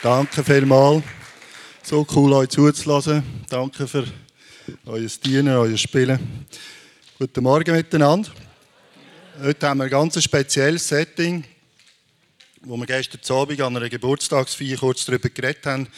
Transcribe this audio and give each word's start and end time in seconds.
Danke 0.00 0.44
vielmals. 0.44 1.02
So 1.82 2.06
cool, 2.14 2.32
euch 2.32 2.50
zuzulassen. 2.50 3.20
Danke 3.48 3.88
für 3.88 4.04
euer 4.86 5.08
Dienen, 5.24 5.56
euer 5.56 5.76
Spielen. 5.76 6.46
Guten 7.18 7.42
Morgen 7.42 7.74
miteinander. 7.74 8.30
Heute 9.42 9.68
haben 9.68 9.78
wir 9.78 9.84
ein 9.84 9.90
ganz 9.90 10.22
spezielles 10.22 10.86
Setting, 10.86 11.42
wo 12.60 12.76
wir 12.76 12.86
gestern 12.86 13.36
Abend 13.36 13.60
an 13.60 13.76
einer 13.76 13.88
Geburtstagsfeier 13.88 14.76
kurz 14.76 15.04
darüber 15.04 15.30
geredet 15.30 15.66
haben, 15.66 15.88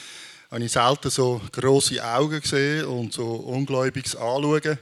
habe 0.50 0.64
ich 0.64 0.72
selten 0.72 1.10
so 1.10 1.42
große 1.52 2.02
Augen 2.02 2.40
gesehen 2.40 2.86
und 2.86 3.12
so 3.12 3.26
ungläubiges 3.26 4.16
Anschauen, 4.16 4.78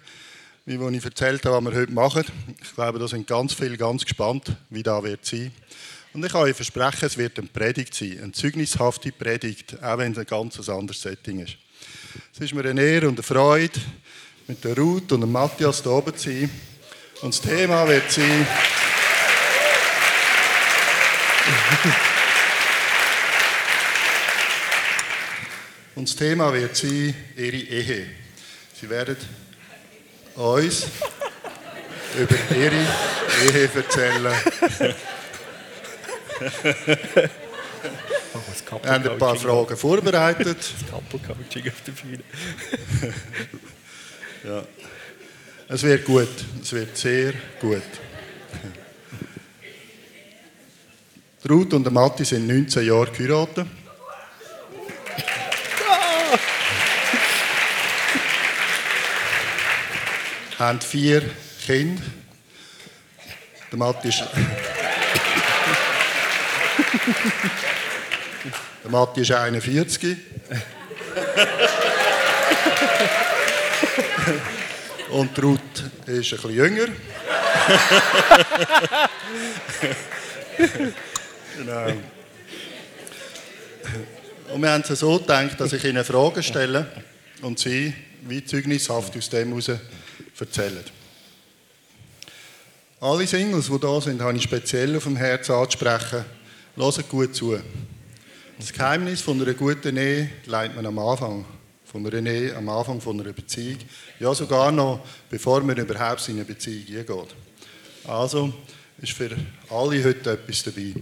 wie 0.64 0.78
wenn 0.78 0.94
ich 0.94 1.04
erzählt 1.04 1.44
habe, 1.44 1.66
was 1.66 1.74
wir 1.74 1.80
heute 1.80 1.92
machen. 1.92 2.24
Ich 2.62 2.72
glaube, 2.72 3.00
da 3.00 3.08
sind 3.08 3.26
ganz 3.26 3.52
viele 3.52 3.76
ganz 3.78 4.04
gespannt, 4.04 4.52
wie 4.70 4.84
das 4.84 5.02
wird 5.02 5.26
sein. 5.26 5.50
Und 6.12 6.24
ich 6.24 6.32
kann 6.32 6.42
euch 6.42 6.56
versprechen, 6.56 7.04
es 7.04 7.18
wird 7.18 7.38
eine 7.38 7.48
Predigt 7.48 7.94
sein, 7.94 8.18
eine 8.22 8.32
zeugnishafte 8.32 9.12
Predigt, 9.12 9.82
auch 9.82 9.98
wenn 9.98 10.12
es 10.12 10.18
ein 10.18 10.24
ganz 10.24 10.68
anderes 10.68 11.02
Setting 11.02 11.40
ist. 11.40 11.56
Es 12.32 12.40
ist 12.40 12.54
mir 12.54 12.64
eine 12.64 12.80
Ehre 12.80 13.08
und 13.08 13.16
eine 13.16 13.22
Freude, 13.22 13.78
mit 14.46 14.64
der 14.64 14.76
Ruth 14.76 15.12
und 15.12 15.20
dem 15.20 15.30
Matthias 15.30 15.82
hier 15.82 15.92
oben 15.92 16.16
zu 16.16 16.30
sein. 16.30 16.50
Und 17.20 17.34
das 17.34 17.40
Thema 17.42 17.86
wird 17.86 18.10
sein. 18.10 18.46
Und 25.94 26.08
das 26.08 26.16
Thema 26.16 26.52
wird 26.54 26.76
sein, 26.76 27.14
ihre 27.36 27.56
Ehe. 27.56 28.06
Sie 28.80 28.88
werden 28.88 29.16
uns 30.36 30.86
über 32.18 32.56
ihre 32.56 32.86
Ehe 33.44 33.70
erzählen. 33.74 34.34
Haben 38.86 39.08
ein 39.08 39.18
paar 39.18 39.36
Fragen 39.36 39.76
vorbereitet. 39.76 40.58
Das 40.58 40.90
Couple-Coaching 40.90 41.68
auf 41.68 41.80
der 41.86 41.92
Bühne. 41.92 42.24
Ja. 44.44 44.62
Es 45.66 45.82
wird 45.82 46.04
gut. 46.04 46.28
Es 46.62 46.72
wird 46.72 46.96
sehr 46.96 47.32
gut. 47.60 47.82
Ruth 51.50 51.74
und 51.74 51.82
der 51.82 51.92
Matti 51.92 52.24
sind 52.24 52.46
19 52.46 52.86
Jahre 52.86 53.10
geheiratet. 53.10 53.66
haben 60.58 60.80
vier 60.80 61.22
Kinder. 61.66 62.02
Der 63.70 63.78
Matti 63.78 64.08
ist, 64.08 64.24
der 68.84 68.90
Matti 68.90 69.20
ist 69.20 69.32
41. 69.32 70.16
Und 75.10 75.42
Ruth 75.42 75.60
ist 76.06 76.32
ein 76.32 76.36
bisschen 76.36 76.54
jünger. 76.54 76.86
genau. 81.56 81.92
Und 84.52 84.62
wir 84.62 84.70
haben 84.70 84.84
es 84.86 84.98
so 84.98 85.18
gedacht, 85.18 85.60
dass 85.60 85.72
ich 85.72 85.84
ihnen 85.84 86.04
Fragen 86.04 86.42
stelle 86.42 86.86
und 87.42 87.58
sie 87.58 87.92
wie 88.22 88.44
zeugnishaft 88.44 89.16
aus 89.16 89.28
dem 89.30 89.48
heraus 89.48 89.70
erzählen. 90.38 90.84
Alle 93.00 93.26
Singles, 93.26 93.66
die 93.66 93.78
da 93.78 94.00
sind, 94.00 94.20
habe 94.20 94.36
ich 94.36 94.42
speziell 94.42 94.96
auf 94.96 95.04
dem 95.04 95.16
Herzen 95.16 95.52
anzusprechen. 95.52 96.24
Hört 96.78 97.08
gut 97.08 97.34
zu. 97.34 97.58
Das 98.56 98.72
Geheimnis 98.72 99.20
von 99.20 99.42
einer 99.42 99.52
guten 99.54 99.96
Ehe 99.96 100.30
leitet 100.46 100.76
man 100.76 100.86
am 100.86 100.96
Anfang 101.00 101.44
von 101.84 102.06
einer 102.06 102.30
Ehe, 102.30 102.54
am 102.54 102.68
Anfang 102.68 103.00
von 103.00 103.20
einer 103.20 103.32
Beziehung. 103.32 103.78
Ja, 104.20 104.32
sogar 104.32 104.70
noch, 104.70 105.04
bevor 105.28 105.60
man 105.64 105.76
überhaupt 105.76 106.28
in 106.28 106.36
eine 106.36 106.44
Beziehung 106.44 106.84
geht. 106.86 107.34
Also 108.06 108.52
ist 109.02 109.10
für 109.10 109.30
alle 109.68 110.04
heute 110.04 110.30
etwas 110.30 110.62
dabei. 110.62 110.94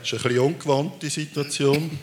Das 0.00 0.10
ist 0.10 0.12
eine 0.14 0.22
bisschen 0.22 0.38
ungewandte 0.38 1.10
Situation. 1.10 1.98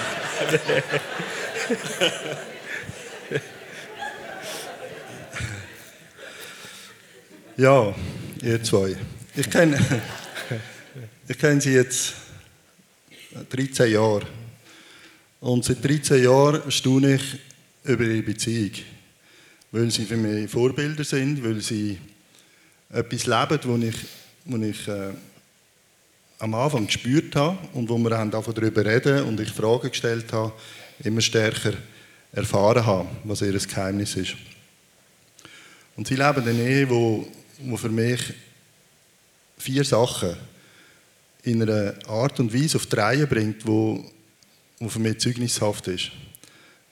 ja, 7.56 7.94
ihr 8.42 8.62
zwei. 8.62 8.96
Ich 9.34 9.50
kenne, 9.50 9.78
ich 11.28 11.38
kenne 11.38 11.60
sie 11.60 11.74
jetzt 11.74 12.14
13 13.50 13.92
Jahre. 13.92 14.22
Und 15.40 15.64
seit 15.64 15.84
13 15.84 16.24
Jahren 16.24 16.70
staune 16.70 17.14
ich 17.14 17.38
über 17.84 18.04
ihre 18.04 18.22
Beziehung. 18.22 18.72
Weil 19.72 19.90
sie 19.90 20.04
für 20.04 20.16
mich 20.16 20.48
Vorbilder 20.50 21.04
sind, 21.04 21.42
weil 21.44 21.60
sie 21.60 21.98
etwas 22.90 23.26
leben, 23.26 23.58
wo 23.64 23.76
ich, 23.76 23.96
wo 24.44 24.56
ich 24.56 24.88
äh, 24.88 25.12
am 26.38 26.54
Anfang 26.54 26.86
gespürt 26.86 27.34
habe 27.34 27.58
und 27.72 27.88
wo 27.88 27.98
wir 27.98 28.10
darüber 28.10 28.84
reden 28.84 29.24
und 29.24 29.40
ich 29.40 29.50
Fragen 29.50 29.90
gestellt 29.90 30.32
habe, 30.32 30.52
immer 31.02 31.20
stärker 31.20 31.72
erfahren 32.32 32.84
habe, 32.84 33.08
was 33.24 33.42
ihr 33.42 33.52
Geheimnis 33.52 34.16
ist. 34.16 34.34
Und 35.96 36.06
sie 36.06 36.16
leben 36.16 36.46
eine 36.46 36.62
Ehe, 36.62 36.90
wo, 36.90 37.26
wo 37.60 37.76
für 37.76 37.88
mich 37.88 38.20
vier 39.56 39.84
Sachen 39.84 40.36
in 41.42 41.62
einer 41.62 41.94
Art 42.08 42.38
und 42.40 42.52
Weise 42.52 42.76
auf 42.76 42.86
die 42.86 42.96
Reihe 42.96 43.26
bringt, 43.26 43.66
wo, 43.66 44.04
wo 44.78 44.88
für 44.88 44.98
mich 44.98 45.18
zeugnishaft 45.18 45.88
ist. 45.88 46.10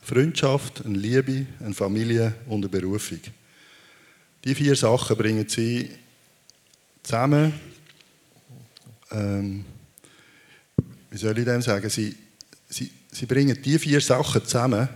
Freundschaft, 0.00 0.84
eine 0.84 0.96
Liebe, 0.96 1.46
eine 1.60 1.74
Familie 1.74 2.34
und 2.46 2.64
eine 2.64 2.68
Berufung. 2.68 3.20
Die 4.44 4.54
vier 4.54 4.76
Sachen 4.76 5.16
bringen 5.16 5.48
sie 5.48 5.90
zusammen. 7.02 7.52
Ähm, 9.14 9.64
wie 11.10 11.16
soll 11.16 11.38
ich 11.38 11.44
dem 11.44 11.62
sagen? 11.62 11.88
Sie, 11.88 12.16
sie, 12.68 12.90
sie 13.12 13.26
bringen 13.26 13.60
die 13.62 13.78
vier 13.78 14.00
Sachen 14.00 14.44
zusammen, 14.44 14.88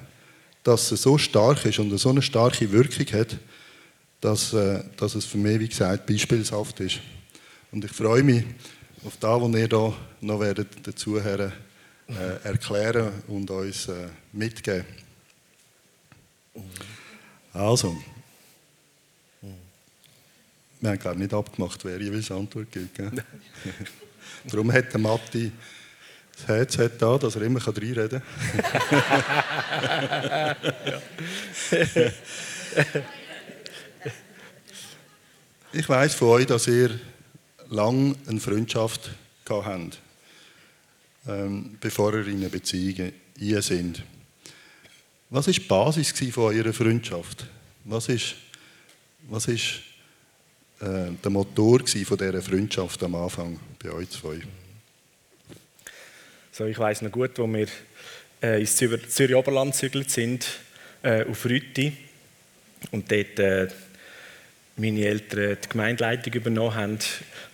dass 0.64 0.90
es 0.90 1.02
so 1.02 1.16
stark 1.16 1.64
ist 1.64 1.78
und 1.78 1.96
so 1.96 2.10
eine 2.10 2.22
starke 2.22 2.70
Wirkung 2.72 3.06
hat, 3.18 3.38
dass, 4.20 4.52
äh, 4.52 4.82
dass 4.96 5.14
es 5.14 5.24
für 5.24 5.38
mich, 5.38 5.60
wie 5.60 5.68
gesagt, 5.68 6.06
beispielshaft 6.06 6.80
ist. 6.80 6.98
Und 7.70 7.84
ich 7.84 7.92
freue 7.92 8.24
mich 8.24 8.44
auf 9.04 9.16
das, 9.18 9.40
was 9.40 9.54
ihr 9.54 9.68
da 9.68 9.92
noch 10.20 10.40
werdet 10.40 10.98
Zuhörern 10.98 11.52
äh, 12.08 12.42
erklären 12.44 13.12
und 13.28 13.48
uns 13.50 13.86
äh, 13.88 14.08
mitgeben. 14.32 14.86
Also, 17.52 17.96
wir 20.80 20.90
haben 20.90 20.98
glaube 20.98 21.18
nicht 21.18 21.32
abgemacht, 21.32 21.84
wer 21.84 22.00
jeweils 22.00 22.30
Antwort 22.30 22.72
gibt. 22.72 22.94
Gell? 22.96 23.12
Darum 24.44 24.72
hat 24.72 24.92
der 24.92 25.00
Matti 25.00 25.52
das 26.32 26.48
Headset 26.48 26.90
da, 26.98 27.18
dass 27.18 27.36
er 27.36 27.42
immer 27.42 27.60
reinreden 27.60 28.22
kann. 28.62 30.56
ich 35.72 35.88
weiß 35.88 36.14
von 36.14 36.28
euch, 36.28 36.46
dass 36.46 36.68
ihr 36.68 36.98
lange 37.70 38.14
eine 38.26 38.40
Freundschaft 38.40 39.10
habt, 39.48 39.98
ähm, 41.26 41.76
bevor 41.80 42.14
ihr 42.14 42.26
in 42.26 42.36
eine 42.36 42.48
Beziehung 42.48 43.12
sind. 43.60 44.02
Was 45.30 45.46
war 45.46 45.52
die 45.52 45.60
Basis 45.60 46.12
von 46.32 46.54
eurer 46.54 46.72
Freundschaft? 46.72 47.46
Was 47.84 48.08
ist, 48.08 48.34
was 49.28 49.48
ist 49.48 49.80
äh, 50.80 51.10
der 51.22 51.30
Motor 51.30 51.80
von 51.86 52.18
dieser 52.18 52.42
Freundschaft 52.42 53.02
am 53.02 53.14
Anfang 53.14 53.58
bei 53.82 53.90
euch 53.90 54.10
zwei? 54.10 54.40
So, 56.52 56.66
ich 56.66 56.78
weiß 56.78 57.02
noch 57.02 57.12
gut, 57.12 57.38
wo 57.38 57.46
wir 57.46 57.66
äh, 58.42 58.60
ins 58.60 58.76
Zürich 58.76 59.34
Oberland 59.34 59.72
gezügelt 59.72 60.10
sind, 60.10 60.46
äh, 61.02 61.24
auf 61.24 61.44
Rütti, 61.44 61.92
und 62.90 63.10
dort 63.10 63.38
äh, 63.38 63.68
meine 64.76 65.04
Eltern 65.04 65.56
die 65.62 65.68
Gemeindeleitung 65.68 66.32
übernommen 66.32 66.74
haben. 66.74 66.98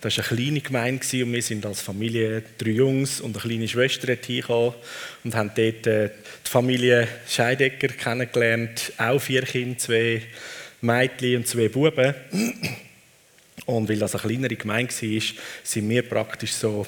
Das 0.01 0.17
war 0.17 0.25
eine 0.25 0.35
kleine 0.35 0.61
Gemeinde 0.61 1.23
und 1.23 1.33
wir 1.33 1.41
sind 1.41 1.65
als 1.65 1.81
Familie 1.81 2.43
drei 2.57 2.71
Jungs 2.71 3.21
und 3.21 3.35
eine 3.35 3.41
kleine 3.41 3.67
Schwester 3.67 4.07
hingekommen 4.13 4.75
und 5.23 5.35
haben 5.35 5.51
dort 5.55 5.87
äh, 5.87 6.09
die 6.45 6.49
Familie 6.49 7.07
Scheidegger 7.27 7.87
kennengelernt. 7.87 8.93
Auch 8.97 9.19
vier 9.19 9.41
Kinder, 9.41 9.77
zwei 9.79 10.21
Mädchen 10.81 11.37
und 11.37 11.47
zwei 11.47 11.67
Buben. 11.67 12.13
Und 13.65 13.89
weil 13.89 13.97
das 13.97 14.13
eine 14.15 14.21
kleinere 14.21 14.55
Gemeinde 14.55 14.93
war, 14.93 15.21
sind 15.63 15.89
wir 15.89 16.07
praktisch 16.07 16.53
so 16.53 16.85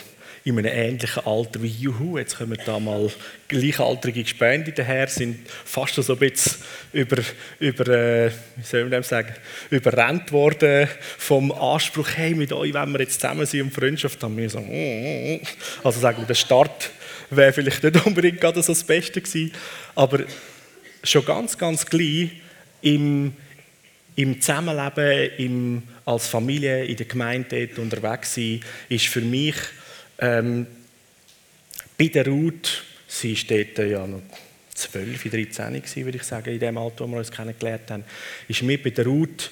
in 0.48 0.58
einem 0.58 0.72
ähnlichen 0.74 1.26
Alter 1.26 1.62
wie 1.62 1.68
Juhu. 1.68 2.18
Jetzt 2.18 2.38
kommen 2.38 2.58
da 2.66 2.80
mal 2.80 3.12
gleichaltrige 3.50 4.24
Gespende 4.24 4.72
daher, 4.72 5.08
sind 5.08 5.40
fast 5.66 5.96
so 5.96 6.14
ein 6.14 6.20
bisschen 6.20 6.54
über, 6.94 7.18
über 7.60 7.88
äh, 7.90 8.32
wie 8.56 8.64
soll 8.64 8.86
man 8.86 9.04
sagen, 9.04 9.34
überrannt 9.70 10.32
worden 10.32 10.88
vom 11.18 11.52
Anspruch, 11.52 12.08
hey, 12.16 12.34
mit 12.34 12.54
euch 12.54 12.74
wenn 12.74 12.94
wir 12.94 13.02
jetzt 13.02 13.20
zusammen 13.20 13.46
sind 13.46 13.64
und 13.64 13.74
Freundschaft 13.74 14.24
haben. 14.24 14.38
Wir 14.38 14.50
so, 14.50 14.62
mm, 14.62 15.42
also 15.84 16.00
sagen 16.00 16.20
wir, 16.20 16.28
der 16.28 16.36
Start 16.36 16.92
wäre 17.30 17.52
vielleicht 17.52 17.84
nicht 17.84 18.06
unbedingt 18.06 18.40
gerade 18.40 18.64
so 18.64 18.72
das 18.72 18.86
Beste 18.86 19.20
gewesen, 19.20 19.52
aber 19.96 20.20
schon 21.04 21.26
ganz, 21.26 21.58
ganz 21.58 21.86
gleich 21.86 22.30
im, 22.82 23.34
im 24.16 24.40
Zusammenleben, 24.40 25.30
im, 25.38 25.84
als 26.08 26.28
Familie 26.28 26.86
in 26.86 26.96
der 26.96 27.06
Gemeinde 27.06 27.70
unterwegs 27.76 28.36
sein, 28.36 28.62
ist 28.88 29.08
für 29.08 29.20
mich 29.20 29.56
ähm, 30.20 30.66
bei 31.98 32.08
der 32.08 32.26
Ruth, 32.28 32.84
sie 33.08 33.36
war 33.36 33.58
dort 33.58 33.90
ja 33.90 34.08
noch 34.08 34.22
12, 34.74 35.30
13 35.30 35.74
gewesen, 35.74 36.06
würde 36.06 36.18
ich 36.18 36.24
sagen, 36.24 36.50
in 36.54 36.60
dem 36.60 36.78
Alter, 36.78 37.04
wo 37.04 37.12
wir 37.12 37.18
uns 37.18 37.32
kennengelernt 37.32 37.92
haben, 37.92 38.06
ist 38.48 38.64
mir 38.64 38.82
bei 38.82 38.92
der 38.92 39.06
Ruth 39.06 39.52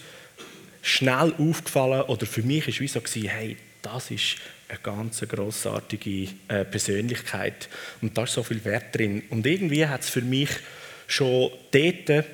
schnell 0.81 1.33
aufgefallen, 1.37 2.03
oder 2.03 2.25
für 2.25 2.43
mich 2.43 2.67
war 2.67 2.85
es 2.85 2.93
so, 2.93 3.01
gewesen, 3.01 3.27
hey, 3.27 3.57
das 3.81 4.11
ist 4.11 4.37
eine 4.69 4.79
ganz 4.81 5.19
grossartige 5.27 6.29
äh, 6.47 6.63
Persönlichkeit 6.63 7.67
und 8.01 8.17
da 8.17 8.23
ist 8.23 8.33
so 8.33 8.43
viel 8.43 8.63
Wert 8.63 8.95
drin. 8.95 9.23
Und 9.29 9.45
irgendwie 9.45 9.85
hat 9.85 10.01
es 10.01 10.09
für 10.09 10.21
mich 10.21 10.49
schon 11.07 11.51
dort 11.71 12.25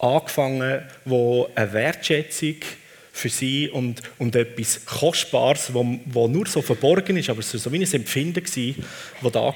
angefangen, 0.00 0.82
wo 1.04 1.48
eine 1.54 1.72
Wertschätzung 1.72 2.56
für 3.14 3.28
sie 3.28 3.70
und, 3.70 4.02
und 4.18 4.34
etwas 4.34 4.84
Kostbares, 4.84 5.72
wo, 5.72 6.00
wo 6.06 6.26
nur 6.26 6.46
so 6.46 6.60
verborgen 6.60 7.16
ist, 7.16 7.30
aber 7.30 7.38
es 7.38 7.54
war 7.54 7.60
so 7.60 7.72
wie 7.72 7.78
ein 7.78 7.92
Empfinden, 7.92 8.42
das 8.42 9.32
da 9.32 9.40
war. 9.40 9.54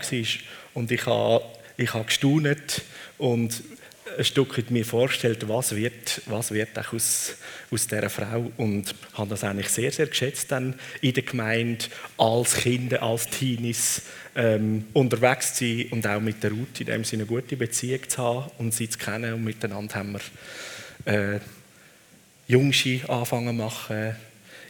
Und 0.74 0.92
ich 0.92 1.06
habe, 1.06 1.44
ich 1.76 1.92
habe 1.92 2.04
gestaunet 2.04 2.82
und 3.18 3.64
ein 4.16 4.24
Stück 4.24 4.70
mir 4.70 4.84
vorgestellt, 4.84 5.48
was 5.48 5.74
wird, 5.74 6.22
was 6.26 6.52
wird 6.52 6.78
aus, 6.92 7.34
aus 7.70 7.86
dieser 7.88 8.08
Frau 8.08 8.50
und 8.56 8.94
habe 9.14 9.30
das 9.30 9.42
eigentlich 9.42 9.68
sehr, 9.70 9.90
sehr 9.90 10.06
geschätzt 10.06 10.52
dann 10.52 10.78
in 11.00 11.14
der 11.14 11.24
Gemeinde, 11.24 11.84
als 12.16 12.54
Kinder, 12.54 13.02
als 13.02 13.28
Teenies 13.28 14.02
ähm, 14.36 14.84
unterwegs 14.92 15.54
zu 15.54 15.64
sein 15.64 15.86
und 15.90 16.06
auch 16.06 16.20
mit 16.20 16.44
der 16.44 16.52
Ruth 16.52 16.80
in 16.80 16.86
dem 16.86 17.02
Sinne 17.02 17.24
eine 17.24 17.28
gute 17.28 17.56
Beziehung 17.56 18.08
zu 18.08 18.22
haben 18.22 18.50
und 18.58 18.72
sie 18.72 18.88
zu 18.88 18.98
kennen 18.98 19.34
und 19.34 19.42
miteinander 19.42 19.96
haben 19.96 20.16
wir 21.04 21.12
äh, 21.12 21.40
Jungschi 22.48 23.02
anfangen 23.06 23.56
machen. 23.56 24.16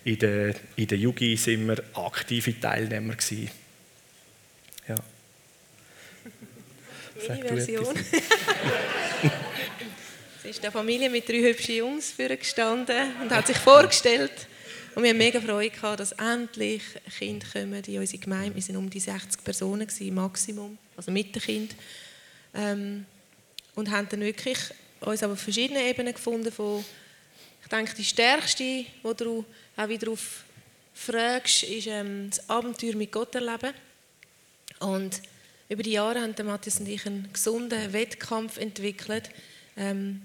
In 0.04 0.18
der, 0.18 0.54
in 0.76 0.86
der 0.86 0.98
Jugi 0.98 1.36
sind 1.36 1.66
wir 1.68 1.82
aktive 1.94 2.58
Teilnehmer 2.58 3.14
gewesen. 3.14 3.50
Ja. 4.88 4.96
Meine 7.28 7.44
Version. 7.44 7.94
Sie 10.42 10.48
ist 10.48 10.62
der 10.62 10.72
Familie 10.72 11.10
mit 11.10 11.28
drei 11.28 11.40
hübschen 11.40 11.76
Jungs 11.76 12.14
gestanden 12.16 13.12
und 13.22 13.30
hat 13.30 13.46
sich 13.46 13.58
vorgestellt. 13.58 14.32
Und 14.94 15.02
wir 15.02 15.10
haben 15.10 15.18
mega 15.18 15.40
Freude 15.40 15.70
gehabt, 15.70 16.00
dass 16.00 16.12
endlich 16.12 16.82
Kinder 17.18 17.46
kommen 17.52 17.84
in 17.84 18.00
unsere 18.00 18.18
Gemeinde. 18.18 18.56
Wir 18.56 18.68
waren 18.68 18.76
um 18.78 18.88
die 18.90 18.98
60 18.98 19.44
Personen 19.44 19.86
gewesen, 19.86 20.14
Maximum, 20.14 20.78
also 20.96 21.12
mit 21.12 21.34
den 21.34 21.42
Kindern. 21.42 21.78
Ähm, 22.54 23.04
und 23.76 23.90
haben 23.90 24.08
dann 24.08 24.20
wirklich 24.20 24.58
uns 25.00 25.22
aber 25.22 25.36
verschiedene 25.36 25.82
Ebenen 25.82 26.14
gefunden 26.14 26.50
von, 26.50 26.82
ich 27.62 27.68
denke, 27.68 27.94
die 27.94 28.04
stärkste, 28.04 28.62
die 28.64 28.86
du 29.02 29.44
auch 29.76 29.88
wieder 29.88 30.06
darauf 30.06 30.44
fragst, 30.94 31.64
ist 31.64 31.86
ähm, 31.86 32.30
das 32.30 32.48
Abenteuer 32.48 32.94
mit 32.94 33.12
Gott 33.12 33.34
erleben. 33.34 33.72
Und 34.80 35.20
über 35.68 35.82
die 35.82 35.92
Jahre 35.92 36.20
haben 36.20 36.34
Matthias 36.46 36.80
und 36.80 36.88
ich 36.88 37.06
einen 37.06 37.32
gesunden 37.32 37.92
Wettkampf 37.92 38.56
entwickelt. 38.56 39.30
Ähm, 39.76 40.22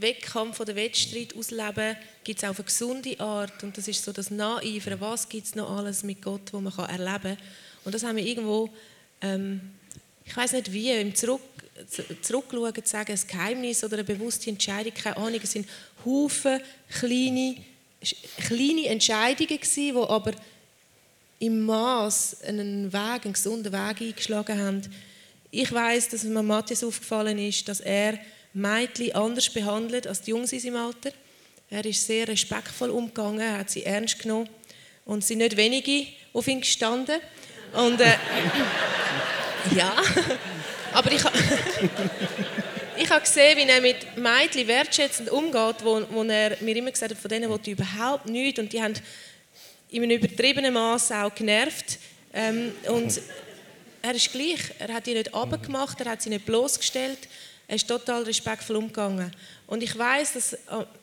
Wettkampf 0.00 0.58
oder 0.60 0.74
Wettstreit 0.76 1.36
ausleben 1.36 1.96
gibt 2.24 2.42
es 2.42 2.48
auf 2.48 2.58
eine 2.58 2.64
gesunde 2.64 3.20
Art 3.20 3.62
und 3.62 3.76
das 3.76 3.86
ist 3.86 4.02
so 4.02 4.12
das 4.12 4.30
Nacheifern, 4.30 5.00
was 5.00 5.28
gibt 5.28 5.46
es 5.46 5.54
noch 5.54 5.76
alles 5.76 6.02
mit 6.02 6.22
Gott, 6.22 6.52
wo 6.52 6.60
man 6.60 6.72
erleben 6.72 7.36
kann. 7.36 7.38
Und 7.84 7.94
das 7.94 8.02
haben 8.02 8.16
wir 8.16 8.24
irgendwo, 8.24 8.70
ähm, 9.20 9.60
ich 10.24 10.36
weiß 10.36 10.52
nicht 10.52 10.72
wie, 10.72 10.90
im 10.90 11.14
Zurück, 11.14 11.42
Zurückschauen 12.22 12.74
zu 12.74 12.90
sagen, 12.90 13.12
ein 13.12 13.26
Geheimnis 13.26 13.84
oder 13.84 13.94
eine 13.94 14.04
bewusste 14.04 14.50
Entscheidung, 14.50 14.92
keine 14.94 15.16
Ahnung, 15.16 15.40
sind 15.44 15.68
Haufen 16.04 16.60
kleine, 16.90 17.56
kleine 18.46 18.86
Entscheidungen 18.86 19.58
die 19.60 19.92
aber 19.92 20.32
im 21.38 21.64
Maß 21.64 22.42
einen 22.44 22.92
Weg, 22.92 23.24
einen 23.24 23.32
gesunden 23.32 23.72
Weg 23.72 24.00
eingeschlagen 24.00 24.58
haben. 24.58 24.82
Ich 25.50 25.72
weiß, 25.72 26.10
dass 26.10 26.22
mir 26.22 26.42
Matthias 26.42 26.84
aufgefallen 26.84 27.38
ist, 27.38 27.66
dass 27.68 27.80
er 27.80 28.18
Mädchen 28.52 29.14
anders 29.14 29.48
behandelt 29.48 30.06
als 30.06 30.22
die 30.22 30.30
Jungs 30.30 30.52
in 30.52 30.60
seinem 30.60 30.76
Alter. 30.76 31.12
Er 31.70 31.84
ist 31.84 32.06
sehr 32.06 32.28
respektvoll 32.28 32.90
umgegangen, 32.90 33.58
hat 33.58 33.70
sie 33.70 33.84
ernst 33.84 34.18
genommen 34.18 34.48
und 35.04 35.20
es 35.20 35.28
sind 35.28 35.38
nicht 35.38 35.56
wenige 35.56 36.06
auf 36.32 36.46
ihn 36.46 36.60
gestanden. 36.60 37.20
Und 37.72 38.00
äh, 38.00 38.16
ja, 39.76 39.96
aber 40.92 41.12
ich, 41.12 41.22
ich 43.10 43.16
habe 43.16 43.24
gesehen, 43.24 43.58
wie 43.58 43.68
er 43.68 43.80
mit 43.80 44.16
Mädchen 44.16 44.68
wertschätzend 44.68 45.30
umgeht, 45.30 45.82
wo, 45.82 46.00
wo 46.10 46.22
er 46.22 46.56
mir 46.60 46.76
immer 46.76 46.92
gesagt 46.92 47.10
hat, 47.10 47.18
von 47.18 47.28
denen 47.28 47.50
wollte 47.50 47.72
überhaupt 47.72 48.26
nichts 48.26 48.60
und 48.60 48.72
die 48.72 48.80
haben 48.80 48.94
in 49.88 50.04
einem 50.04 50.12
übertriebenen 50.12 50.72
Maß 50.72 51.10
auch 51.10 51.34
genervt. 51.34 51.98
Ähm, 52.32 52.72
und 52.86 53.20
er 54.00 54.14
ist 54.14 54.30
gleich. 54.30 54.60
Er 54.78 54.94
hat 54.94 55.08
ihn 55.08 55.14
nicht 55.14 55.34
abgemacht, 55.34 56.00
er 56.00 56.12
hat 56.12 56.22
sie 56.22 56.28
nicht 56.28 56.46
bloßgestellt. 56.46 57.18
Er 57.66 57.74
ist 57.74 57.88
total 57.88 58.22
respektvoll 58.22 58.76
umgegangen. 58.76 59.34
Und 59.66 59.82
ich 59.82 59.98
weiß, 59.98 60.34
dass 60.34 60.52
äh, 60.52 60.58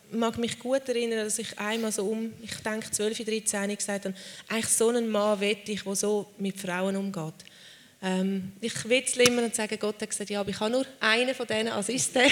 mag 0.09 0.37
mich 0.37 0.57
gut 0.57 0.87
erinnern, 0.87 1.25
dass 1.25 1.39
ich 1.39 1.59
einmal 1.59 1.91
so 1.91 2.05
um, 2.05 2.31
ich 2.41 2.55
denke 2.55 2.89
12, 2.89 3.25
13 3.25 3.75
gesagt 3.75 4.05
habe, 4.05 4.15
eigentlich 4.47 4.69
so 4.69 4.87
einen 4.87 5.09
Mann 5.09 5.41
wette 5.41 5.73
ich, 5.73 5.83
der 5.83 5.95
so 5.95 6.31
mit 6.37 6.57
Frauen 6.57 6.95
umgeht. 6.95 7.33
Ähm, 8.01 8.51
ich 8.61 8.87
witzle 8.87 9.23
immer 9.23 9.43
und 9.43 9.55
sage, 9.55 9.77
Gott 9.77 10.01
hat 10.01 10.09
gesagt, 10.09 10.29
ja, 10.29 10.39
aber 10.39 10.49
ich 10.49 10.59
habe 10.59 10.71
nur 10.71 10.85
einen 10.99 11.33
von 11.33 11.47
denen 11.47 11.69
als 11.69 11.89
ist 11.89 12.13
der. 12.13 12.29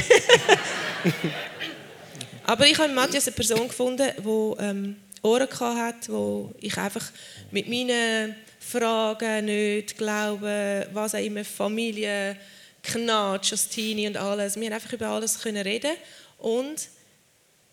aber 2.46 2.68
ich 2.68 2.78
habe 2.78 2.90
in 2.90 2.96
Matthias 2.96 3.28
eine 3.28 3.36
Person 3.36 3.68
gefunden, 3.68 4.12
die 4.18 4.64
ähm, 4.64 4.96
Ohren 5.24 5.50
hatte, 5.60 6.12
wo 6.12 6.54
ich 6.60 6.78
einfach 6.78 7.06
mit 7.50 7.68
meinen 7.68 8.36
Fragen, 8.60 9.46
nicht 9.46 9.98
Glauben, 9.98 10.86
was 10.94 11.16
auch 11.16 11.20
immer, 11.20 11.44
Familie, 11.44 12.38
Knatsch, 12.84 13.54
Teenie 13.70 14.08
und 14.08 14.18
alles, 14.18 14.56
wir 14.56 14.68
haben 14.68 14.74
einfach 14.74 14.94
über 14.94 15.08
alles 15.08 15.40
können 15.40 15.64
reden 15.64 15.94
und 16.38 16.90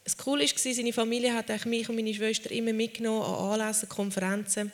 das 0.04 0.16
Coole 0.16 0.44
war, 0.44 0.74
seine 0.74 0.92
Familie 0.92 1.32
hat 1.32 1.66
mich 1.66 1.88
und 1.88 1.94
meine 1.94 2.12
Schwester 2.12 2.50
immer 2.50 2.72
mitgenommen 2.72 3.22
an 3.22 3.60
Anlässen, 3.60 3.88
Konferenzen. 3.88 4.72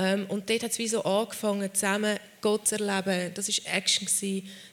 Ähm, 0.00 0.24
und 0.28 0.48
dort 0.48 0.62
hat 0.62 0.72
es 0.72 0.78
wie 0.78 0.88
so 0.88 1.04
angefangen, 1.04 1.72
zusammen 1.74 2.18
Gott 2.40 2.66
zu 2.66 2.76
erleben. 2.76 3.32
Das 3.34 3.48
war 3.48 3.74
Action, 3.74 4.08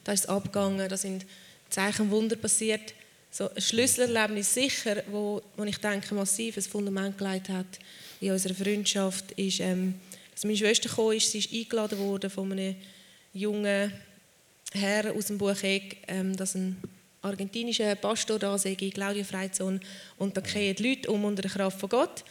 da 0.06 0.14
ist 0.14 0.22
es 0.22 0.26
abgegangen, 0.30 0.88
da 0.88 0.96
sind 0.96 1.26
Zeichen 1.70 2.10
Wunder 2.10 2.38
passiert 2.38 2.94
so 3.30 3.50
ein 3.50 3.62
Schlüsselerlebnis 3.62 4.54
sicher, 4.54 5.04
wo, 5.12 5.42
wo 5.58 5.64
ich 5.66 5.78
denke, 5.80 6.16
massiv 6.16 6.56
ein 6.56 6.64
Fundament 6.64 7.18
gelegt 7.18 7.50
hat 7.50 7.66
in 8.22 8.32
unserer 8.32 8.56
Freundschaft, 8.56 9.32
ist, 9.34 9.60
ähm, 9.60 9.96
dass 10.34 10.46
meine 10.46 10.58
Schwester 10.58 10.88
gekommen 10.88 11.18
ist, 11.18 11.32
sie 11.32 11.40
ist 11.40 11.54
eingeladen 11.54 12.00
worden 12.00 12.30
von 12.30 12.52
einem 12.52 12.76
jungen 13.34 13.92
Herr 14.72 15.14
aus 15.14 15.26
dem 15.26 15.38
Bucheck, 15.38 15.98
ähm, 16.08 16.38
dass 16.38 16.56
ein 16.56 16.78
argentinischer 17.22 17.96
Pastor 17.96 18.40
da 18.40 18.58
sei, 18.58 18.76
Claudio 18.76 19.24
Freizon, 19.24 19.82
und 20.18 20.38
da 20.38 20.42
gehen 20.42 20.76
die 20.76 20.90
Leute 20.90 21.12
um 21.12 21.26
unter 21.26 21.42
der 21.42 21.52
Kraft 21.52 21.80
von 21.80 21.90
Gott. 21.90 22.24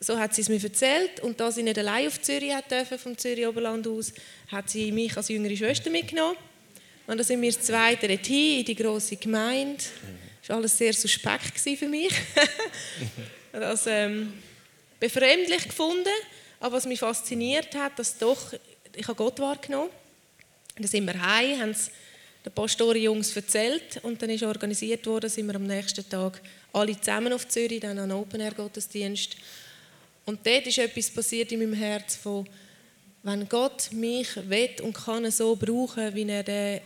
So 0.00 0.18
hat 0.18 0.34
sie 0.34 0.40
es 0.40 0.48
mir 0.48 0.62
erzählt 0.62 1.20
und 1.20 1.38
da 1.38 1.52
sie 1.52 1.62
nicht 1.62 1.78
allein 1.78 2.06
auf 2.06 2.20
Zürich 2.20 2.54
hat 2.54 2.70
dürfen, 2.70 2.98
vom 2.98 3.18
Zürich 3.18 3.46
Oberland 3.46 3.86
aus, 3.86 4.12
hat 4.50 4.70
sie 4.70 4.90
mich 4.92 5.14
als 5.16 5.28
jüngere 5.28 5.54
Schwester 5.54 5.90
mitgenommen. 5.90 6.36
Und 7.06 7.18
da 7.18 7.24
sind 7.24 7.42
wir 7.42 7.52
das 7.52 7.60
zweite 7.60 8.08
dorthin, 8.08 8.60
in 8.60 8.64
die 8.64 8.74
grosse 8.74 9.16
Gemeinde 9.16 9.82
war 10.50 10.56
alles 10.56 10.76
sehr 10.76 10.92
suspekt 10.92 11.58
für 11.58 11.88
mich. 11.88 12.12
das 13.52 13.86
ähm, 13.86 14.32
befremdlich 14.98 15.64
gefunden, 15.64 16.08
aber 16.58 16.76
was 16.76 16.86
mich 16.86 17.00
fasziniert 17.00 17.74
hat, 17.74 17.98
dass 17.98 18.18
doch, 18.18 18.52
ich 18.94 19.06
habe 19.06 19.16
Gott 19.16 19.38
wahrgenommen. 19.38 19.90
Dann 20.76 20.86
sind 20.86 21.06
wir 21.06 21.20
heim, 21.20 21.60
haben 21.60 21.70
es 21.70 21.90
den 22.44 22.52
Pastorenjungs 22.52 23.36
erzählt 23.36 24.00
und 24.02 24.20
dann 24.22 24.30
ist 24.30 24.42
organisiert 24.42 25.06
worden, 25.06 25.30
sind 25.30 25.46
wir 25.46 25.54
am 25.54 25.66
nächsten 25.66 26.08
Tag 26.08 26.40
alle 26.72 26.98
zusammen 26.98 27.32
auf 27.32 27.46
Zürich, 27.48 27.80
dann 27.80 27.98
an 27.98 28.12
Open 28.12 28.40
Air 28.40 28.52
Gottesdienst. 28.52 29.36
Und 30.30 30.46
dort 30.46 30.64
ist 30.64 30.78
etwas 30.78 31.10
passiert 31.10 31.50
in 31.50 31.58
meinem 31.58 31.72
Herz 31.72 32.14
von, 32.14 32.48
wenn 33.24 33.48
Gott 33.48 33.90
mich 33.90 34.28
will 34.48 34.70
und 34.80 34.92
kann 34.92 35.28
so 35.28 35.56
brauchen, 35.56 36.14
wie 36.14 36.28
er 36.28 36.44
den 36.44 36.80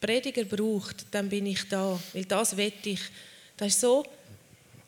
Prediger 0.00 0.44
braucht, 0.44 1.04
dann 1.10 1.28
bin 1.28 1.44
ich 1.44 1.68
da. 1.68 2.00
Weil 2.14 2.24
das 2.24 2.56
will 2.56 2.72
ich. 2.84 3.00
Das 3.58 3.68
ist 3.68 3.80
so 3.82 4.02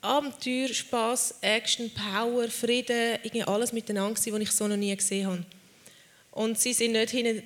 Abenteuer, 0.00 0.68
Spaß, 0.68 1.34
Action, 1.42 1.90
Power, 1.90 2.48
Frieden, 2.48 3.18
irgendwie 3.22 3.42
alles 3.42 3.74
miteinander 3.74 4.18
was 4.18 4.26
ich 4.26 4.52
so 4.52 4.66
noch 4.66 4.76
nie 4.78 4.96
gesehen 4.96 5.26
habe. 5.26 5.44
Und 6.32 6.58
sie 6.58 6.72
sind 6.72 6.92
nicht 6.92 7.10
hinten, 7.10 7.42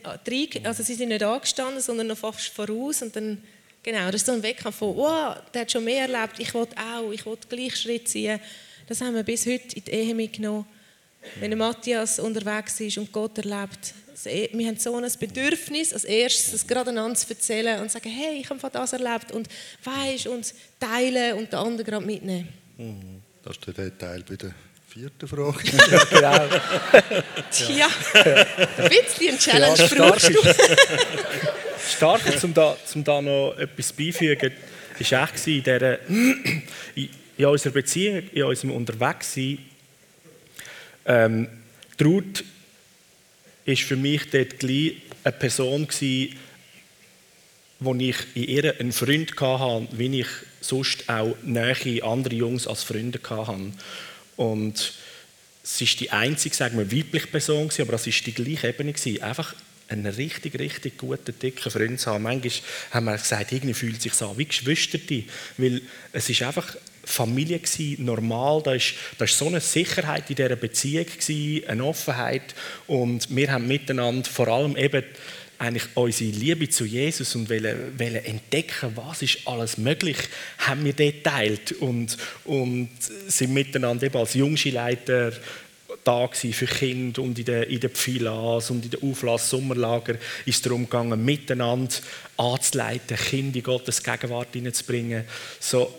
also 0.64 0.85
sie 0.85 0.95
sind 0.95 1.09
nicht 1.09 1.25
angestanden, 1.25 1.83
sondern 1.83 2.07
noch 2.07 2.19
fast 2.19 2.50
voraus 2.50 3.02
und 3.02 3.16
dann, 3.16 3.42
genau, 3.83 4.07
das 4.12 4.14
ist 4.21 4.26
so 4.26 4.33
ein 4.33 4.45
Wettkampf 4.45 4.76
von, 4.76 4.97
wow, 4.97 5.38
der 5.52 5.62
hat 5.62 5.73
schon 5.73 5.83
mehr 5.83 6.09
erlebt, 6.09 6.38
ich 6.38 6.54
will 6.54 6.69
auch, 6.76 7.11
ich 7.11 7.26
will 7.26 7.37
gleich 7.49 7.75
Schritt 7.75 8.09
ziehen. 8.09 8.38
Das 8.87 9.01
haben 9.01 9.15
wir 9.15 9.23
bis 9.23 9.47
heute 9.47 9.77
in 9.77 9.85
die 9.85 9.91
Ehe 9.91 10.15
mitgenommen. 10.15 10.67
Wenn 11.39 11.57
Matthias 11.57 12.19
unterwegs 12.19 12.81
ist 12.81 12.99
und 12.99 13.12
Gott 13.12 13.39
erlebt, 13.39 13.95
e, 14.25 14.49
wir 14.53 14.67
haben 14.69 14.79
so 14.79 14.97
ein 14.97 15.11
Bedürfnis, 15.19 15.93
als 15.93 16.05
erstes 16.05 16.53
das 16.53 16.67
gerade 16.67 16.91
einander 16.91 17.15
zu 17.15 17.29
erzählen 17.31 17.81
und 17.81 17.91
zu 17.91 17.95
sagen, 17.95 18.11
hey, 18.11 18.41
ich 18.41 18.51
habe 18.51 18.61
das 18.73 18.93
erlebt 18.93 19.33
und 19.33 19.49
weisst 19.85 20.27
und 20.27 20.53
teilen 20.81 21.39
und 21.39 21.53
den 21.53 21.59
anderen 21.59 21.87
gerade 21.87 22.05
mitnehmen. 22.05 22.49
Mhm. 22.77 23.23
Das 23.45 23.57
ist 23.57 23.79
der 23.79 23.97
Teil 23.97 24.25
bei 24.29 24.37
der 24.37 24.55
vierten 24.89 25.29
Frage. 25.29 25.59
ja, 25.91 26.05
genau. 26.05 26.57
Tja, 27.51 27.89
ein 28.79 28.89
bisschen 28.89 29.29
eine 29.29 29.39
Challenge 29.39 29.77
ja, 29.79 29.89
brauchst 29.97 30.29
du. 30.29 30.39
stark, 31.97 32.45
um 32.45 32.55
da, 32.55 32.77
um 32.95 33.05
da 33.05 33.23
noch 33.23 33.57
etwas 33.59 33.93
beifügen, 33.93 34.53
war 35.11 35.25
echt 35.25 35.47
in, 35.47 35.62
dieser, 35.62 35.99
in 37.42 37.49
unserer 37.49 37.72
Beziehung, 37.72 38.22
in 38.32 38.42
unserem 38.44 38.72
Unterwegssein, 38.72 39.58
ähm, 41.04 41.49
Ruth 42.02 42.44
war 43.66 43.76
für 43.76 43.96
mich 43.96 44.30
dort 44.30 44.58
gleich 44.58 44.94
eine 45.25 45.32
Person 45.32 45.87
gewesen, 45.87 46.37
wo 47.80 47.94
ich 47.94 48.16
in 48.34 48.44
ihr 48.44 48.78
einen 48.78 48.92
Freund 48.92 49.38
hatte, 49.40 49.88
wie 49.92 50.20
ich 50.20 50.28
sonst 50.61 51.08
auch 51.08 51.37
nähe 51.42 52.04
andere 52.04 52.34
Jungs 52.34 52.66
als 52.66 52.84
Freunde 52.84 53.20
hatte. 53.28 53.72
Und 54.37 54.92
sie 55.62 55.84
ist 55.84 56.00
die 56.00 56.11
einzige, 56.11 56.54
sagen 56.54 56.78
wir, 56.78 56.92
weibliche 56.92 57.26
Person 57.26 57.68
gewesen, 57.68 57.82
aber 57.82 57.92
das 57.92 58.06
ist 58.06 58.25
die 58.26 58.34
gleiche 58.34 58.68
Ebene 58.68 58.92
gewesen. 58.92 59.22
Einfach 59.22 59.54
einen 59.88 60.06
richtig, 60.06 60.58
richtig 60.58 60.96
guten, 60.96 61.38
dicken 61.38 61.70
Freund 61.70 62.00
zu 62.00 62.11
haben. 62.11 62.22
Manchmal 62.22 62.52
haben 62.92 63.04
wir 63.06 63.18
gesagt, 63.18 63.52
irgendwie 63.52 63.75
fühlt 63.75 63.96
es 63.96 64.02
sich 64.04 64.22
an 64.22 64.38
wie 64.38 64.44
Geschwister, 64.44 64.99
weil 65.58 65.82
es 66.12 66.30
ist 66.30 66.42
einfach 66.42 66.76
Familie 67.12 67.59
gewesen, 67.59 68.04
normal. 68.04 68.62
Da 68.62 68.75
ist, 68.75 68.95
da 69.19 69.25
ist 69.25 69.37
so 69.37 69.47
eine 69.47 69.61
Sicherheit 69.61 70.31
in 70.31 70.37
dieser 70.37 70.57
Beziehung 70.57 71.07
gewesen, 71.07 71.69
eine 71.69 71.85
Offenheit 71.85 72.54
und 72.87 73.35
wir 73.35 73.52
haben 73.52 73.66
miteinander 73.66 74.28
vor 74.28 74.49
allem 74.49 74.76
eben 74.76 75.04
eigentlich 75.59 75.85
unsere 75.95 76.31
Liebe 76.31 76.69
zu 76.69 76.85
Jesus 76.85 77.37
und 77.37 77.49
wollen, 77.49 77.97
wollen 77.97 78.25
entdecken, 78.25 78.92
was 78.97 79.23
ist 79.23 79.47
alles 79.47 79.78
möglich, 79.78 80.16
haben 80.59 80.85
wir 80.85 80.92
dort 80.92 81.23
teilt 81.23 81.73
und, 81.73 82.16
und 82.45 82.88
sind 83.28 83.54
miteinander 83.54 84.07
eben 84.07 84.16
als 84.19 84.35
Jungschulleiter 84.35 85.33
da 86.04 86.28
für 86.28 86.66
Kinder 86.66 87.23
und 87.23 87.38
in 87.38 87.45
den, 87.45 87.62
in 87.64 87.78
den 87.78 87.90
Pfilas 87.90 88.71
und 88.71 88.85
in 88.85 88.90
den 88.90 89.09
Auflass 89.09 89.50
Sommerlager 89.50 90.14
ist 90.45 90.57
es 90.57 90.62
darum 90.62 90.85
gegangen, 90.85 91.25
miteinander 91.25 91.95
anzuleiten, 92.37 93.16
Kinder 93.16 93.57
in 93.57 93.62
Gottes 93.62 94.02
Gegenwart 94.02 94.49
hineinzubringen. 94.52 95.25
So, 95.61 95.95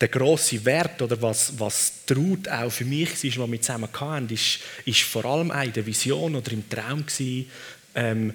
der 0.00 0.08
grosse 0.08 0.64
Wert 0.64 1.00
oder 1.02 1.20
was, 1.22 1.58
was 1.58 2.04
Traut 2.06 2.48
auch 2.48 2.70
für 2.70 2.84
mich 2.84 3.10
war, 3.10 3.44
was 3.44 3.52
wir 3.52 3.60
zusammen 3.60 3.88
hatten, 3.92 4.28
ist, 4.34 4.58
ist 4.84 5.02
vor 5.02 5.24
allem 5.24 5.50
auch 5.50 5.62
in 5.62 5.72
der 5.72 5.86
Vision 5.86 6.34
oder 6.34 6.52
im 6.52 6.68
Traum 6.68 7.06
gewesen, 7.06 7.50
ähm, 7.94 8.34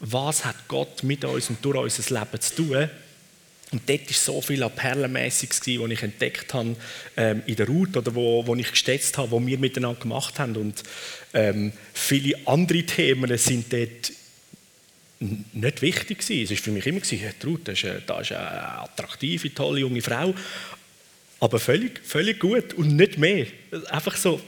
was 0.00 0.44
hat 0.44 0.68
Gott 0.68 1.02
mit 1.02 1.24
uns 1.24 1.48
und 1.50 1.64
durch 1.64 1.76
unser 1.76 2.18
Leben 2.18 2.40
zu 2.40 2.54
tun. 2.54 2.90
Und 3.72 3.82
dort 3.88 4.08
war 4.08 4.14
so 4.14 4.40
viel 4.40 4.68
Perlenmäßiges, 4.68 5.60
was 5.60 5.90
ich 5.90 6.02
entdeckt 6.02 6.54
habe 6.54 6.76
ähm, 7.16 7.42
in 7.46 7.56
der 7.56 7.66
Route 7.66 7.98
oder 7.98 8.14
wo, 8.14 8.46
wo 8.46 8.54
ich 8.54 8.70
gestützt 8.70 9.18
habe, 9.18 9.32
wo 9.32 9.44
wir 9.44 9.58
miteinander 9.58 10.00
gemacht 10.00 10.38
haben. 10.38 10.56
Und 10.56 10.82
ähm, 11.34 11.72
viele 11.92 12.36
andere 12.46 12.84
Themen 12.84 13.36
sind 13.36 13.72
dort 13.72 14.12
nicht 15.18 15.82
wichtig 15.82 16.18
gewesen. 16.18 16.44
Es 16.44 16.50
war 16.50 16.56
für 16.58 16.70
mich 16.70 16.86
immer, 16.86 17.00
gewesen, 17.00 17.34
Ruth, 17.44 17.68
das 17.68 17.84
eine, 17.84 18.02
das 18.06 18.20
ist 18.20 18.32
eine 18.32 18.78
attraktive, 18.80 19.52
tolle 19.52 19.80
junge 19.80 20.02
Frau, 20.02 20.34
aber 21.40 21.58
völlig, 21.58 22.00
völlig 22.04 22.40
gut 22.40 22.74
und 22.74 22.96
nicht 22.96 23.18
mehr. 23.18 23.46
Einfach 23.90 24.16
so, 24.16 24.40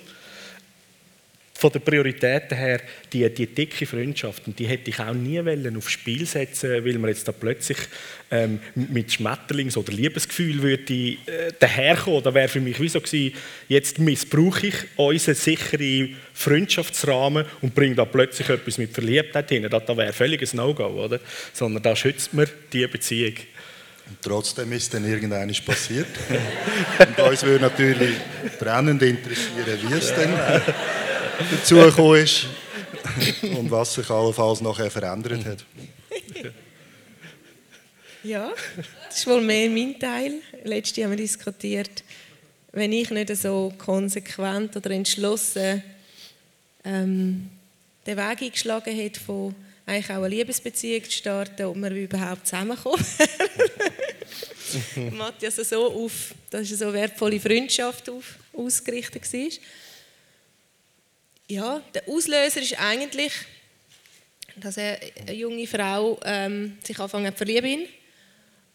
von 1.59 1.73
den 1.73 1.83
Prioritäten 1.83 2.57
her, 2.57 2.81
die, 3.13 3.29
die 3.35 3.49
dicke 3.49 3.85
Freundschaft, 3.85 4.47
und 4.47 4.57
die 4.57 4.69
hätte 4.69 4.91
ich 4.91 5.01
auch 5.01 5.13
nie 5.13 5.45
wollen 5.45 5.77
aufs 5.77 5.91
Spiel 5.91 6.25
setzen 6.25 6.85
weil 6.85 6.99
man 6.99 7.11
jetzt 7.11 7.27
da 7.27 7.33
plötzlich 7.33 7.79
ähm, 8.31 8.61
mit 8.77 9.11
Schmetterlings- 9.11 9.77
oder 9.77 9.93
Liebesgefühl 9.93 10.63
würde 10.63 10.95
äh, 10.95 11.17
daherkommen. 11.59 12.23
Da 12.23 12.33
wäre 12.33 12.47
für 12.47 12.61
mich 12.61 12.79
wie 12.79 12.89
so 12.89 13.01
gewesen, 13.01 13.35
jetzt 13.67 13.99
missbrauche 13.99 14.69
ich 14.69 14.75
unseren 14.95 15.35
sicheren 15.35 16.15
Freundschaftsrahmen 16.33 17.45
und 17.61 17.75
bringe 17.75 17.97
da 17.97 18.05
plötzlich 18.05 18.49
etwas 18.49 18.79
mit 18.79 18.93
Verliebtheit 18.93 19.49
hin. 19.49 19.67
Das, 19.69 19.85
das 19.85 19.97
wäre 19.97 20.13
völliges 20.13 20.55
No-Go, 20.55 20.87
oder? 20.87 21.19
Sondern 21.53 21.83
da 21.83 21.97
schützt 21.97 22.35
man 22.35 22.47
diese 22.73 22.87
Beziehung. 22.87 23.35
Und 24.09 24.23
trotzdem 24.23 24.73
ist 24.73 24.93
dann 24.95 25.05
irgendeines 25.05 25.61
passiert. 25.61 26.09
und 26.99 27.19
uns 27.19 27.43
würde 27.43 27.65
natürlich 27.65 28.17
brennend 28.59 29.03
interessieren, 29.03 29.79
wie 29.83 29.95
es 29.95 30.15
denn 30.15 30.33
dazugekommen 31.51 32.23
ist 32.23 32.47
und 33.43 33.71
was 33.71 33.95
sich 33.95 34.09
allenfalls 34.11 34.61
nachher 34.61 34.91
verändert 34.91 35.45
hat. 35.45 35.65
Ja, 38.25 38.53
das 39.07 39.19
ist 39.19 39.27
wohl 39.27 39.41
mehr 39.41 39.71
mein 39.71 39.99
Teil. 39.99 40.35
Letztes 40.65 41.05
haben 41.05 41.11
wir 41.13 41.17
diskutiert, 41.17 42.03
wenn 42.73 42.93
ich 42.93 43.11
nicht 43.11 43.35
so 43.37 43.73
konsequent 43.79 44.77
oder 44.77 44.91
entschlossen 44.91 45.83
ähm, 46.85 47.49
den 48.07 48.17
Weg 48.17 48.43
eingeschlagen 48.43 48.95
hätte, 48.95 49.21
von 49.21 49.55
eigentlich 49.87 50.11
auch 50.11 50.23
eine 50.23 50.29
Liebesbeziehung 50.29 51.05
zu 51.05 51.13
starten, 51.13 51.65
ob 51.65 51.77
wir 51.77 51.91
überhaupt 51.91 52.47
zusammenkommen. 52.47 53.05
Matthias 55.13 55.57
so 55.57 56.05
auf, 56.05 56.35
dass 56.51 56.71
es 56.71 56.79
so 56.79 56.93
wertvolle 56.93 57.41
Freundschaft 57.41 58.09
auf, 58.09 58.37
ausgerichtet 58.53 59.33
war 59.33 59.49
ja, 61.49 61.81
der 61.95 62.03
Auslöser 62.07 62.61
ist 62.61 62.79
eigentlich, 62.79 63.33
dass 64.57 64.77
eine 64.77 65.33
junge 65.33 65.67
Frau 65.67 66.21
ähm, 66.25 66.79
sich 66.85 66.99
anfangen 66.99 67.33
zu 67.33 67.39
verlieben. 67.39 67.89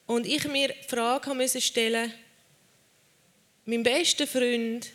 Und 0.08 0.26
ich 0.26 0.48
mir 0.48 0.70
die 0.70 0.88
Frage 0.88 1.34
musste 1.34 1.62
stellen, 1.62 2.12
mein 3.66 3.84
bester 3.84 4.28
Freund, 4.28 4.90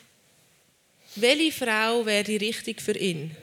welche 1.14 1.52
Frau 1.52 2.05
wäre 2.05 2.25
die 2.25 2.37
richtig 2.37 2.83
für 2.83 2.97
ihn? 2.99 3.35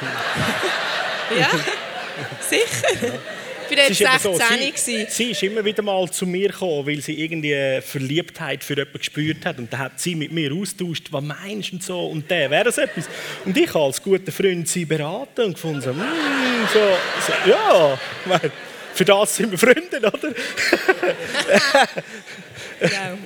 ja, 1.38 1.50
sicher 2.48 3.18
bin 3.70 3.78
jetzt 3.78 3.96
16 3.96 4.34
so, 4.34 4.40
sie, 4.74 5.06
sie 5.08 5.30
ist 5.30 5.42
immer 5.42 5.64
wieder 5.64 5.82
mal 5.82 6.10
zu 6.10 6.26
mir 6.26 6.48
gekommen, 6.48 6.86
weil 6.86 7.00
sie 7.00 7.14
irgendwie 7.20 7.80
Verliebtheit 7.80 8.62
für 8.62 8.74
jemanden 8.74 8.98
gespürt 8.98 9.46
hat. 9.46 9.58
Und 9.58 9.72
dann 9.72 9.80
hat 9.80 10.00
sie 10.00 10.14
mit 10.14 10.32
mir 10.32 10.52
austauscht, 10.52 11.06
was 11.10 11.22
meinst 11.24 11.70
du 11.70 11.76
und 11.76 11.82
so. 11.82 12.06
Und 12.06 12.30
der 12.30 12.50
wäre 12.50 12.64
das 12.64 12.78
etwas. 12.78 13.08
Und 13.44 13.56
ich 13.56 13.74
als 13.74 14.02
guter 14.02 14.32
Freund 14.32 14.68
sie 14.68 14.84
beraten 14.84 15.46
und 15.46 15.54
gefunden, 15.54 15.80
so, 15.80 15.92
mm, 15.92 16.68
so, 16.72 16.80
so 17.26 17.50
ja, 17.50 17.98
für 18.94 19.04
das 19.04 19.36
sind 19.36 19.50
wir 19.50 19.58
Freunde, 19.58 19.98
oder? 19.98 20.34
ja. 22.80 23.18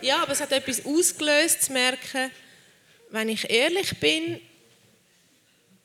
ja, 0.00 0.22
aber 0.22 0.32
es 0.32 0.40
hat 0.40 0.50
etwas 0.52 0.84
ausgelöst, 0.84 1.64
zu 1.64 1.72
merken, 1.72 2.30
wenn 3.10 3.28
ich 3.28 3.48
ehrlich 3.50 3.98
bin, 4.00 4.40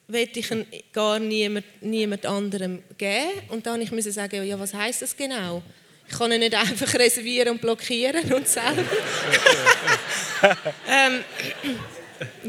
will 0.10 0.28
ich 0.34 0.52
ihn 0.52 0.66
gar 0.92 1.20
niemand, 1.20 1.66
niemand 1.82 2.26
anderem 2.26 2.84
geben. 2.98 3.30
Und 3.50 3.66
dann 3.66 3.80
musste 3.80 4.10
ich 4.10 4.16
sagen, 4.16 4.44
ja, 4.44 4.60
was 4.60 4.74
heißt 4.74 5.04
das 5.04 5.16
genau? 5.16 5.62
Ich 6.08 6.18
kann 6.18 6.32
ihn 6.32 6.40
nicht 6.40 6.56
einfach 6.56 6.94
reservieren 6.96 7.50
und 7.50 7.62
blockieren 7.62 8.34
und 8.34 8.48
selber. 8.48 8.84
ähm, 10.90 11.24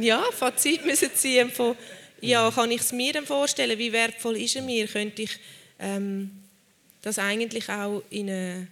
ja, 0.02 0.24
Fazit 0.32 0.84
müssen 0.86 1.14
ziehen 1.14 1.50
von, 1.50 1.76
ja, 2.22 2.50
kann 2.50 2.70
ich 2.70 2.80
es 2.80 2.92
mir 2.92 3.22
vorstellen, 3.22 3.78
wie 3.78 3.92
wertvoll 3.92 4.38
ist 4.38 4.56
er 4.56 4.62
mir? 4.62 4.86
Könnte 4.86 5.22
ich 5.22 5.38
ähm, 5.78 6.30
das 7.02 7.18
eigentlich 7.18 7.68
auch 7.68 8.02
in 8.10 8.30
eine 8.30 8.66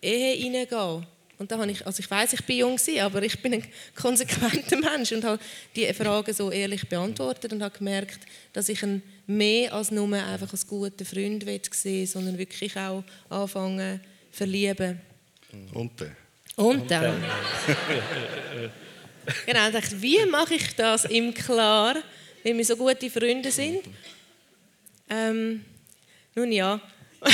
Ehe 0.00 0.34
hineingehen? 0.36 1.06
Und 1.38 1.50
da 1.50 1.58
habe 1.58 1.70
ich, 1.70 1.84
also 1.84 1.98
ich 2.00 2.10
weiß, 2.10 2.34
ich 2.34 2.44
bin 2.44 2.58
jung 2.58 2.78
aber 3.00 3.22
ich 3.22 3.40
bin 3.40 3.54
ein 3.54 3.64
konsequenter 3.94 4.76
Mensch 4.76 5.12
und 5.12 5.24
habe 5.24 5.42
die 5.74 5.92
Fragen 5.92 6.32
so 6.32 6.50
ehrlich 6.50 6.88
beantwortet 6.88 7.52
und 7.52 7.62
habe 7.62 7.76
gemerkt, 7.76 8.20
dass 8.52 8.68
ich 8.68 8.82
ihn 8.82 9.02
mehr 9.26 9.72
als 9.72 9.90
nur 9.90 10.12
einfach 10.16 10.52
als 10.52 10.66
guten 10.66 11.04
Freund 11.04 11.44
sehen 11.72 12.06
sondern 12.06 12.38
wirklich 12.38 12.76
auch 12.76 13.02
anfangen 13.28 14.00
zu 14.00 14.12
verlieben. 14.32 15.00
Und 15.74 16.00
dann? 16.00 16.16
Und 16.56 16.90
dann. 16.90 17.22
genau, 19.46 19.66
ich 19.66 19.72
dachte, 19.72 20.02
wie 20.02 20.24
mache 20.26 20.54
ich 20.54 20.74
das 20.74 21.04
im 21.04 21.32
Klar, 21.34 21.96
wenn 22.42 22.56
wir 22.56 22.64
so 22.64 22.76
gute 22.76 23.10
Freunde 23.10 23.50
sind? 23.50 23.82
Ähm, 25.08 25.64
nun 26.34 26.50
ja. 26.52 26.80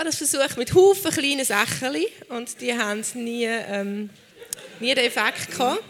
Habe 0.00 0.08
das 0.08 0.16
versucht 0.16 0.56
mit 0.56 0.72
Haufen 0.72 1.10
kleinen 1.10 1.44
Sachen 1.44 1.94
und 2.30 2.58
die 2.62 2.72
haben 2.72 3.04
nie, 3.16 3.44
ähm, 3.44 4.08
nie 4.80 4.94
den 4.94 5.04
Effekt 5.04 5.50
gehabt, 5.50 5.82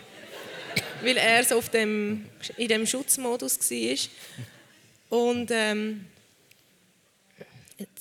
weil 1.01 1.17
er 1.17 1.45
so 1.45 1.59
auf 1.59 1.69
dem, 1.69 2.27
in 2.57 2.67
dem 2.67 2.89
Schutzmodus 2.89 3.71
war. 3.71 5.21
Und 5.21 5.53
ähm, 5.53 6.07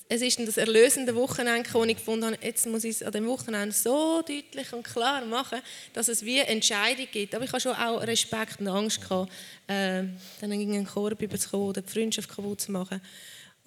es 0.07 0.23
ist 0.23 0.39
das 0.39 0.57
erlösende 0.57 1.13
Wochenende, 1.13 1.71
wo 1.73 1.83
ich 1.83 1.97
gefunden 1.97 2.25
habe, 2.25 2.39
jetzt 2.41 2.65
muss 2.65 2.85
ich 2.85 2.95
es 2.95 3.03
an 3.03 3.11
dem 3.11 3.27
Wochenende 3.27 3.75
so 3.75 4.23
deutlich 4.23 4.73
und 4.73 4.81
klar 4.81 5.23
machen, 5.25 5.59
dass 5.93 6.07
es 6.07 6.25
wie 6.25 6.39
Entscheidung 6.39 7.07
gibt. 7.11 7.35
Aber 7.35 7.45
ich 7.45 7.51
habe 7.51 7.61
schon 7.61 7.75
auch 7.75 8.01
Respekt 8.01 8.61
und 8.61 8.67
Angst 8.67 8.99
gehabt, 8.99 9.31
äh, 9.67 10.05
dann 10.41 10.51
in 10.51 10.73
einen 10.73 10.87
Korb 10.87 11.21
überzukommen 11.21 11.67
oder 11.67 11.83
die 11.83 11.93
Freundschaft 11.93 12.29
kaputt 12.29 12.61
zu 12.61 12.71
machen. 12.71 12.99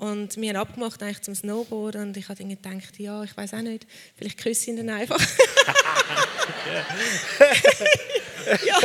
Und 0.02 0.36
wir 0.36 0.48
haben 0.48 0.56
abgemacht 0.56 1.00
eigentlich 1.00 1.20
zum 1.20 1.36
Snowboarden 1.36 2.08
und 2.08 2.16
ich 2.16 2.28
habe 2.28 2.42
gedacht, 2.42 2.98
ja, 2.98 3.22
ich 3.22 3.36
weiß 3.36 3.54
auch 3.54 3.60
nicht, 3.60 3.86
vielleicht 4.16 4.36
küsse 4.36 4.62
ich 4.62 4.68
ihn 4.70 4.76
dann 4.78 4.88
einfach. 4.90 5.20
ja, 8.66 8.80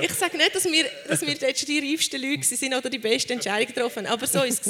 ich 0.00 0.14
sage 0.14 0.38
nicht, 0.38 0.54
dass 0.54 0.64
wir, 0.64 0.86
dass 1.06 1.20
wir 1.20 1.34
die 1.34 1.92
reifsten 1.92 2.22
Leute 2.22 2.42
sind 2.56 2.72
oder 2.72 2.88
die 2.88 2.98
beste 2.98 3.34
Entscheidung 3.34 3.66
getroffen 3.66 4.06
aber 4.06 4.26
so 4.26 4.38
war 4.38 4.46
es. 4.46 4.62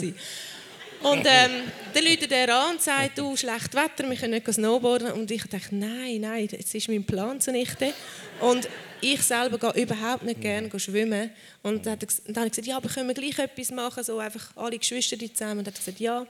Und 1.02 1.24
ähm, 1.26 1.72
dann 1.94 2.04
läutet 2.04 2.30
er 2.30 2.54
an 2.54 2.72
und 2.72 2.82
sagt, 2.82 3.16
du, 3.16 3.34
schlecht 3.34 3.74
Wetter, 3.74 4.08
wir 4.08 4.16
können 4.16 4.32
nicht 4.32 4.52
snowboarden. 4.52 5.12
Und 5.12 5.30
ich 5.30 5.42
dachte, 5.44 5.74
nein, 5.74 6.20
nein, 6.20 6.46
das 6.46 6.74
ist 6.74 6.88
mein 6.88 7.04
Plan 7.04 7.40
zunichte. 7.40 7.94
Und 8.40 8.68
ich 9.00 9.22
selber 9.22 9.58
gehe 9.58 9.82
überhaupt 9.82 10.24
nicht 10.24 10.42
gerne 10.42 10.68
schwimmen. 10.78 11.30
Und 11.62 11.86
dann, 11.86 11.92
habe 11.94 12.04
ich 12.04 12.52
gesagt, 12.52 12.66
ja, 12.66 12.76
aber 12.76 12.90
können 12.90 13.08
wir 13.08 13.14
gleich 13.14 13.38
etwas 13.38 13.70
machen, 13.70 14.04
so 14.04 14.18
einfach 14.18 14.50
alle 14.56 14.78
Geschwister 14.78 15.16
zusammen. 15.16 15.60
Und 15.60 15.66
dann 15.66 15.74
hat 15.74 15.80
er 15.80 15.84
gesagt, 15.84 16.00
ja, 16.00 16.26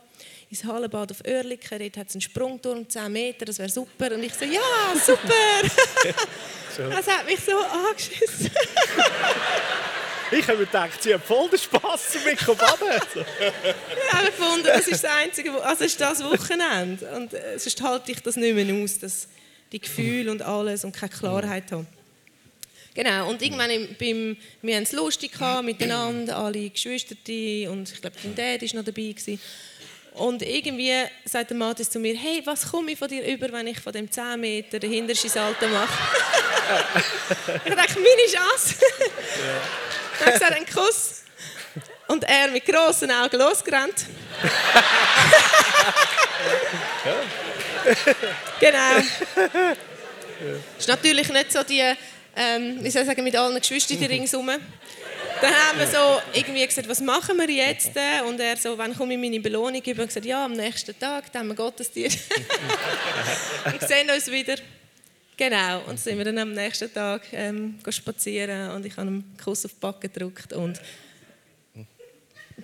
ins 0.49 0.63
Hallenbad 0.63 1.11
auf 1.11 1.21
Oerlikon, 1.25 1.79
dort 1.79 1.97
hat 1.97 2.07
es 2.07 2.15
einen 2.15 2.21
Sprungturm, 2.21 2.87
10 2.87 3.11
Meter, 3.11 3.45
das 3.45 3.59
wäre 3.59 3.69
super. 3.69 4.13
Und 4.13 4.23
ich 4.23 4.33
so, 4.33 4.45
ja, 4.45 4.61
super! 5.05 5.23
das 6.77 7.07
hat 7.07 7.25
mich 7.25 7.39
so 7.39 7.57
angeschissen. 7.57 8.51
Ich 10.31 10.47
habe 10.47 10.59
mir 10.59 10.65
gedacht, 10.65 11.03
sie 11.03 11.13
haben 11.13 11.21
voll 11.21 11.49
den 11.49 11.59
Spass 11.59 12.15
mit 12.25 12.45
baden. 12.45 13.01
ich 13.15 14.13
habe 14.13 14.25
gefunden, 14.27 14.63
das 14.63 14.87
ist 14.87 15.03
das 15.03 15.11
einzige, 15.11 15.61
also 15.61 15.83
ist 15.83 15.99
das 15.99 16.23
Wochenende. 16.23 17.05
Und 17.15 17.33
äh, 17.33 17.59
sonst 17.59 17.81
halte 17.81 18.11
ich 18.11 18.21
das 18.21 18.37
nicht 18.37 18.55
mehr 18.55 18.83
aus, 18.83 18.99
dass 18.99 19.27
die 19.71 19.79
Gefühle 19.79 20.31
und 20.31 20.41
alles 20.41 20.85
und 20.85 20.95
keine 20.95 21.11
Klarheit 21.11 21.71
haben. 21.71 21.87
Genau, 22.93 23.29
und 23.29 23.41
irgendwann 23.41 23.69
beim, 23.99 24.35
wir 24.61 24.75
haben 24.75 24.83
es 24.83 24.91
lustig 24.91 25.31
gehabt, 25.31 25.63
miteinander, 25.63 26.37
alle 26.37 26.69
Geschwister 26.69 27.15
und 27.71 27.89
ich 27.89 28.01
glaube, 28.01 28.17
dein 28.21 28.35
Dad 28.35 28.61
war 28.61 28.79
noch 28.79 28.85
dabei. 28.85 29.11
Gewesen. 29.11 29.39
Und 30.13 30.41
irgendwie 30.41 30.91
sagt 31.23 31.51
der 31.51 31.57
Matthias 31.57 31.89
zu 31.89 31.99
mir, 31.99 32.17
hey, 32.17 32.41
was 32.43 32.69
komme 32.69 32.91
ich 32.91 32.99
von 32.99 33.07
dir 33.07 33.25
über, 33.25 33.49
wenn 33.53 33.67
ich 33.67 33.79
von 33.79 33.93
dem 33.93 34.11
10 34.11 34.39
Meter 34.41 34.77
den 34.77 34.91
hintersten 34.91 35.29
Salto 35.29 35.67
mache? 35.69 35.93
ich 37.65 37.73
dachte, 37.73 37.95
meine 37.95 38.27
Chance. 38.29 38.75
Dann 40.21 40.33
habe 40.33 40.39
gesagt, 40.39 40.55
einen 40.55 40.65
Kuss. 40.67 41.23
Und 42.07 42.23
er 42.25 42.49
mit 42.49 42.65
grossen 42.65 43.09
Augen 43.09 43.37
losgerannt. 43.37 44.05
genau. 48.59 48.97
Ist 50.77 50.87
natürlich 50.87 51.29
nicht 51.29 51.51
so 51.51 51.63
die, 51.63 51.81
ähm, 52.35 52.79
wie 52.81 52.89
soll 52.89 53.03
ich 53.03 53.07
sagen, 53.07 53.23
mit 53.23 53.35
allen 53.35 53.59
Geschwistern 53.59 54.03
ringsherum. 54.03 54.47
Dann 54.47 55.53
haben 55.53 55.79
wir 55.79 55.87
so 55.87 56.21
irgendwie 56.33 56.67
gesagt, 56.67 56.87
was 56.87 56.99
machen 56.99 57.37
wir 57.37 57.49
jetzt? 57.49 57.91
Und 58.27 58.39
er 58.39 58.57
so, 58.57 58.77
wann 58.77 58.95
komme 58.95 59.13
ich 59.13 59.19
meine 59.19 59.39
Belohnung 59.39 59.81
über? 59.81 60.03
Und 60.03 60.09
gesagt, 60.09 60.25
ja, 60.25 60.45
am 60.45 60.53
nächsten 60.53 60.97
Tag, 60.99 61.31
dann 61.31 61.41
haben 61.41 61.47
wir 61.49 61.55
Gottesdienst. 61.55 62.19
wir 63.79 63.87
sehen 63.87 64.11
uns 64.11 64.29
wieder. 64.29 64.55
Genau, 65.41 65.81
und 65.87 65.99
sind 65.99 66.19
wir 66.19 66.25
dann 66.25 66.37
am 66.37 66.53
nächsten 66.53 66.93
Tag 66.93 67.23
ähm, 67.31 67.79
spazieren 67.89 68.69
und 68.73 68.85
ich 68.85 68.91
habe 68.95 69.07
einen 69.07 69.35
Kuss 69.43 69.65
auf 69.65 69.71
die 69.71 69.79
Backe 69.79 70.07
gedrückt 70.07 70.53
und 70.53 70.79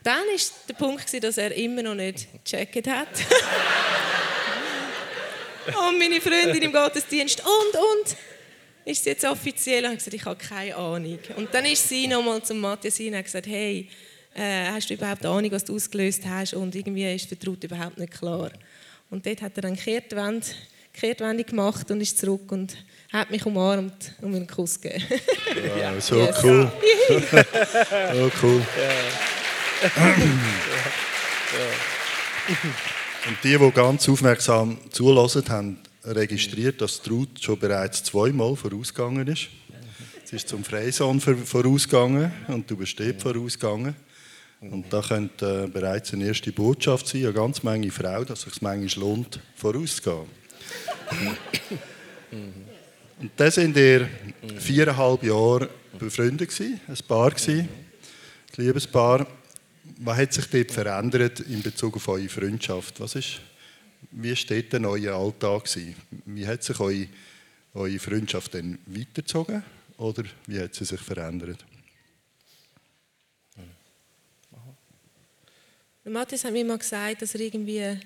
dann 0.03 0.19
war 0.19 0.39
der 0.69 0.73
Punkt, 0.75 1.23
dass 1.23 1.39
er 1.39 1.55
immer 1.55 1.81
noch 1.81 1.95
nicht 1.95 2.27
gecheckt 2.45 2.87
hat. 2.87 3.07
und 5.89 5.97
meine 5.97 6.21
Freundin 6.21 6.61
im 6.61 6.71
Gottesdienst 6.71 7.39
und, 7.39 7.79
und, 7.79 8.15
ist 8.85 8.99
es 8.99 9.05
jetzt 9.05 9.25
offiziell? 9.25 9.83
Und 9.85 9.93
ich 9.93 9.97
gesagt, 9.97 10.13
ich 10.13 10.25
habe 10.25 10.37
keine 10.37 10.75
Ahnung. 10.75 11.17
Und 11.35 11.51
dann 11.51 11.65
ist 11.65 11.89
sie 11.89 12.05
nochmal 12.05 12.43
zum 12.43 12.59
Matthias 12.59 12.97
hin 12.97 13.07
und 13.07 13.17
hat 13.17 13.25
gesagt, 13.25 13.47
hey, 13.47 13.89
äh, 14.35 14.67
hast 14.67 14.87
du 14.87 14.93
überhaupt 14.93 15.25
Ahnung, 15.25 15.51
was 15.51 15.65
du 15.65 15.73
ausgelöst 15.73 16.21
hast? 16.27 16.53
Und 16.53 16.75
irgendwie 16.75 17.11
ist 17.11 17.27
Vertraut 17.27 17.63
überhaupt 17.63 17.97
nicht 17.97 18.13
klar. 18.13 18.51
Und 19.09 19.25
dort 19.25 19.41
hat 19.41 19.53
er 19.55 19.63
dann 19.63 19.75
Kehrtwende 19.75 20.45
Kehrtwende 20.99 21.43
gemacht 21.43 21.89
und 21.91 22.01
ist 22.01 22.17
zurück 22.17 22.51
und 22.51 22.75
hat 23.13 23.29
mich 23.29 23.45
umarmt 23.45 24.13
und 24.21 24.31
mir 24.31 24.37
einen 24.37 24.47
Kuss 24.47 24.81
gegeben. 24.81 25.03
Wow, 25.09 25.99
so 26.03 26.15
yes. 26.15 26.43
cool. 26.43 26.71
so 28.13 28.31
cool. 28.41 28.61
Und 33.27 33.37
die, 33.43 33.57
die 33.57 33.71
ganz 33.71 34.09
aufmerksam 34.09 34.77
zulassen, 34.89 35.43
haben 35.49 35.77
registriert, 36.03 36.81
dass 36.81 37.01
Ruth 37.09 37.41
schon 37.41 37.59
bereits 37.59 38.03
zweimal 38.03 38.55
vorausgegangen 38.55 39.27
ist. 39.27 39.49
Sie 40.23 40.35
ist 40.35 40.49
zum 40.49 40.63
Freisohn 40.63 41.21
vorausgegangen 41.21 42.31
und 42.47 42.69
du 42.69 42.75
bist 42.75 42.99
dort 42.99 43.21
vorausgegangen. 43.21 43.95
Und 44.59 44.91
da 44.91 45.01
könnte 45.01 45.65
äh, 45.65 45.67
bereits 45.67 46.13
eine 46.13 46.25
erste 46.25 46.51
Botschaft 46.51 47.07
sein, 47.07 47.25
eine 47.25 47.33
ganz 47.33 47.61
Menge 47.61 47.91
Frauen, 47.91 48.25
dass 48.25 48.39
es 48.39 48.53
sich 48.53 48.61
manchmal 48.61 49.05
lohnt, 49.05 49.39
vorauszugehen. 49.55 50.25
Und 53.19 53.31
dann 53.35 53.51
sind 53.51 53.75
wir 53.75 54.09
viereinhalb 54.59 55.23
Jahre 55.23 55.69
befreundet, 55.97 56.51
ein 56.59 56.97
Paar, 57.07 57.33
ein 57.47 57.69
Liebespaar. 58.55 59.27
Was 59.99 60.17
hat 60.17 60.33
sich 60.33 60.45
dort 60.45 60.71
verändert 60.71 61.39
in 61.41 61.61
Bezug 61.61 61.95
auf 61.95 62.07
eure 62.07 62.29
Freundschaft? 62.29 62.99
Was 62.99 63.15
ist, 63.15 63.39
wie 64.11 64.35
steht 64.35 64.73
denn 64.73 64.85
euer 64.85 65.15
Alltag? 65.15 65.63
Wie 66.25 66.45
hat 66.45 66.63
sich 66.63 66.79
eure, 66.79 67.07
eure 67.73 67.99
Freundschaft 67.99 68.53
dann 68.53 68.77
weitergezogen 68.85 69.63
oder 69.97 70.23
wie 70.45 70.59
hat 70.59 70.75
sie 70.75 70.85
sich 70.85 70.99
verändert? 70.99 71.65
Matthias 76.03 76.45
hat 76.45 76.53
mir 76.53 76.63
mal 76.63 76.77
gesagt, 76.77 77.21
dass 77.21 77.35
er 77.35 77.41
irgendwie 77.41 77.99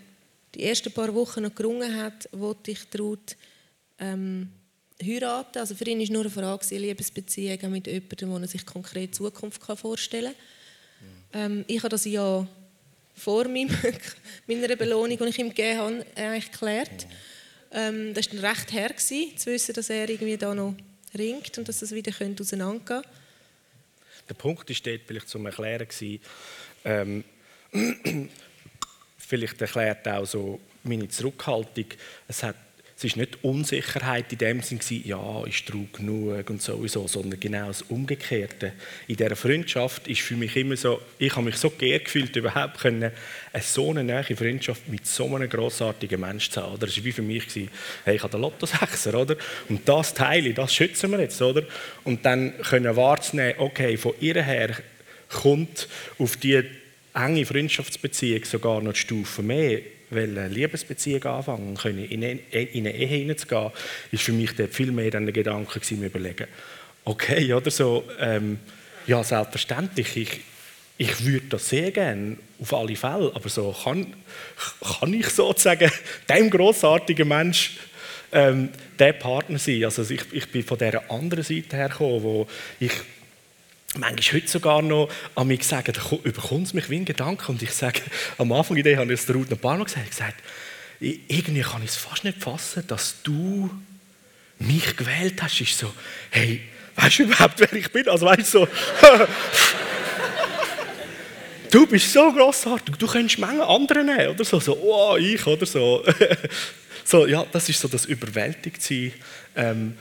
die 0.55 0.63
ersten 0.63 0.91
paar 0.91 1.13
Wochen 1.13 1.43
noch 1.43 1.55
gerungen 1.55 1.95
hat, 2.01 2.27
wollte 2.31 2.71
ich 2.71 2.87
traut 2.89 3.37
ähm, 3.99 4.49
heiraten. 5.01 5.59
Also 5.59 5.75
für 5.75 5.85
ihn 5.85 5.99
war 5.99 6.07
nur 6.11 6.21
eine 6.21 6.29
Frage, 6.29 6.65
eine 6.69 6.79
Liebesbeziehung 6.79 7.71
mit 7.71 7.87
jemandem, 7.87 8.39
der 8.39 8.47
sich 8.47 8.65
konkret 8.65 9.15
Zukunft 9.15 9.61
vorstellen 9.63 10.33
kann. 11.31 11.41
Ähm, 11.41 11.65
ich 11.67 11.79
habe 11.79 11.89
das 11.89 12.05
ja 12.05 12.47
vor 13.15 13.47
meinem, 13.47 13.69
meiner 14.47 14.75
Belohnung, 14.75 15.17
die 15.17 15.23
ich 15.25 15.39
ihm 15.39 15.49
gegeben 15.49 15.79
habe, 15.79 16.05
eigentlich 16.15 16.51
geklärt. 16.51 17.07
Ähm, 17.71 18.13
das 18.13 18.33
war 18.35 18.51
recht 18.51 18.73
her, 18.73 18.89
gewesen, 18.89 19.37
zu 19.37 19.51
wissen, 19.51 19.73
dass 19.73 19.89
er 19.89 20.09
irgendwie 20.09 20.37
da 20.37 20.53
noch 20.53 20.75
ringt 21.17 21.57
und 21.57 21.67
dass 21.67 21.79
das 21.79 21.91
wieder 21.91 22.11
auseinandergehen 22.11 22.85
könnte. 22.85 23.09
Der 24.27 24.33
Punkt 24.33 24.69
ist 24.69 24.85
dort 24.85 25.01
vielleicht 25.05 25.29
zum 25.29 25.45
Erklären 25.45 25.87
ähm, 26.83 27.23
vielleicht 29.31 29.61
erklärt 29.61 30.05
auch 30.09 30.25
so 30.25 30.59
meine 30.83 31.07
Zurückhaltung. 31.07 31.85
Es 32.27 32.43
hat 32.43 32.55
es 33.03 33.15
war 33.15 33.23
nicht 33.23 33.43
Unsicherheit 33.43 34.31
in 34.31 34.37
dem 34.37 34.61
Sinn, 34.61 34.79
ja, 35.05 35.43
ist 35.45 35.65
treu 35.65 35.85
genug 35.91 36.47
und 36.51 36.61
sowieso, 36.61 37.07
sondern 37.07 37.39
genau 37.39 37.67
das 37.69 37.81
Umgekehrte. 37.81 38.73
In 39.07 39.15
dieser 39.15 39.35
Freundschaft 39.35 40.07
ist 40.07 40.21
für 40.21 40.35
mich 40.35 40.55
immer 40.55 40.77
so, 40.77 41.01
ich 41.17 41.35
habe 41.35 41.45
mich 41.45 41.55
so 41.55 41.71
geehrt 41.71 42.05
gefühlt, 42.05 42.35
überhaupt 42.35 42.79
können, 42.79 43.11
eine 43.53 43.63
so 43.63 43.89
eine 43.89 44.03
nahe 44.03 44.35
Freundschaft 44.35 44.87
mit 44.87 45.07
so 45.07 45.35
einem 45.35 45.49
grossartigen 45.49 46.21
Menschen 46.21 46.53
zu 46.53 46.61
haben. 46.61 46.79
Das 46.79 46.95
war 46.95 47.03
wie 47.03 47.11
für 47.11 47.23
mich, 47.23 47.45
hey, 48.05 48.17
ich 48.17 48.21
habe 48.21 48.33
den 48.33 48.41
Lotto-Sechser, 48.41 49.15
oder? 49.15 49.35
Und 49.67 49.89
das 49.89 50.13
Teil, 50.13 50.53
das 50.53 50.71
schützen 50.71 51.09
wir 51.09 51.21
jetzt, 51.21 51.41
oder? 51.41 51.63
Und 52.03 52.23
dann 52.23 52.55
können 52.61 52.95
wahrzunehmen, 52.95 53.55
okay, 53.57 53.97
von 53.97 54.13
ihr 54.19 54.43
her 54.43 54.75
kommt 55.27 55.87
auf 56.19 56.37
die 56.37 56.63
enge 57.13 57.45
Freundschaftsbeziehung 57.45 58.45
sogar 58.45 58.81
noch 58.81 58.93
die 58.93 58.99
Stufe 58.99 59.41
mehr, 59.41 59.79
weil 60.09 60.37
eine 60.37 60.47
Liebesbeziehung 60.47 61.23
anfangen 61.23 61.75
können, 61.75 62.05
in 62.05 62.23
eine 62.23 62.39
Ehe 62.51 63.07
hineinzugehen, 63.07 63.71
ist 64.11 64.23
für 64.23 64.33
mich 64.33 64.55
dort 64.55 64.73
viel 64.73 64.91
mehr 64.91 65.11
dann 65.11 65.25
der 65.25 65.33
Gedanke 65.33 65.79
gewesen, 65.79 65.99
mir 65.99 66.07
überlegen, 66.07 66.47
okay, 67.05 67.53
oder 67.53 67.71
so, 67.71 68.03
ähm, 68.19 68.59
ja, 69.07 69.23
selbstverständlich, 69.23 70.17
ich, 70.17 70.39
ich 70.97 71.25
würde 71.25 71.47
das 71.49 71.69
sehr 71.69 71.91
gerne, 71.91 72.37
auf 72.59 72.73
alle 72.73 72.95
Fälle, 72.95 73.31
aber 73.33 73.49
so 73.49 73.75
kann, 73.83 74.13
kann 74.99 75.13
ich 75.13 75.27
sozusagen 75.27 75.91
dem 76.29 76.49
grossartigen 76.49 77.27
Mensch 77.27 77.77
ähm, 78.31 78.69
der 78.99 79.13
Partner 79.13 79.57
sein. 79.57 79.83
Also 79.83 80.03
ich, 80.03 80.21
ich 80.31 80.47
bin 80.49 80.63
von 80.63 80.77
der 80.77 81.09
anderen 81.11 81.43
Seite 81.43 81.75
hergekommen, 81.75 82.23
wo 82.23 82.47
ich 82.79 82.91
manchmal 83.97 84.41
heute 84.41 84.47
sogar 84.47 84.81
noch 84.81 85.09
an 85.35 85.47
mich 85.47 85.63
sagen, 85.63 85.93
da 85.93 86.17
überkommt 86.23 86.67
es 86.67 86.73
mich 86.73 86.89
wie 86.89 86.97
ein 86.97 87.05
Gedanke 87.05 87.51
und 87.51 87.61
ich 87.61 87.71
sage, 87.71 88.01
am 88.37 88.51
Anfang 88.51 88.75
der 88.75 88.85
Idee 88.85 88.97
habe 88.97 89.13
ich 89.13 89.19
es 89.19 89.25
der 89.25 89.35
Ruth 89.35 89.51
ein 89.51 89.57
paar 89.57 89.77
Mal 89.77 89.83
gesagt, 89.83 90.09
gesagt 90.09 90.35
irgendwie 91.01 91.61
kann 91.61 91.83
ich 91.83 91.89
es 91.89 91.95
fast 91.95 92.23
nicht 92.23 92.41
fassen, 92.41 92.83
dass 92.87 93.15
du 93.23 93.69
mich 94.59 94.95
gewählt 94.95 95.41
hast. 95.41 95.59
Ist 95.59 95.77
so, 95.77 95.91
hey, 96.29 96.61
weißt 96.95 97.19
du 97.19 97.23
überhaupt, 97.23 97.59
wer 97.59 97.73
ich 97.73 97.91
bin? 97.91 98.07
Also 98.07 98.27
weißt 98.27 98.53
du, 98.53 98.59
so, 98.59 98.67
du 101.71 101.87
bist 101.87 102.13
so 102.13 102.31
grossartig, 102.31 102.95
du 102.97 103.07
könntest 103.07 103.39
Menge 103.39 103.65
andere 103.65 104.03
nehmen, 104.03 104.27
oder 104.27 104.45
so, 104.45 104.59
so, 104.59 104.77
oh, 104.77 105.17
ich, 105.17 105.45
oder 105.47 105.65
so. 105.65 106.05
so, 107.03 107.25
ja, 107.25 107.45
das 107.51 107.67
ist 107.67 107.81
so 107.81 107.87
das 107.87 108.05
Überwältigtsein, 108.05 109.13
ähm, 109.55 109.97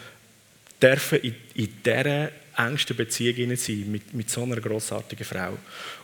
dürfen 0.82 1.18
in, 1.20 1.34
in 1.54 1.82
dieser 1.82 2.30
engsten 2.56 2.96
Beziehung 2.96 3.56
sein 3.56 3.90
mit, 3.90 4.14
mit 4.14 4.30
so 4.30 4.42
einer 4.42 4.60
grossartigen 4.60 5.24
Frau. 5.24 5.56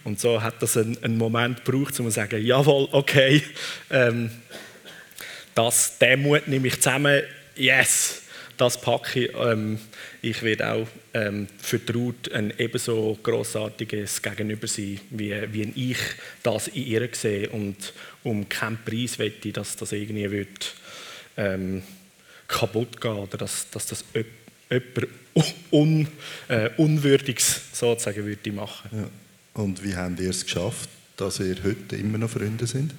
Und 0.04 0.20
so 0.20 0.40
hat 0.42 0.62
das 0.62 0.76
einen, 0.76 1.02
einen 1.02 1.18
Moment 1.18 1.64
gebraucht, 1.64 1.98
um 2.00 2.06
zu 2.06 2.10
sagen, 2.10 2.44
jawohl, 2.44 2.88
okay, 2.92 3.42
ähm, 3.90 4.30
das, 5.54 5.98
den 5.98 6.22
Mut 6.22 6.48
nehme 6.48 6.68
ich 6.68 6.80
zusammen, 6.80 7.22
yes, 7.56 8.22
das 8.56 8.80
packe 8.80 9.24
ich. 9.24 9.34
Ähm, 9.34 9.78
ich 10.22 10.42
werde 10.42 10.72
auch 10.72 10.88
ähm, 11.14 11.46
für 11.58 11.80
Ruth 11.92 12.32
ein 12.32 12.52
ebenso 12.58 13.18
grossartiges 13.22 14.22
Gegenüber 14.22 14.66
sein, 14.66 15.00
wie, 15.10 15.34
wie 15.52 15.90
ich 15.90 15.98
das 16.42 16.68
in 16.68 16.86
ihr 16.86 17.08
sehe. 17.12 17.48
Und 17.50 17.92
um 18.22 18.48
keinen 18.48 18.78
Preis 18.84 19.18
wette 19.18 19.52
dass 19.52 19.76
das 19.76 19.92
irgendwie 19.92 20.30
wird, 20.30 20.74
ähm, 21.36 21.82
kaputt 22.48 23.00
geht 23.00 23.10
oder 23.10 23.38
dass, 23.38 23.70
dass 23.70 23.86
das 23.86 24.04
jemand 24.70 25.08
un, 25.70 26.08
äh, 26.48 26.70
Unwürdiges 26.76 27.60
sozusagen 27.72 28.24
würde 28.24 28.52
machen. 28.52 28.90
Ja. 28.92 29.08
Und 29.62 29.82
wie 29.82 29.94
habt 29.96 30.20
ihr 30.20 30.30
es 30.30 30.44
geschafft, 30.44 30.88
dass 31.16 31.40
ihr 31.40 31.56
heute 31.64 31.96
immer 31.96 32.18
noch 32.18 32.30
Freunde 32.30 32.66
sind? 32.66 32.94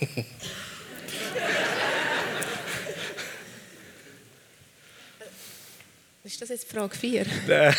Ist 6.24 6.40
das 6.40 6.48
jetzt 6.50 6.70
Frage 6.70 6.96
4? 6.96 7.26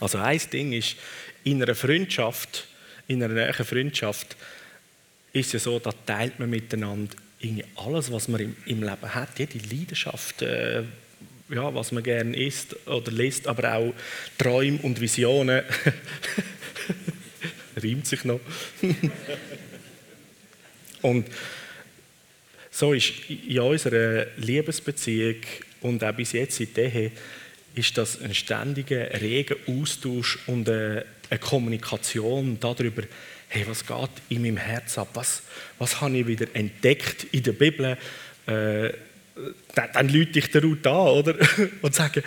also 0.00 0.18
ein 0.18 0.40
Ding 0.52 0.72
ist, 0.72 0.96
in 1.44 1.62
einer 1.62 1.74
Freundschaft, 1.74 2.66
in 3.08 3.22
einer 3.22 3.34
näheren 3.34 3.66
Freundschaft, 3.66 4.36
ist 5.36 5.52
ja 5.52 5.58
so, 5.58 5.78
da 5.78 5.92
teilt 6.06 6.38
man 6.38 6.50
miteinander 6.50 7.14
irgendwie 7.40 7.64
alles, 7.76 8.10
was 8.10 8.28
man 8.28 8.40
im, 8.40 8.56
im 8.66 8.82
Leben 8.82 9.14
hat, 9.14 9.38
jede 9.38 9.58
Leidenschaft, 9.58 10.42
äh, 10.42 10.82
ja, 11.48 11.74
was 11.74 11.92
man 11.92 12.02
gerne 12.02 12.36
isst 12.36 12.74
oder 12.86 13.12
liest, 13.12 13.46
aber 13.46 13.74
auch 13.74 13.94
Träume 14.38 14.78
und 14.82 15.00
Visionen. 15.00 15.62
Reimt 17.76 18.06
sich 18.06 18.24
noch. 18.24 18.40
und 21.02 21.26
so 22.70 22.94
ist 22.94 23.12
in 23.28 23.60
unserer 23.60 24.26
Liebesbeziehung 24.38 25.36
und 25.82 26.02
auch 26.02 26.12
bis 26.12 26.32
jetzt 26.32 26.60
in 26.60 26.74
der 26.74 27.10
ist 27.74 27.98
das 27.98 28.20
ein 28.22 28.34
ständiger, 28.34 29.20
reger 29.20 29.56
Austausch 29.66 30.38
und 30.46 30.68
eine, 30.68 31.04
eine 31.28 31.38
Kommunikation 31.38 32.58
darüber, 32.58 33.02
hey, 33.48 33.66
was 33.66 33.86
geht 33.86 34.10
in 34.28 34.42
meinem 34.42 34.56
Herz 34.56 34.98
ab? 34.98 35.08
Was, 35.14 35.42
was 35.78 36.00
habe 36.00 36.16
ich 36.16 36.26
wieder 36.26 36.46
entdeckt 36.54 37.24
in 37.32 37.42
der 37.42 37.52
Bibel? 37.52 37.96
Äh, 38.46 38.92
dann, 39.74 39.88
dann 39.92 40.08
lüte 40.08 40.38
ich 40.38 40.50
der 40.50 40.62
Ruth 40.62 40.86
an 40.86 41.08
oder? 41.08 41.34
und 41.82 41.94
sage, 41.94 42.22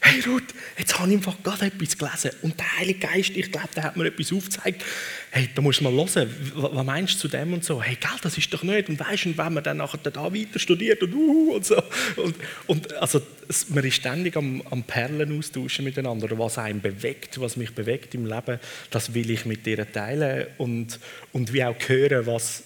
hey 0.00 0.20
Ruth, 0.26 0.54
jetzt 0.78 0.98
habe 0.98 1.10
ich 1.10 1.16
einfach 1.16 1.42
gerade 1.42 1.66
etwas 1.66 1.96
gelesen 1.96 2.30
und 2.42 2.58
der 2.58 2.78
Heilige 2.78 3.00
Geist, 3.00 3.30
ich 3.30 3.50
glaube, 3.50 3.68
der 3.74 3.84
hat 3.84 3.96
mir 3.96 4.06
etwas 4.06 4.32
aufgezeigt. 4.32 4.84
Hey, 5.30 5.48
da 5.54 5.60
musst 5.60 5.80
du 5.80 5.84
mal 5.84 5.92
hören, 5.92 6.30
was 6.54 6.86
meinst 6.86 7.14
du 7.14 7.18
zu 7.18 7.28
dem 7.28 7.52
und 7.52 7.64
so? 7.64 7.82
Hey, 7.82 7.96
gell, 8.00 8.10
das 8.22 8.38
ist 8.38 8.52
doch 8.52 8.62
nicht. 8.62 8.88
Und 8.88 8.98
weißt 8.98 9.26
du, 9.26 9.36
wenn 9.36 9.52
man 9.52 9.62
dann 9.62 9.78
nachher 9.78 9.98
da 9.98 10.32
weiter 10.32 10.58
studiert 10.58 11.02
und 11.02 11.14
uh, 11.14 11.52
und 11.54 11.66
so. 11.66 11.82
Und, 12.16 12.34
und 12.66 12.92
also, 12.94 13.20
man 13.68 13.84
ist 13.84 13.96
ständig 13.96 14.36
am, 14.36 14.62
am 14.70 14.82
Perlen 14.82 15.38
austauschen 15.38 15.84
miteinander. 15.84 16.38
Was 16.38 16.58
einen 16.58 16.80
bewegt, 16.80 17.40
was 17.40 17.56
mich 17.56 17.74
bewegt 17.74 18.14
im 18.14 18.26
Leben, 18.26 18.58
das 18.90 19.14
will 19.14 19.30
ich 19.30 19.44
mit 19.44 19.66
dir 19.66 19.90
teilen 19.90 20.46
und, 20.58 20.98
und 21.32 21.52
wie 21.52 21.64
auch 21.64 21.76
hören, 21.86 22.26
was, 22.26 22.64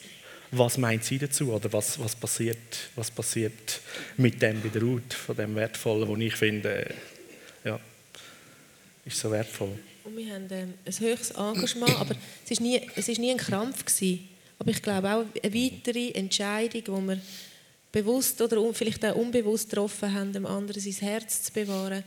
was 0.53 0.79
meint 0.79 1.05
sie 1.05 1.19
dazu 1.19 1.53
oder 1.53 1.73
was, 1.73 1.99
was, 1.99 2.15
passiert, 2.15 2.91
was 2.95 3.11
passiert 3.11 3.81
mit 4.17 4.41
dem 4.43 4.61
bei 4.61 4.69
der 4.69 4.83
Ruth, 4.83 5.15
von 5.15 5.37
dem 5.37 5.57
Wertvollen, 5.57 6.07
wo 6.07 6.17
ich 6.17 6.37
finde, 6.37 6.95
ist 9.05 9.19
so 9.19 9.31
wertvoll. 9.31 9.79
Und 10.05 10.17
wir 10.17 10.35
haben 10.35 10.47
ähm, 10.51 10.75
ein 10.85 10.99
höchstes 10.99 11.31
Engagement, 11.31 12.01
aber 12.01 12.15
es 12.49 12.59
war 12.59 12.67
nie, 12.67 12.81
nie 13.19 13.31
ein 13.31 13.37
Krampf. 13.37 13.85
Gewesen. 13.85 14.29
Aber 14.59 14.71
ich 14.71 14.83
glaube 14.83 15.13
auch 15.13 15.25
eine 15.43 15.55
weitere 15.55 16.11
Entscheidung, 16.11 16.85
die 16.85 17.09
wir 17.09 17.21
bewusst 17.91 18.41
oder 18.41 18.73
vielleicht 18.73 19.05
auch 19.05 19.17
unbewusst 19.17 19.71
getroffen 19.71 20.13
haben, 20.15 20.33
dem 20.33 20.47
anderen 20.47 20.81
sein 20.81 21.09
Herz 21.09 21.43
zu 21.43 21.53
bewahren. 21.53 22.05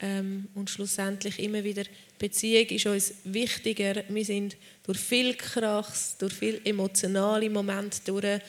Ähm, 0.00 0.48
und 0.54 0.70
schlussendlich 0.70 1.38
immer 1.40 1.64
wieder, 1.64 1.82
Beziehung 2.18 2.66
ist 2.66 2.86
uns 2.86 3.14
wichtiger. 3.24 4.04
Wir 4.08 4.24
sind 4.24 4.56
durch 4.84 4.98
viel 4.98 5.34
Krachs, 5.34 6.16
durch 6.18 6.34
viel 6.34 6.60
emotionale 6.64 7.50
Momente 7.50 8.00
durch 8.04 8.40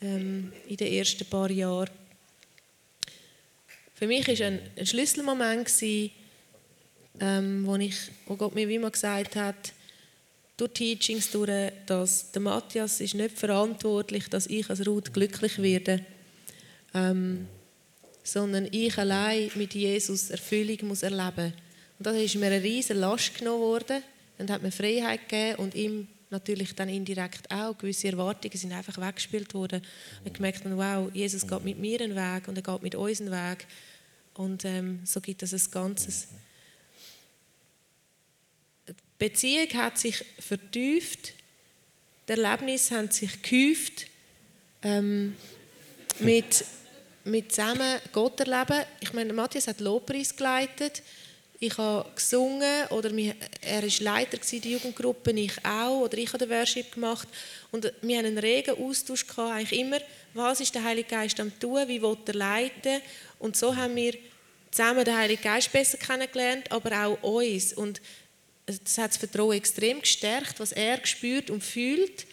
ähm, 0.00 0.52
in 0.68 0.76
den 0.76 0.92
ersten 0.92 1.24
paar 1.26 1.50
Jahren 1.50 1.90
für 4.02 4.08
mich 4.08 4.26
war 4.26 4.46
ein, 4.48 4.58
ein 4.76 4.84
Schlüsselmoment, 4.84 5.64
gewesen, 5.64 6.10
ähm, 7.20 7.66
wo, 7.66 7.76
ich, 7.76 7.96
wo 8.26 8.36
Gott 8.36 8.54
mir 8.54 8.68
wie 8.68 8.76
immer 8.76 8.90
gesagt 8.90 9.36
hat, 9.36 9.72
durch 10.56 10.72
Teachings, 10.72 11.30
durch, 11.30 11.72
dass 11.86 12.30
der 12.30 12.42
Matthias 12.42 13.00
ist 13.00 13.14
nicht 13.14 13.38
verantwortlich, 13.38 14.28
dass 14.28 14.46
ich 14.46 14.68
als 14.70 14.86
Ruth 14.86 15.12
glücklich 15.12 15.60
werde, 15.60 16.04
ähm, 16.94 17.46
sondern 18.22 18.68
ich 18.70 18.96
allein 18.98 19.50
mit 19.54 19.74
Jesus 19.74 20.30
Erfüllung 20.30 20.88
muss 20.88 21.02
erleben. 21.02 21.52
Und 21.98 22.06
das 22.06 22.16
ist 22.16 22.36
mir 22.36 22.46
eine 22.46 22.62
riesige 22.62 22.98
Last 22.98 23.38
genommen 23.38 23.62
worden. 23.62 24.02
Dann 24.38 24.50
hat 24.50 24.62
mir 24.62 24.72
Freiheit 24.72 25.28
gegeben 25.28 25.56
und 25.56 25.74
ihm 25.74 26.08
natürlich 26.30 26.74
dann 26.74 26.88
indirekt 26.88 27.50
auch. 27.50 27.76
Gewisse 27.76 28.08
Erwartungen 28.08 28.56
sind 28.56 28.72
einfach 28.72 28.98
weggespielt 29.00 29.54
worden. 29.54 29.82
Ich 30.24 30.32
gemerkt, 30.32 30.62
wow, 30.64 31.10
Jesus 31.12 31.46
geht 31.46 31.64
mit 31.64 31.78
mir 31.78 32.00
einen 32.00 32.16
Weg 32.16 32.48
und 32.48 32.56
er 32.56 32.62
geht 32.62 32.82
mit 32.82 32.94
uns 32.94 33.20
einen 33.20 33.30
Weg. 33.30 33.66
Und 34.34 34.64
ähm, 34.64 35.00
so 35.04 35.20
gibt 35.20 35.42
es 35.42 35.52
ein 35.52 35.70
Ganzes. 35.70 36.28
Die 39.22 39.28
Beziehung 39.28 39.68
hat 39.74 39.98
sich 39.98 40.24
vertieft, 40.40 41.34
die 42.26 42.32
Erlebnisse 42.32 42.96
haben 42.96 43.08
sich 43.08 43.40
gehäuft, 43.40 44.06
ähm, 44.82 45.36
mit, 46.18 46.64
mit 47.22 47.52
zusammen 47.52 48.00
Gott 48.10 48.40
erleben. 48.40 48.84
Ich 48.98 49.12
meine, 49.12 49.32
Matthias 49.32 49.68
hat 49.68 49.78
Lobpreis 49.78 50.34
geleitet, 50.34 51.04
ich 51.60 51.78
habe 51.78 52.10
gesungen 52.16 52.88
oder 52.88 53.12
er 53.60 53.82
war 53.84 53.90
Leiter 54.00 54.38
der 54.38 54.70
Jugendgruppe, 54.72 55.30
ich 55.30 55.64
auch, 55.64 56.00
oder 56.00 56.18
ich 56.18 56.32
habe 56.32 56.44
den 56.44 56.50
Worship 56.50 56.90
gemacht. 56.90 57.28
Und 57.70 57.92
wir 58.02 58.18
haben 58.18 58.26
einen 58.26 58.38
regen 58.38 58.76
Austausch 58.76 59.24
gehabt, 59.24 59.52
eigentlich 59.52 59.78
immer, 59.78 60.00
was 60.34 60.58
ist 60.58 60.74
der 60.74 60.82
Heilige 60.82 61.10
Geist 61.10 61.38
am 61.38 61.56
tun, 61.60 61.86
wie 61.86 62.02
will 62.02 62.16
er 62.26 62.34
leiten. 62.34 63.00
Und 63.38 63.56
so 63.56 63.76
haben 63.76 63.94
wir 63.94 64.14
zusammen 64.72 65.04
den 65.04 65.16
Heiligen 65.16 65.42
Geist 65.42 65.70
besser 65.70 65.98
kennengelernt, 65.98 66.72
aber 66.72 67.06
auch 67.06 67.22
uns. 67.22 67.72
Und 67.74 68.00
das 68.78 68.98
hat 68.98 69.10
das 69.10 69.16
Vertrauen 69.16 69.56
extrem 69.56 70.00
gestärkt, 70.00 70.60
was 70.60 70.72
er 70.72 70.98
gespürt 70.98 71.50
und 71.50 71.62
fühlt, 71.62 72.26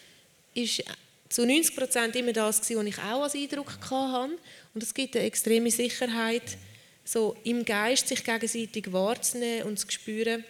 ist 0.54 0.84
zu 1.30 1.46
90 1.46 1.76
Prozent 1.76 2.16
immer 2.16 2.34
das 2.34 2.60
was 2.60 2.70
ich 2.70 2.98
auch 2.98 3.24
als 3.24 3.36
Eindruck 3.36 3.78
hatte. 3.90 4.38
Und 4.74 4.84
es 4.84 4.94
gibt 4.94 5.16
eine 5.16 5.26
extreme 5.26 5.70
Sicherheit, 5.72 6.58
so 7.04 7.36
im 7.44 7.66
Geist 7.66 8.08
sich 8.08 8.24
gegenseitig 8.24 8.92
wahrzunehmen 8.92 9.68
und 9.68 9.80
zu 9.80 9.90
spüren. 9.90 10.44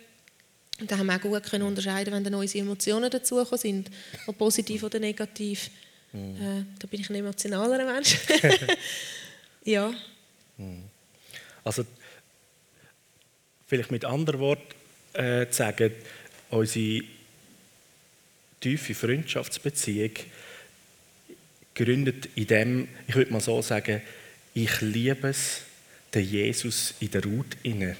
Und 0.79 0.89
da 0.89 0.97
haben 0.97 1.07
wir 1.07 1.15
auch 1.15 1.21
gut 1.21 1.43
können 1.43 1.65
unterscheiden, 1.65 2.13
wenn 2.13 2.23
dann 2.23 2.33
neue 2.33 2.53
Emotionen 2.53 3.09
dazugekommen 3.09 3.59
sind, 3.59 3.91
ob 4.27 4.37
positiv 4.37 4.83
oder 4.83 4.99
negativ. 4.99 5.69
Mhm. 6.13 6.35
Äh, 6.35 6.65
da 6.79 6.87
bin 6.87 7.01
ich 7.01 7.09
ein 7.09 7.15
emotionalerer 7.15 7.91
Mensch. 7.91 8.17
ja. 9.65 9.93
Mhm. 10.57 10.83
Also, 11.63 11.85
vielleicht 13.67 13.91
mit 13.91 14.05
anderen 14.05 14.39
Worten 14.39 14.78
äh, 15.13 15.45
sagen, 15.49 15.91
unsere 16.49 17.03
tiefe 18.59 18.93
Freundschaftsbeziehung 18.93 20.11
gründet 21.75 22.29
in 22.35 22.47
dem, 22.47 22.87
ich 23.07 23.15
würde 23.15 23.31
mal 23.31 23.41
so 23.41 23.61
sagen, 23.61 24.01
ich 24.53 24.81
liebe 24.81 25.29
es, 25.29 25.61
den 26.13 26.25
Jesus 26.25 26.95
in 26.99 27.11
der 27.11 27.23
Ruth 27.23 27.55
inne 27.63 27.95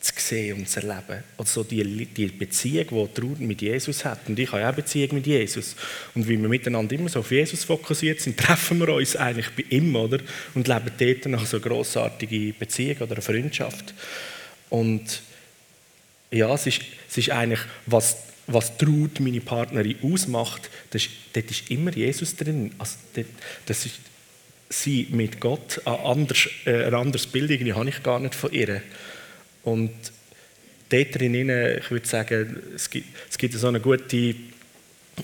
zu 0.00 0.12
sehen 0.16 0.58
und 0.58 0.68
zu 0.68 0.80
erleben. 0.80 1.22
Also 1.38 1.62
die, 1.62 2.06
die 2.06 2.26
Beziehung, 2.26 2.86
die 2.88 3.14
die 3.14 3.20
Ruth 3.20 3.40
mit 3.40 3.62
Jesus 3.62 4.04
hat. 4.04 4.28
Und 4.28 4.38
ich 4.38 4.50
habe 4.50 4.62
auch 4.62 4.66
eine 4.66 4.76
Beziehung 4.76 5.14
mit 5.14 5.26
Jesus. 5.26 5.76
Und 6.14 6.28
wie 6.28 6.40
wir 6.40 6.48
miteinander 6.48 6.94
immer 6.96 7.08
so 7.08 7.20
auf 7.20 7.30
Jesus 7.30 7.62
fokussiert 7.62 8.20
sind, 8.20 8.36
treffen 8.38 8.80
wir 8.80 8.88
uns 8.88 9.14
eigentlich 9.14 9.50
bei 9.50 9.64
ihm, 9.70 9.94
oder? 9.94 10.18
Und 10.54 10.66
leben 10.66 10.90
dort 10.98 11.26
noch 11.26 11.46
so 11.46 11.58
eine 11.58 11.66
grossartige 11.66 12.52
Beziehung 12.52 12.96
oder 12.96 13.12
eine 13.12 13.22
Freundschaft. 13.22 13.94
Und 14.70 15.22
ja, 16.32 16.52
es 16.54 16.66
ist, 16.66 16.80
es 17.08 17.18
ist 17.18 17.30
eigentlich, 17.30 17.60
was, 17.86 18.16
was 18.46 18.76
Traut, 18.76 19.20
meine 19.20 19.40
Partnerin, 19.40 19.96
ausmacht, 20.02 20.70
das 20.90 21.02
ist, 21.02 21.10
dort 21.32 21.50
ist 21.50 21.70
immer 21.70 21.92
Jesus 21.92 22.34
drin. 22.36 22.72
Also, 22.78 22.96
dort, 23.14 23.26
das 23.66 23.86
ist 23.86 24.00
sie 24.68 25.06
mit 25.10 25.38
Gott, 25.38 25.80
ein 25.84 25.94
anderes, 25.94 26.48
äh, 26.64 26.86
ein 26.86 26.94
anderes 26.94 27.26
Bild 27.26 27.50
irgendwie 27.50 27.74
habe 27.74 27.88
ich 27.88 28.02
gar 28.02 28.18
nicht 28.18 28.34
von 28.34 28.50
ihr. 28.52 28.82
Und 29.62 29.92
dort 30.88 31.14
drin, 31.14 31.34
ich 31.34 31.90
würde 31.90 32.06
sagen, 32.06 32.62
es 32.74 32.90
gibt, 32.90 33.06
es 33.30 33.38
gibt 33.38 33.54
so 33.54 33.68
eine 33.68 33.80
gute 33.80 34.34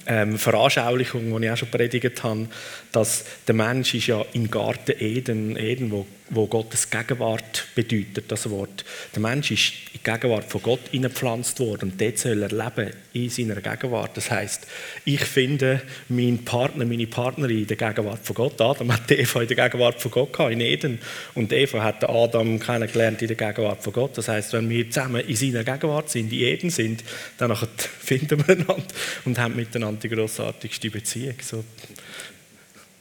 ähm, 0.06 0.38
Veranschaulichung, 0.38 1.40
die 1.40 1.46
ich 1.46 1.50
auch 1.50 1.56
schon 1.56 1.70
predigt 1.70 2.22
habe, 2.22 2.48
dass 2.92 3.24
der 3.46 3.54
Mensch 3.54 3.94
ist 3.94 4.06
ja 4.06 4.24
im 4.32 4.50
Garten 4.50 4.94
Eden, 4.98 5.56
Eden 5.56 5.90
wo, 5.90 6.06
wo 6.30 6.46
Gottes 6.46 6.90
Gegenwart 6.90 7.66
bedeutet, 7.74 8.30
das 8.30 8.48
Wort. 8.50 8.84
Der 9.14 9.22
Mensch 9.22 9.50
ist 9.50 9.72
in 9.92 10.00
die 10.04 10.10
Gegenwart 10.10 10.44
von 10.44 10.62
Gott 10.62 10.80
hineingepflanzt 10.90 11.60
worden 11.60 11.90
und 11.90 12.00
dort 12.00 12.18
soll 12.18 12.42
er 12.42 12.48
leben, 12.48 12.92
in 13.12 13.30
seiner 13.30 13.60
Gegenwart. 13.60 14.16
Das 14.16 14.30
heißt, 14.30 14.66
ich 15.04 15.24
finde 15.24 15.82
meinen 16.08 16.44
Partner, 16.44 16.84
meine 16.84 17.06
Partnerin 17.06 17.60
in 17.60 17.66
der 17.66 17.76
Gegenwart 17.76 18.20
von 18.22 18.34
Gott. 18.34 18.60
Adam 18.60 18.92
hat 18.92 19.10
Eva 19.10 19.42
in 19.42 19.48
der 19.48 19.56
Gegenwart 19.56 20.00
von 20.00 20.10
Gott 20.10 20.32
gehabt, 20.32 20.52
in 20.52 20.60
Eden. 20.60 20.98
Und 21.34 21.52
Eva 21.52 21.82
hat 21.82 22.08
Adam 22.08 22.60
kennengelernt 22.60 23.22
in 23.22 23.28
der 23.28 23.36
Gegenwart 23.36 23.82
von 23.82 23.92
Gott. 23.92 24.16
Das 24.16 24.28
heißt, 24.28 24.52
wenn 24.52 24.68
wir 24.68 24.90
zusammen 24.90 25.26
in 25.26 25.36
seiner 25.36 25.64
Gegenwart 25.64 26.10
sind, 26.10 26.32
in 26.32 26.40
Eden 26.40 26.70
sind, 26.70 27.02
dann 27.38 27.56
finden 28.00 28.46
wir 28.46 28.54
einander 28.54 28.84
und 29.24 29.38
haben 29.38 29.56
miteinander 29.56 30.00
die 30.00 30.08
grossartigste 30.08 30.90
Beziehung. 30.90 31.36
So. 31.42 31.64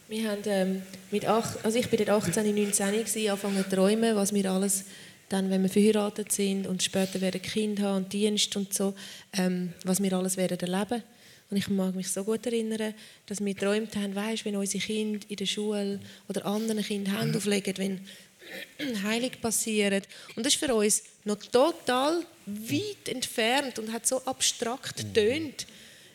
Wir 0.08 0.30
haben 0.30 0.40
ähm, 0.46 0.82
mit 1.10 1.26
acht, 1.26 1.62
also 1.66 1.78
ich 1.78 1.90
bin 1.90 1.98
dort 1.98 2.24
18, 2.26 2.54
19 2.54 2.92
gewesen, 2.92 3.28
angefangen 3.28 3.62
zu 3.62 3.76
träumen, 3.76 4.16
was 4.16 4.32
wir 4.32 4.50
alles 4.50 4.84
dann, 5.28 5.50
wenn 5.50 5.60
wir 5.60 5.68
verheiratet 5.68 6.32
sind 6.32 6.66
und 6.66 6.82
später 6.82 7.20
werden 7.20 7.42
Kind 7.42 7.80
haben 7.80 8.04
und 8.04 8.12
Dienst 8.14 8.56
und 8.56 8.72
so, 8.72 8.94
ähm, 9.34 9.74
was 9.84 10.02
wir 10.02 10.10
alles 10.14 10.38
werden 10.38 10.58
erleben. 10.58 11.02
Und 11.50 11.58
ich 11.58 11.68
mag 11.68 11.94
mich 11.94 12.10
so 12.10 12.24
gut 12.24 12.46
erinnern, 12.46 12.94
dass 13.26 13.44
wir 13.44 13.52
geträumt 13.52 13.94
haben, 13.96 14.14
weißt, 14.14 14.46
wenn 14.46 14.56
unsere 14.56 14.82
Kinder 14.82 15.20
in 15.28 15.36
der 15.36 15.44
Schule 15.44 16.00
oder 16.26 16.46
anderen 16.46 16.82
Kindern 16.82 17.18
Hände 17.18 17.36
auflegen, 17.36 17.74
wenn 17.76 18.00
Heilig 19.02 19.42
passiert. 19.42 20.08
Und 20.36 20.46
das 20.46 20.54
ist 20.54 20.58
für 20.64 20.74
uns 20.74 21.02
noch 21.24 21.36
total 21.36 22.24
weit 22.46 23.08
entfernt 23.10 23.78
und 23.78 23.92
hat 23.92 24.06
so 24.06 24.24
abstrakt 24.24 25.12
tönt, 25.12 25.66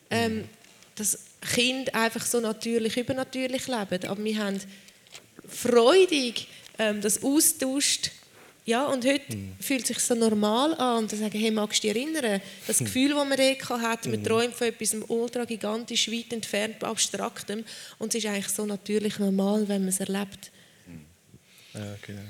ähm, 0.09 0.45
dass 0.95 1.19
Kinder 1.43 1.93
einfach 1.95 2.25
so 2.25 2.39
natürlich, 2.39 2.97
übernatürlich 2.97 3.67
leben. 3.67 4.07
Aber 4.07 4.23
wir 4.23 4.37
haben 4.37 4.59
freudig 5.47 6.47
ähm, 6.79 7.01
das 7.01 7.23
austauscht. 7.23 8.11
Ja, 8.65 8.85
und 8.85 9.05
heute 9.05 9.35
mhm. 9.35 9.55
fühlt 9.59 9.81
es 9.81 9.87
sich 9.89 9.99
so 9.99 10.15
normal 10.15 10.73
an 10.75 11.03
und 11.03 11.11
dann 11.11 11.19
sagen, 11.19 11.37
hey, 11.37 11.51
magst 11.51 11.83
du 11.83 11.87
dich 11.87 11.97
erinnern? 11.97 12.41
Das 12.65 12.79
hm. 12.79 12.85
Gefühl, 12.85 13.09
das 13.09 13.27
man 13.27 13.37
da 13.37 13.81
hat, 13.81 14.05
man 14.05 14.19
mhm. 14.19 14.23
träumt 14.23 14.55
von 14.55 14.67
etwas 14.67 14.95
ultra 15.09 15.43
gigantisch, 15.43 16.09
weit 16.09 16.31
entfernt, 16.31 16.81
abstraktem 16.81 17.65
und 17.99 18.15
es 18.15 18.23
ist 18.23 18.29
eigentlich 18.29 18.47
so 18.47 18.65
natürlich 18.65 19.19
normal, 19.19 19.67
wenn 19.67 19.81
man 19.81 19.89
es 19.89 19.99
erlebt. 19.99 20.49
Ja, 21.73 21.95
genau. 22.05 22.21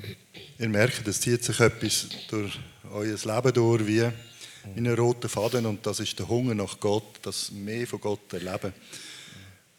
Ihr 0.58 0.70
merkt, 0.70 1.08
es 1.08 1.22
zieht 1.22 1.44
sich 1.44 1.60
etwas 1.60 2.08
durch 2.30 2.58
euer 2.92 3.18
Leben 3.18 3.54
durch, 3.54 3.86
wie 3.86 4.10
in 4.76 4.88
einen 4.88 4.98
roten 4.98 5.30
Faden 5.30 5.66
und 5.66 5.86
das 5.86 6.00
ist 6.00 6.18
der 6.20 6.28
Hunger 6.28 6.56
nach 6.56 6.80
Gott, 6.80 7.20
das 7.22 7.52
mehr 7.52 7.88
von 7.88 8.00
Gott 8.00 8.34
erleben. 8.34 8.74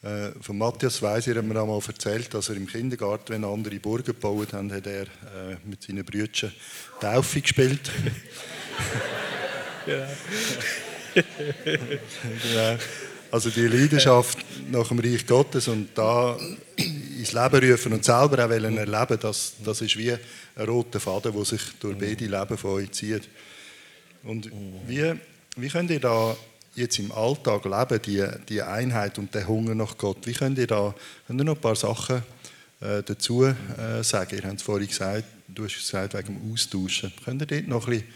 Äh, 0.03 0.33
von 0.41 0.59
Matthias 0.59 1.01
Weiss, 1.01 1.27
er 1.27 1.37
hat 1.37 1.45
mir 1.45 1.59
einmal 1.59 1.81
erzählt, 1.87 2.35
dass 2.35 2.51
er 2.51 2.57
im 2.57 2.67
Kindergarten, 2.67 3.33
wenn 3.33 3.45
andere 3.45 3.77
Burgen 3.77 4.05
gebaut 4.05 4.53
haben, 4.53 4.71
hat 4.71 4.87
er 4.87 5.05
äh, 5.05 5.57
mit 5.65 5.83
seinen 5.83 6.05
Brüdern 6.05 6.53
Taufe 7.01 7.41
gespielt. 7.41 7.91
genau. 9.87 10.07
Also 13.31 13.51
die 13.51 13.67
Leidenschaft 13.67 14.39
nach 14.71 14.87
dem 14.87 15.01
Reich 15.01 15.27
Gottes 15.27 15.67
und 15.67 15.89
da 15.97 16.39
ins 16.77 17.33
Leben 17.33 17.73
rufen 17.73 17.93
und 17.93 18.05
selber 18.05 18.45
auch 18.45 18.49
erleben, 18.49 19.19
das, 19.21 19.55
das 19.65 19.81
ist 19.81 19.97
wie 19.97 20.13
ein 20.13 20.69
roter 20.69 21.01
Faden, 21.01 21.33
der 21.33 21.45
sich 21.45 21.61
durch 21.81 21.99
beide 21.99 22.27
Leben 22.27 22.57
von 22.57 22.71
euch 22.71 22.93
zieht. 22.93 23.29
Und 24.25 24.51
wie, 24.87 25.15
wie 25.57 25.69
könnt 25.69 25.91
ihr 25.91 26.01
da 26.01 26.37
jetzt 26.75 26.99
im 26.99 27.13
Alltag 27.13 27.65
leben, 27.65 28.03
die, 28.03 28.27
die 28.49 28.63
Einheit 28.63 29.19
und 29.19 29.35
der 29.35 29.47
Hunger 29.47 29.75
nach 29.75 29.97
Gott? 29.99 30.27
Wie 30.27 30.33
könnt 30.33 30.59
ihr 30.59 30.67
da 30.67 30.95
könnt 31.27 31.41
ihr 31.41 31.45
noch 31.45 31.57
ein 31.57 31.61
paar 31.61 31.77
Sachen 31.77 32.23
äh, 32.81 33.03
dazu 33.03 33.45
äh, 33.45 34.03
sagen? 34.03 34.37
Ihr 34.37 34.45
habt 34.45 34.57
es 34.57 34.63
vorhin 34.63 34.89
gesagt, 34.89 35.25
du 35.49 35.65
hast 35.65 35.77
gesagt, 35.77 36.15
wegen 36.15 36.39
dem 36.39 36.53
Austauschen. 36.53 37.13
Könnt 37.25 37.43
ihr 37.43 37.47
dort 37.47 37.69
noch 37.69 37.87
ein 37.87 37.99
bisschen 37.99 38.09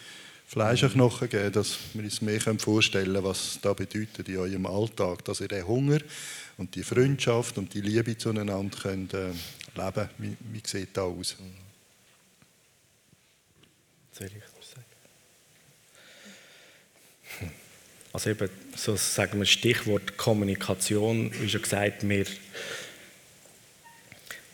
Fleisch 0.46 0.82
an 0.82 0.92
Knochen 0.92 1.28
geben, 1.28 1.52
dass 1.52 1.76
wir 1.92 2.02
uns 2.02 2.22
mehr 2.22 2.40
vorstellen 2.40 3.12
können, 3.12 3.24
was 3.24 3.58
das 3.60 3.76
bedeutet 3.76 4.28
in 4.30 4.38
eurem 4.38 4.64
Alltag, 4.64 5.22
dass 5.26 5.42
ihr 5.42 5.48
den 5.48 5.66
Hunger 5.66 5.98
und 6.56 6.74
die 6.74 6.82
Freundschaft 6.82 7.58
und 7.58 7.74
die 7.74 7.82
Liebe 7.82 8.16
zueinander 8.16 8.78
könnt, 8.78 9.12
äh, 9.12 9.32
leben 9.74 10.08
wie, 10.16 10.36
wie 10.52 10.62
sieht 10.64 10.96
das 10.96 11.04
aus? 11.04 11.36
Soll 14.12 14.28
ich 14.28 14.47
Also 18.18 18.30
eben, 18.30 18.50
so 18.74 18.96
sagen 18.96 19.38
wir 19.38 19.46
Stichwort 19.46 20.16
Kommunikation, 20.16 21.30
wie 21.40 21.48
schon 21.48 21.62
gesagt, 21.62 22.08
wir, 22.08 22.26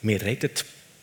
wir 0.03 0.21
reden 0.21 0.51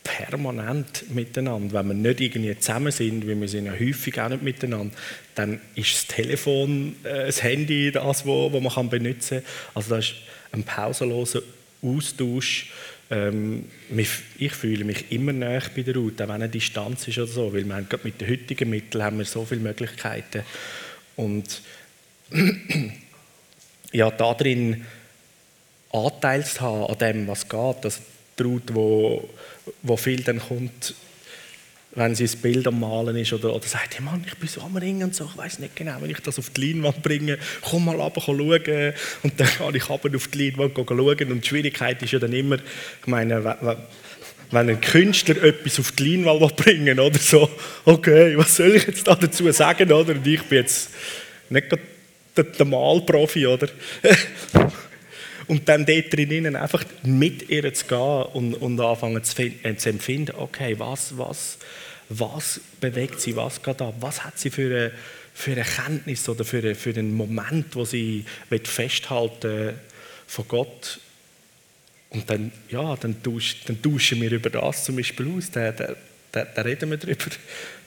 permanent 0.04 1.12
miteinander. 1.12 1.74
Wenn 1.74 1.88
wir 1.88 1.94
nicht 1.94 2.20
irgendwie 2.20 2.56
zusammen 2.56 2.92
sind, 2.92 3.26
wie 3.26 3.34
wir 3.34 3.48
sind 3.48 3.66
ja 3.66 3.72
häufig 3.72 4.20
auch 4.20 4.28
nicht 4.28 4.44
miteinander, 4.44 4.94
dann 5.34 5.60
ist 5.74 5.92
das 5.92 6.06
Telefon, 6.06 6.94
äh, 7.02 7.26
das 7.26 7.42
Handy 7.42 7.90
das, 7.90 8.24
wo, 8.24 8.52
wo 8.52 8.60
man 8.60 8.88
benutzen 8.88 9.38
kann. 9.38 9.46
Also 9.74 9.96
das 9.96 10.04
ist 10.04 10.14
ein 10.52 10.62
pausenloser 10.62 11.42
Austausch. 11.82 12.70
Ähm, 13.10 13.64
ich 14.38 14.52
fühle 14.52 14.84
mich 14.84 15.10
immer 15.10 15.32
näher 15.32 15.64
bei 15.74 15.82
der 15.82 15.96
Route, 15.96 16.22
auch 16.22 16.28
wenn 16.28 16.36
eine 16.36 16.48
Distanz 16.48 17.08
ist 17.08 17.18
oder 17.18 17.26
so, 17.26 17.52
weil 17.52 17.64
wir 17.64 17.74
haben, 17.74 17.88
mit 18.04 18.20
den 18.20 18.30
heutigen 18.30 18.70
Mitteln 18.70 19.02
haben 19.02 19.18
wir 19.18 19.24
so 19.24 19.44
viele 19.44 19.62
Möglichkeiten. 19.62 20.44
Und 21.16 21.60
ja, 23.92 24.10
darin 24.10 24.84
Anteil 25.92 26.44
zu 26.44 26.60
haben 26.60 26.86
an 26.86 26.98
dem, 26.98 27.28
was 27.28 27.48
geht. 27.48 27.84
Also 27.84 28.00
die 28.38 28.42
Route, 28.42 28.74
wo, 28.74 29.28
wo 29.82 29.96
viel 29.96 30.22
dann 30.22 30.40
kommt, 30.40 30.94
wenn 31.94 32.14
sie 32.14 32.24
ein 32.24 32.38
Bild 32.40 32.66
am 32.66 32.80
Malen 32.80 33.16
ist 33.16 33.32
oder, 33.34 33.54
oder 33.54 33.66
sagt, 33.66 33.94
hey 33.94 34.02
Mann, 34.02 34.24
ich 34.26 34.34
bin 34.36 34.48
so 34.48 34.62
am 34.62 34.76
Ringen 34.76 35.04
und 35.04 35.14
so, 35.14 35.28
ich 35.30 35.36
weiß 35.36 35.58
nicht 35.58 35.76
genau, 35.76 35.96
wenn 36.00 36.10
ich 36.10 36.20
das 36.20 36.38
auf 36.38 36.48
die 36.50 36.72
Leinwand 36.72 37.02
bringe, 37.02 37.38
komm 37.60 37.84
mal 37.84 38.00
runter, 38.00 38.22
schauen. 38.22 38.94
Und 39.22 39.38
dann 39.38 39.46
kann 39.58 39.74
ich 39.74 39.88
runter 39.88 40.08
auf 40.16 40.28
die 40.28 40.50
Leinwand 40.50 40.74
schauen. 40.74 41.32
Und 41.32 41.44
die 41.44 41.48
Schwierigkeit 41.48 42.02
ist 42.02 42.12
ja 42.12 42.18
dann 42.18 42.32
immer, 42.32 42.56
ich 42.56 43.06
meine, 43.06 43.44
wenn 44.50 44.68
ein 44.68 44.80
Künstler 44.80 45.42
etwas 45.42 45.80
auf 45.80 45.92
die 45.92 46.16
Leinwand 46.16 46.56
bringen 46.56 46.98
oder 46.98 47.18
so, 47.18 47.50
okay, 47.84 48.38
was 48.38 48.56
soll 48.56 48.74
ich 48.74 48.86
jetzt 48.86 49.06
da 49.06 49.14
dazu 49.14 49.50
sagen, 49.52 49.92
oder? 49.92 50.14
Und 50.14 50.26
ich 50.26 50.42
bin 50.44 50.58
jetzt 50.58 50.90
nicht 51.50 51.68
der, 52.36 52.44
der 52.44 52.66
Malprofi, 52.66 53.46
oder? 53.46 53.68
und 55.46 55.68
dann 55.68 55.84
dort 55.84 56.12
drinnen 56.12 56.56
einfach 56.56 56.84
mit 57.02 57.48
ihr 57.50 57.72
zu 57.74 57.86
gehen 57.86 58.22
und, 58.32 58.54
und 58.54 58.80
anfangen 58.80 59.22
zu, 59.22 59.42
äh, 59.42 59.76
zu 59.76 59.90
empfinden, 59.90 60.34
okay, 60.36 60.78
was, 60.78 61.16
was, 61.16 61.58
was 62.08 62.60
bewegt 62.80 63.20
sie, 63.20 63.36
was 63.36 63.62
geht 63.62 63.82
ab, 63.82 63.94
was 64.00 64.24
hat 64.24 64.38
sie 64.38 64.50
für 64.50 64.66
eine, 64.66 64.92
für 65.34 65.52
eine 65.52 65.64
Kenntnis 65.64 66.28
oder 66.28 66.44
für, 66.44 66.58
eine, 66.58 66.74
für 66.74 66.90
einen 66.90 67.14
Moment, 67.14 67.74
wo 67.74 67.84
sie 67.84 68.24
festhalten 68.64 69.74
von 70.26 70.48
Gott. 70.48 71.00
Und 72.10 72.28
dann, 72.28 72.52
ja, 72.68 72.94
dann, 72.96 73.22
tausch, 73.22 73.64
dann 73.66 73.80
tauschen 73.80 74.20
wir 74.20 74.30
über 74.30 74.50
das 74.50 74.84
zum 74.84 74.96
Beispiel 74.96 75.34
aus, 75.34 75.50
da, 75.50 75.72
da 75.72 76.62
reden 76.62 76.90
wir 76.90 76.98
drüber. 76.98 77.24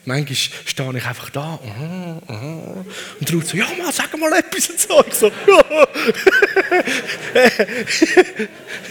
Manchmal 0.05 0.35
stehe 0.35 0.97
ich 0.97 1.05
einfach 1.05 1.29
da 1.31 1.59
aha, 1.63 2.21
aha, 2.27 2.85
und 3.19 3.33
rufe 3.33 3.47
so, 3.47 3.57
ja 3.57 3.65
Mann, 3.77 3.91
sag 3.91 4.15
mal 4.17 4.31
etwas 4.33 4.69
und 4.69 4.79
so. 4.79 5.03
Ich 5.07 5.13
so 5.15 5.31
ja. 5.47 5.87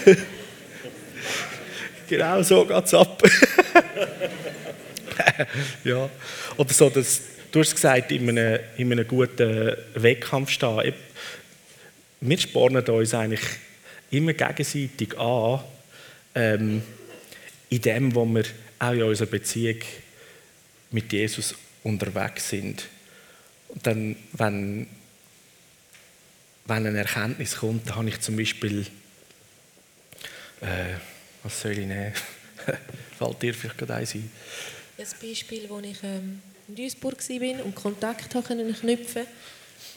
genau 2.09 2.43
so 2.43 2.65
geht 2.65 2.85
es 2.85 2.93
ab. 2.93 3.23
ja. 5.85 6.09
Oder 6.57 6.73
so, 6.73 6.89
dass, 6.89 7.21
du 7.49 7.61
hast 7.61 7.75
gesagt, 7.75 8.11
in 8.11 8.27
einem, 8.29 8.59
in 8.75 8.91
einem 8.91 9.07
guten 9.07 9.73
Wettkampf 9.93 10.49
stehen. 10.49 10.93
Wir 12.19 12.37
spornen 12.37 12.83
uns 12.83 13.13
eigentlich 13.13 13.39
immer 14.11 14.33
gegenseitig 14.33 15.17
an, 15.17 15.61
ähm, 16.33 16.81
in 17.69 17.81
dem, 17.81 18.13
wo 18.13 18.25
wir 18.25 18.43
auch 18.79 18.91
in 18.91 19.03
unserer 19.03 19.27
Beziehung 19.27 19.77
mit 20.95 21.11
Jesus 21.11 21.53
unterwegs 21.83 22.49
sind. 22.49 22.87
Und 23.67 23.85
dann, 23.85 24.15
wenn, 24.31 24.87
wenn 26.65 26.87
eine 26.87 26.99
Erkenntnis 26.99 27.57
kommt, 27.57 27.89
dann 27.89 27.97
habe 27.97 28.09
ich 28.09 28.21
zum 28.21 28.37
Beispiel, 28.37 28.87
äh, 30.61 30.93
was 31.43 31.61
soll 31.61 31.73
ich 31.73 31.79
nehmen? 31.79 32.13
Fällt 33.17 33.41
dir 33.41 33.53
vielleicht 33.53 33.77
gerade 33.77 33.95
eins 33.95 34.15
ein? 34.15 34.31
Das 34.97 35.13
Beispiel, 35.15 35.67
das 35.67 35.83
ich 35.83 36.03
ähm, 36.03 36.41
in 36.69 36.75
Duisburg 36.75 37.17
war 37.29 37.65
und 37.65 37.75
Kontakt 37.75 38.29
knüpfen 38.31 39.27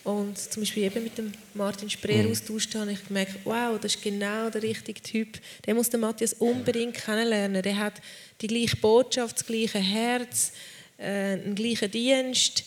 und 0.03 0.37
zum 0.37 0.63
Beispiel 0.63 0.83
eben 0.83 1.05
mit 1.05 1.17
dem 1.17 1.33
Martin 1.55 1.89
Spreer 1.89 2.25
mhm. 2.25 2.33
austauscht 2.33 2.75
habe, 2.75 2.91
ich 2.91 3.07
gemerkt, 3.07 3.37
wow, 3.45 3.79
das 3.81 3.95
ist 3.95 4.03
genau 4.03 4.51
der 4.51 4.63
richtige 4.63 5.01
Typ. 5.01 5.39
Der 5.65 5.75
muss 5.75 5.91
den 5.91 6.01
Matthias 6.01 6.33
unbedingt 6.35 6.95
kennenlernen. 6.95 7.63
Der 7.63 7.79
hat 7.79 7.95
die 8.41 8.49
gleiche 8.49 8.77
Botschaft, 8.77 9.37
das 9.37 9.47
gleiche 9.47 9.79
Herz, 9.79 10.53
äh, 10.99 11.33
einen 11.33 11.55
gleichen 11.55 11.91
Dienst. 11.91 12.65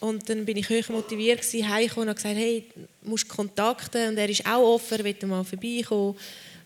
Und 0.00 0.28
dann 0.28 0.44
bin 0.44 0.56
ich 0.56 0.68
hoch 0.68 0.88
motiviert 0.88 1.42
gewesen, 1.42 1.68
heimgekommen 1.68 2.08
und 2.08 2.10
habe 2.10 2.22
gesagt, 2.22 2.36
hey, 2.36 2.64
du 2.74 3.10
musst 3.10 3.28
kontakten. 3.28 4.08
Und 4.08 4.18
er 4.18 4.28
ist 4.28 4.46
auch 4.46 4.74
offen, 4.74 5.04
will 5.04 5.16
mal 5.26 5.44
vorbeikommen. 5.44 6.16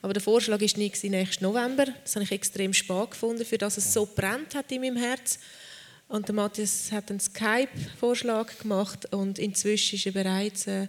Aber 0.02 0.12
der 0.12 0.22
Vorschlag 0.22 0.60
war 0.60 0.78
nicht 0.78 1.04
nächsten 1.04 1.44
November. 1.44 1.86
Das 2.02 2.14
habe 2.14 2.24
ich 2.24 2.32
extrem 2.32 2.72
spät 2.72 3.10
gefunden, 3.10 3.44
für 3.44 3.58
das 3.58 3.76
es 3.76 3.92
so 3.92 4.06
brennt 4.06 4.54
hat 4.54 4.70
in 4.72 4.80
meinem 4.80 4.96
Herz. 4.96 5.38
Und 6.08 6.26
der 6.26 6.34
Matthias 6.34 6.90
hat 6.90 7.10
einen 7.10 7.20
Skype-Vorschlag 7.20 8.58
gemacht 8.58 9.12
und 9.12 9.38
inzwischen 9.38 9.94
ist 9.94 10.06
er 10.06 10.12
bereits 10.12 10.66
äh, 10.66 10.88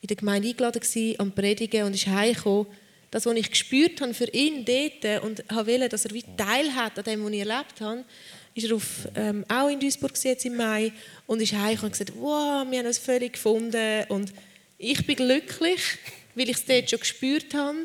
in 0.00 0.08
der 0.08 0.16
Gemeinde 0.16 0.48
eingeladen 0.48 0.80
gewesen, 0.80 1.18
am 1.18 1.32
Predigen 1.32 1.84
und 1.84 1.94
ist 1.94 2.06
heimgekommen. 2.06 2.66
Das, 3.10 3.26
was 3.26 3.36
ich 3.36 3.50
gespürt 3.50 4.00
habe 4.00 4.14
für 4.14 4.28
ihn 4.30 4.64
dort 4.64 5.22
und 5.24 5.42
wollte, 5.50 5.88
dass 5.88 6.04
er 6.04 6.12
wie 6.12 6.24
teilhat 6.36 6.98
an 6.98 7.04
dem, 7.04 7.24
was 7.24 7.32
ich 7.32 7.40
erlebt 7.40 7.80
habe, 7.80 8.04
ist 8.54 8.68
er 8.68 8.76
auf, 8.76 9.08
ähm, 9.14 9.44
auch 9.48 9.68
in 9.68 9.80
Duisburg 9.80 10.12
jetzt 10.22 10.44
im 10.44 10.56
Mai 10.56 10.92
und 11.26 11.40
ist 11.40 11.52
heimgekommen 11.52 11.84
und 11.84 11.92
gesagt, 11.92 12.12
wow, 12.16 12.66
wir 12.68 12.78
haben 12.78 12.86
uns 12.86 12.98
völlig 12.98 13.34
gefunden 13.34 14.04
und 14.08 14.32
ich 14.78 15.06
bin 15.06 15.16
glücklich, 15.16 15.80
weil 16.34 16.48
ich 16.48 16.56
es 16.56 16.64
dort 16.64 16.90
schon 16.90 16.98
gespürt 16.98 17.54
habe 17.54 17.84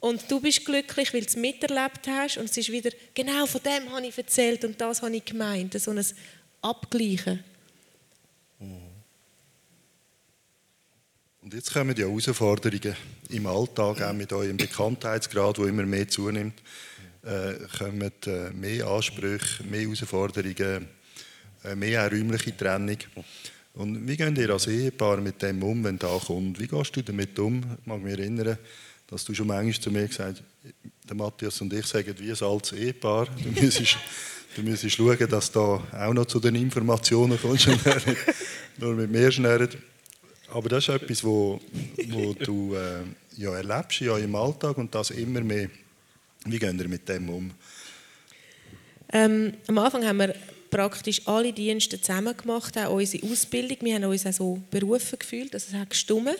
und 0.00 0.30
du 0.30 0.40
bist 0.40 0.64
glücklich, 0.64 1.12
weil 1.12 1.20
du 1.20 1.26
es 1.26 1.36
miterlebt 1.36 2.08
hast. 2.08 2.38
Und 2.38 2.50
es 2.50 2.56
ist 2.56 2.72
wieder, 2.72 2.90
genau 3.14 3.46
von 3.46 3.60
dem 3.62 3.92
habe 3.92 4.06
ich 4.06 4.16
erzählt 4.16 4.64
und 4.64 4.80
das 4.80 5.02
habe 5.02 5.14
ich 5.14 5.24
gemeint. 5.24 5.78
So 5.78 5.90
ein 5.90 6.04
Abgleichen. 6.62 7.44
Und 11.42 11.54
jetzt 11.54 11.72
kommen 11.72 11.94
die 11.94 12.02
Herausforderungen 12.02 12.96
im 13.30 13.46
Alltag, 13.46 14.02
auch 14.02 14.12
mit 14.12 14.32
eurem 14.32 14.56
Bekanntheitsgrad, 14.56 15.58
der 15.58 15.66
immer 15.66 15.84
mehr 15.84 16.08
zunimmt, 16.08 16.54
äh, 17.22 17.54
kommen 17.78 18.12
äh, 18.26 18.50
mehr 18.50 18.86
Ansprüche, 18.86 19.64
mehr 19.64 19.82
Herausforderungen, 19.82 20.88
äh, 21.64 21.74
mehr 21.74 22.10
räumliche 22.10 22.56
Trennung. 22.56 22.98
Und 23.74 24.08
wie 24.08 24.16
geht 24.16 24.38
ihr 24.38 24.50
als 24.50 24.66
Ehepaar 24.66 25.18
mit 25.18 25.40
dem 25.42 25.62
um, 25.62 25.84
wenn 25.84 25.98
da 25.98 26.18
kommt? 26.18 26.58
Wie 26.58 26.66
gehst 26.66 26.96
du 26.96 27.02
damit 27.02 27.38
um? 27.38 27.62
Ich 27.80 27.86
mag 27.86 28.02
mich 28.02 28.18
erinnern, 28.18 28.58
dass 29.06 29.24
du 29.24 29.34
schon 29.34 29.46
manchmal 29.46 29.80
zu 29.80 29.90
mir 29.90 30.06
gesagt 30.06 30.42
hast, 30.42 31.14
Matthias 31.14 31.60
und 31.60 31.72
ich 31.72 31.86
sagen 31.86 32.14
wie 32.18 32.30
ein 32.30 32.38
altes 32.40 32.72
Ehepaar, 32.72 33.26
du 33.26 33.48
müsstest, 33.60 33.96
du 34.56 34.62
müsstest 34.62 34.96
schauen, 34.96 35.28
dass 35.28 35.50
du 35.50 35.58
da 35.90 36.06
auch 36.06 36.14
noch 36.14 36.26
zu 36.26 36.40
den 36.40 36.54
Informationen 36.54 37.38
kommst 37.40 37.68
und 37.68 37.80
nur 38.78 38.94
mit 38.94 39.10
mir 39.10 39.30
schnurrt. 39.30 39.76
Aber 40.52 40.68
das 40.68 40.88
ist 40.88 40.94
etwas, 40.94 41.22
wo 41.22 41.60
du 42.40 42.74
äh, 42.74 43.02
ja, 43.36 43.54
erlebst 43.54 44.00
ja 44.00 44.18
im 44.18 44.34
Alltag 44.34 44.78
und 44.78 44.94
das 44.94 45.10
immer 45.10 45.40
mehr. 45.42 45.68
Wie 46.46 46.58
gehen 46.58 46.78
wir 46.78 46.88
mit 46.88 47.08
dem 47.08 47.28
um? 47.28 47.50
Ähm, 49.12 49.52
am 49.66 49.78
Anfang 49.78 50.06
haben 50.06 50.18
wir 50.18 50.34
praktisch 50.70 51.26
alle 51.26 51.52
Dienste 51.52 52.00
zusammen 52.00 52.34
gemacht, 52.34 52.78
auch 52.78 52.94
unsere 52.94 53.26
Ausbildung. 53.26 53.76
Wir 53.82 53.96
haben 53.96 54.04
uns 54.04 54.24
auch 54.24 54.32
so 54.32 54.62
berufen 54.70 55.18
gefühlt, 55.18 55.52
dass 55.52 55.68
es 55.68 55.74
hat 55.74 55.90
gestummen. 55.90 56.34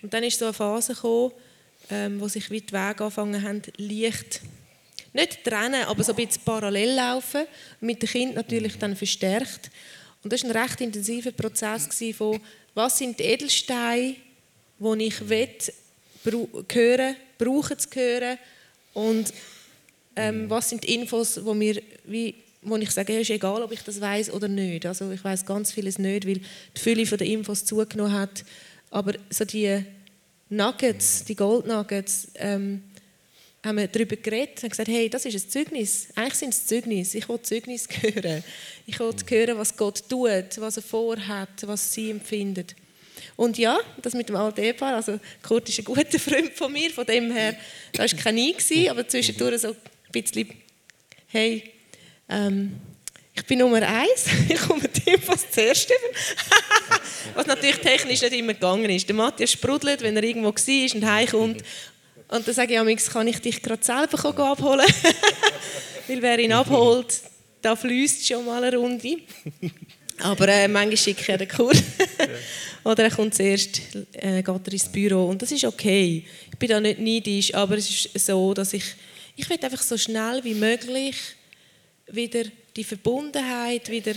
Und 0.00 0.14
dann 0.14 0.22
ist 0.22 0.38
so 0.38 0.44
eine 0.44 0.54
Phase 0.54 0.94
gekommen, 0.94 1.32
ähm, 1.90 2.20
wo 2.20 2.28
sich 2.28 2.50
wie 2.50 2.60
die 2.60 2.72
Wege 2.72 3.04
angefangen 3.04 3.42
haben, 3.42 3.62
leicht, 3.78 4.42
nicht 5.12 5.42
trennen, 5.42 5.84
aber 5.84 6.04
so 6.04 6.12
ein 6.12 6.24
bisschen 6.24 6.42
parallel 6.44 6.94
laufen, 6.94 7.42
mit 7.80 8.00
dem 8.00 8.08
Kind 8.08 8.34
natürlich 8.36 8.78
dann 8.78 8.94
verstärkt. 8.94 9.70
Und 10.22 10.32
das 10.32 10.44
war 10.44 10.50
ein 10.50 10.56
recht 10.56 10.80
intensiver 10.80 11.32
Prozess 11.32 11.88
von, 12.16 12.40
was 12.74 12.98
sind 12.98 13.18
die 13.18 13.24
Edelsteine, 13.24 14.14
die 14.78 15.04
ich 15.04 15.28
will, 15.28 15.48
hören, 16.70 17.16
brauchen 17.38 17.78
zu 17.78 17.88
hören 17.92 18.38
und 18.94 19.32
ähm, 20.16 20.48
was 20.50 20.68
sind 20.68 20.84
die 20.84 20.94
Infos, 20.94 21.44
wo 21.44 21.54
mir 21.54 21.82
wie 22.04 22.34
wo 22.62 22.76
ich 22.76 22.90
sage, 22.92 23.12
ja, 23.12 23.20
ist 23.20 23.30
egal, 23.30 23.62
ob 23.62 23.72
ich 23.72 23.82
das 23.82 24.00
weiß 24.00 24.30
oder 24.32 24.46
nicht. 24.46 24.86
Also 24.86 25.10
ich 25.10 25.22
weiß 25.22 25.44
ganz 25.44 25.72
vieles 25.72 25.98
nicht, 25.98 26.26
weil 26.26 26.40
die 26.76 26.80
Fülle 26.80 27.04
der 27.04 27.26
Infos 27.26 27.64
zugenommen 27.64 28.12
hat. 28.12 28.44
Aber 28.90 29.14
so 29.30 29.44
die 29.44 29.84
Nuggets, 30.48 31.24
die 31.24 31.34
Gold 31.34 31.66
Nuggets, 31.66 32.28
ähm, 32.36 32.84
haben 33.64 33.78
wir 33.78 33.88
darüber 33.88 34.16
geredet 34.16 34.62
und 34.62 34.70
gesagt, 34.70 34.88
hey, 34.88 35.08
das 35.08 35.24
ist 35.24 35.34
ein 35.34 35.50
Zeugnis. 35.50 36.08
Eigentlich 36.14 36.34
sind 36.34 36.50
es 36.50 36.66
Zeugnis. 36.66 37.14
Ich 37.14 37.28
will 37.28 37.40
Zeugnis 37.42 37.88
hören. 38.00 38.44
Ich 38.86 38.98
will 38.98 39.14
hören, 39.28 39.58
was 39.58 39.76
Gott 39.76 40.08
tut, 40.08 40.58
was 40.58 40.76
er 40.76 40.82
vorhat, 40.82 41.66
was 41.66 41.92
sie 41.92 42.10
empfindet. 42.10 42.74
Und 43.36 43.58
ja, 43.58 43.78
das 44.00 44.14
mit 44.14 44.28
dem 44.28 44.36
alten 44.36 44.60
Ehepaar, 44.60 44.96
also 44.96 45.18
Kurt 45.42 45.68
ist 45.68 45.78
ein 45.78 45.84
guter 45.84 46.18
Freund 46.18 46.52
von 46.52 46.72
mir, 46.72 46.90
von 46.90 47.06
dem 47.06 47.32
her, 47.32 47.56
da 47.92 48.02
war 48.02 48.08
kein 48.08 48.34
Nie, 48.34 48.56
aber 48.90 49.06
zwischendurch 49.08 49.60
so 49.60 49.68
ein 49.68 49.76
bisschen, 50.12 50.50
hey, 51.28 51.72
ähm, 52.28 52.80
ich 53.34 53.44
bin 53.46 53.58
Nummer 53.60 53.82
eins, 53.82 54.26
ich 54.48 54.60
komme 54.60 54.88
dem 54.88 55.20
fast 55.20 55.52
zuerst. 55.52 55.90
Was 57.34 57.46
natürlich 57.46 57.78
technisch 57.78 58.20
nicht 58.20 58.32
immer 58.34 58.54
gegangen 58.54 58.90
ist. 58.90 59.08
Der 59.08 59.14
Matthias 59.14 59.52
sprudelt, 59.52 60.02
wenn 60.02 60.16
er 60.16 60.22
irgendwo 60.22 60.48
war 60.48 60.94
und 60.94 61.06
heimkommt. 61.06 61.62
Und 62.28 62.46
dann 62.46 62.54
sage 62.54 62.90
ich, 62.90 63.06
kann 63.06 63.28
ich 63.28 63.40
dich 63.40 63.62
gerade 63.62 63.82
selber 63.82 64.24
abholen? 64.24 64.86
Weil 66.08 66.22
wer 66.22 66.38
ihn 66.38 66.52
abholt, 66.52 67.20
da 67.60 67.76
fließt 67.76 68.26
schon 68.26 68.44
mal 68.44 68.62
eine 68.64 68.76
Runde. 68.76 69.18
Aber 70.22 70.48
äh, 70.48 70.68
manchmal 70.68 70.96
schicke 70.96 71.32
ich 71.32 71.38
den 71.38 71.48
Kurs. 71.48 71.82
Oder 72.84 73.04
er 73.04 73.10
kommt 73.10 73.34
zuerst, 73.34 73.80
äh, 74.12 74.42
geht 74.42 74.66
er 74.66 74.72
ins 74.72 74.88
Büro. 74.90 75.26
Und 75.26 75.42
das 75.42 75.52
ist 75.52 75.64
okay. 75.64 76.24
Ich 76.50 76.58
bin 76.58 76.68
da 76.68 76.80
nicht 76.80 76.98
neidisch, 76.98 77.54
aber 77.54 77.76
es 77.76 78.06
ist 78.06 78.26
so, 78.26 78.54
dass 78.54 78.72
ich, 78.72 78.84
ich 79.36 79.48
will 79.48 79.58
einfach 79.62 79.82
so 79.82 79.96
schnell 79.96 80.42
wie 80.44 80.54
möglich 80.54 81.16
wieder 82.06 82.44
die 82.76 82.84
Verbundenheit, 82.84 83.88
wieder 83.88 84.14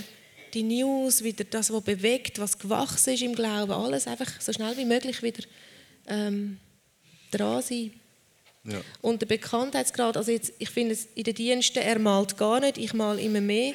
die 0.54 0.64
News, 0.64 1.24
wieder 1.24 1.44
das, 1.44 1.72
was 1.72 1.84
bewegt, 1.84 2.40
was 2.40 2.58
gewachsen 2.58 3.14
ist 3.14 3.22
im 3.22 3.36
Glauben, 3.36 3.72
alles 3.72 4.08
einfach 4.08 4.30
so 4.40 4.54
schnell 4.54 4.76
wie 4.78 4.86
möglich 4.86 5.22
wieder 5.22 5.44
ähm, 6.08 6.58
dran 7.32 7.62
sein. 7.62 7.92
Ja. 8.64 8.82
Und 9.02 9.22
der 9.22 9.28
Bekanntheitsgrad, 9.28 10.18
also 10.18 10.32
jetzt, 10.32 10.54
ich 10.58 10.70
finde 10.70 10.94
es 10.94 11.08
in 11.14 11.24
den 11.24 11.36
Diensten, 11.36 11.80
er 11.80 12.00
malt 12.00 12.38
gar 12.38 12.62
nicht, 12.62 12.78
ich 12.78 12.94
mal 12.94 13.20
immer 13.20 13.42
mehr. 13.42 13.74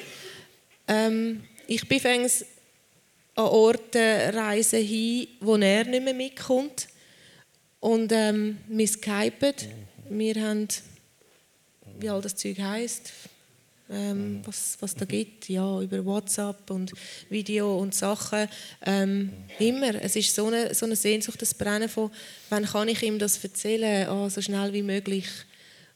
Ähm, 0.87 1.43
ich 1.73 1.87
bin 1.87 2.01
an 2.05 2.29
Orte 3.35 4.33
reisen 4.33 4.83
hin, 4.83 5.27
wo 5.39 5.55
er 5.55 5.85
nicht 5.85 6.03
mehr 6.03 6.13
mitkommt. 6.13 6.89
Und 7.79 8.11
ähm, 8.11 8.57
wir 8.67 8.87
skypen. 8.87 9.53
Wir 10.09 10.35
haben, 10.35 10.67
wie 11.97 12.09
all 12.09 12.21
das 12.21 12.35
Zeug 12.35 12.59
heisst, 12.59 13.13
ähm, 13.89 14.39
mhm. 14.39 14.41
was, 14.45 14.77
was 14.81 14.95
da 14.95 15.05
gibt, 15.05 15.47
ja, 15.47 15.79
über 15.79 16.03
WhatsApp 16.03 16.69
und 16.69 16.91
Video 17.29 17.79
und 17.79 17.95
Sachen. 17.95 18.49
Ähm, 18.85 19.31
immer. 19.57 19.95
Es 19.95 20.17
ist 20.17 20.35
so 20.35 20.47
eine, 20.47 20.73
so 20.75 20.85
eine 20.85 20.97
Sehnsucht, 20.97 21.41
das 21.41 21.53
Brennen 21.53 21.87
von, 21.87 22.11
wann 22.49 22.65
kann 22.65 22.89
ich 22.89 23.01
ihm 23.01 23.17
das 23.17 23.41
erzählen, 23.41 24.09
oh, 24.09 24.27
so 24.27 24.41
schnell 24.41 24.73
wie 24.73 24.83
möglich. 24.83 25.27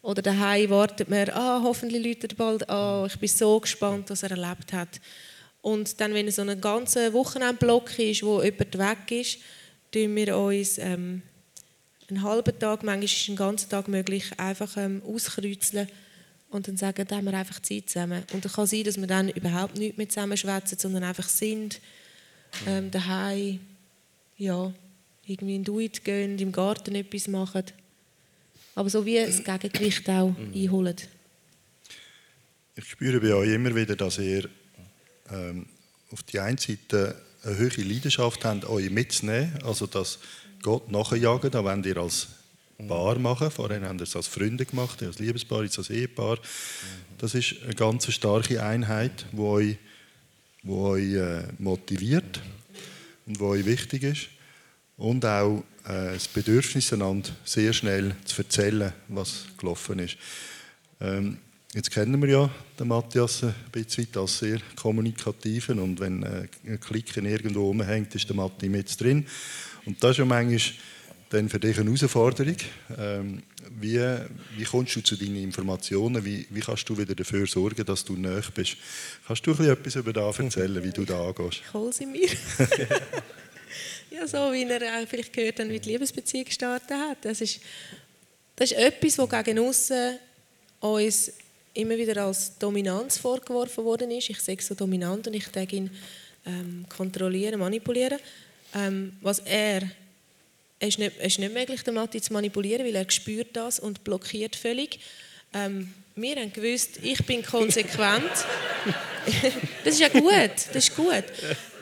Oder 0.02 0.22
daheim 0.22 0.70
wartet 0.70 1.10
man, 1.10 1.30
ah, 1.32 1.60
hoffentlich 1.62 2.06
läutet 2.06 2.38
bald 2.38 2.70
ah, 2.70 3.06
ich 3.08 3.20
bin 3.20 3.28
so 3.28 3.60
gespannt, 3.60 4.10
was 4.10 4.24
er 4.24 4.32
erlebt 4.32 4.72
hat. 4.72 5.02
Und 5.66 6.00
dann, 6.00 6.14
wenn 6.14 6.28
es 6.28 6.36
so 6.36 6.44
ein 6.44 6.62
ganzer 6.62 7.12
Wochenendblock 7.14 7.98
ist, 7.98 8.22
wo 8.22 8.44
jemand 8.44 8.78
weg 8.78 9.10
ist, 9.10 9.40
tun 9.92 10.16
wir 10.16 10.38
uns 10.38 10.78
ähm, 10.78 11.24
einen 12.08 12.22
halben 12.22 12.60
Tag, 12.60 12.84
manchmal 12.84 13.06
ist 13.06 13.28
ein 13.30 13.36
ganzer 13.36 13.68
Tag 13.70 13.88
möglich, 13.88 14.26
einfach 14.38 14.78
ähm, 14.78 15.02
auskreuzeln 15.04 15.88
und 16.52 16.68
dann 16.68 16.78
sagen, 16.78 17.08
da 17.08 17.16
haben 17.16 17.26
wir 17.26 17.34
einfach 17.34 17.60
Zeit 17.64 17.90
zusammen. 17.90 18.22
Und 18.32 18.46
es 18.46 18.54
kann 18.54 18.68
sein, 18.68 18.84
dass 18.84 18.98
wir 18.98 19.08
dann 19.08 19.30
überhaupt 19.30 19.76
nicht 19.80 19.98
mehr 19.98 20.08
zusammen 20.08 20.38
schwätzen, 20.38 20.78
sondern 20.78 21.04
einfach 21.04 21.28
sind, 21.28 21.82
ähm, 22.68 22.92
daheim, 22.92 23.60
ja, 24.38 24.72
irgendwie 25.26 25.56
in 25.56 25.64
Duit 25.64 26.04
gehen, 26.04 26.38
im 26.38 26.52
Garten 26.52 26.94
etwas 26.94 27.28
machen. 27.28 27.64
Aber 28.76 28.92
so 28.92 29.04
wie 29.04 29.18
das 29.18 29.44
Gegengewicht 29.44 30.08
auch 30.12 30.30
mhm. 30.30 30.54
einholen. 30.54 30.98
Ich 32.76 32.86
spüre 32.86 33.20
bei 33.20 33.34
euch 33.34 33.50
immer 33.50 33.76
wieder, 33.76 33.96
dass 33.96 34.20
ihr 34.20 34.48
ähm, 35.32 35.68
auf 36.12 36.24
die 36.24 36.40
einen 36.40 36.58
Seite 36.58 37.16
eine 37.44 37.58
hohe 37.60 37.84
Leidenschaft 37.84 38.44
habt, 38.46 38.66
euch 38.66 38.90
mitzunehmen, 38.90 39.60
also 39.64 39.86
dass 39.88 40.20
Gott 40.62 40.92
nachjagen, 40.92 41.52
da 41.52 41.64
wollt 41.64 41.86
ihr 41.86 41.98
als 41.98 42.28
Paar 42.88 43.18
machen. 43.20 43.52
Vorher 43.52 43.82
haben 43.82 44.00
wir 44.00 44.04
es 44.04 44.16
als 44.16 44.28
Freunde 44.28 44.66
gemacht, 44.66 45.02
als 45.02 45.20
Liebespaar, 45.20 45.64
jetzt 45.64 45.78
als 45.78 45.90
Ehepaar. 45.90 46.38
Das 47.18 47.34
ist 47.34 47.56
eine 47.64 47.74
ganz 47.74 48.12
starke 48.12 48.62
Einheit, 48.62 49.26
die 49.32 49.40
euch, 49.40 49.78
die 50.64 50.72
euch 50.72 51.14
äh, 51.14 51.44
motiviert 51.58 52.42
und 53.26 53.40
die 53.40 53.44
euch 53.44 53.66
wichtig 53.66 54.04
ist. 54.04 54.28
Und 54.98 55.26
auch 55.26 55.64
äh, 55.86 56.14
das 56.14 56.28
Bedürfnis, 56.28 56.92
einander 56.92 57.30
sehr 57.46 57.72
schnell 57.72 58.16
zu 58.26 58.42
erzählen, 58.42 58.92
was 59.08 59.46
gelaufen 59.58 60.00
ist. 60.00 60.18
Ähm, 61.00 61.38
jetzt 61.76 61.92
kennen 61.92 62.22
wir 62.22 62.30
ja 62.30 62.50
den 62.80 62.88
Matthias 62.88 63.44
ein 63.44 63.54
bisschen 63.72 64.08
als 64.16 64.40
sehr 64.40 64.60
kommunikativen 64.76 65.80
und 65.80 66.00
wenn 66.00 66.24
äh, 66.24 66.48
ein 66.66 66.80
Klicken 66.80 67.26
irgendwo 67.26 67.68
rumhängt, 67.68 68.16
ist 68.16 68.30
der 68.30 68.36
Matti 68.36 68.70
mit 68.70 69.00
drin. 69.00 69.28
Und 69.86 70.02
das 70.02 70.12
ist 70.12 70.18
ja 70.20 70.26
manchmal 70.26 70.62
dann 71.30 71.50
für 71.50 71.60
dich 71.60 71.78
eine 71.78 71.90
Herausforderung. 71.90 72.56
Ähm, 72.98 73.44
wie, 73.78 74.00
wie 74.56 74.64
kommst 74.64 74.96
du 74.96 75.02
zu 75.02 75.18
deinen 75.18 75.36
Informationen? 75.36 76.24
Wie, 76.24 76.48
wie 76.50 76.62
kannst 76.62 76.88
du 76.88 76.98
wieder 76.98 77.14
dafür 77.14 77.46
sorgen, 77.46 77.86
dass 77.86 78.06
du 78.06 78.14
näher 78.14 78.44
bist? 78.54 78.78
Kannst 79.28 79.46
du 79.46 79.52
etwas 79.52 79.96
über 79.96 80.14
das 80.14 80.40
erzählen, 80.40 80.82
wie 80.82 80.92
du 80.92 81.04
da 81.04 81.28
angehst? 81.28 81.62
Ich 81.68 81.74
hole 81.74 81.92
sie 81.92 82.06
mir. 82.06 82.30
ja, 84.12 84.26
so 84.28 84.38
wie 84.54 84.64
er 84.64 85.02
auch 85.02 85.08
vielleicht 85.10 85.34
gehört 85.34 85.60
hat, 85.60 85.68
wie 85.68 85.80
die 85.80 85.90
Liebesbeziehung 85.90 86.46
gestartet 86.46 86.92
hat. 86.92 87.18
Das 87.24 87.42
ist, 87.42 87.60
das 88.56 88.72
ist 88.72 88.78
etwas, 88.78 89.18
was 89.18 89.44
gegen 89.44 89.60
uns 89.60 89.92
immer 91.76 91.98
wieder 91.98 92.26
als 92.26 92.58
Dominanz 92.58 93.18
vorgeworfen 93.18 93.84
worden 93.84 94.10
ist. 94.12 94.30
Ich 94.30 94.40
sage 94.42 94.64
so 94.64 94.74
dominant 94.74 95.28
und 95.28 95.34
ich 95.34 95.48
denke 95.48 95.76
ihn 95.76 95.92
ähm, 96.46 96.86
kontrollieren, 96.90 97.60
manipulieren. 97.60 98.18
Ähm, 98.74 99.16
was 99.22 99.40
er 99.40 99.84
es 100.80 100.90
ist, 100.90 101.00
nicht, 101.00 101.14
es 101.20 101.28
ist 101.28 101.40
nicht 101.40 101.54
möglich, 101.54 101.84
den 101.84 101.94
Matti 101.94 102.22
zu 102.22 102.34
manipulieren, 102.34 102.86
weil 102.86 102.96
er 102.96 103.10
spürt 103.10 103.56
das 103.56 103.80
und 103.80 104.04
blockiert 104.04 104.56
völlig. 104.56 105.00
Ähm, 105.54 105.94
wir 106.16 106.36
haben 106.36 106.52
gewusst, 106.52 107.00
ich 107.02 107.26
bin 107.26 107.44
konsequent. 107.44 108.24
das 109.84 109.94
ist 109.94 110.00
ja 110.00 110.10
gut, 110.10 110.52
das 110.74 110.76
ist 110.76 110.96
gut. 110.96 111.24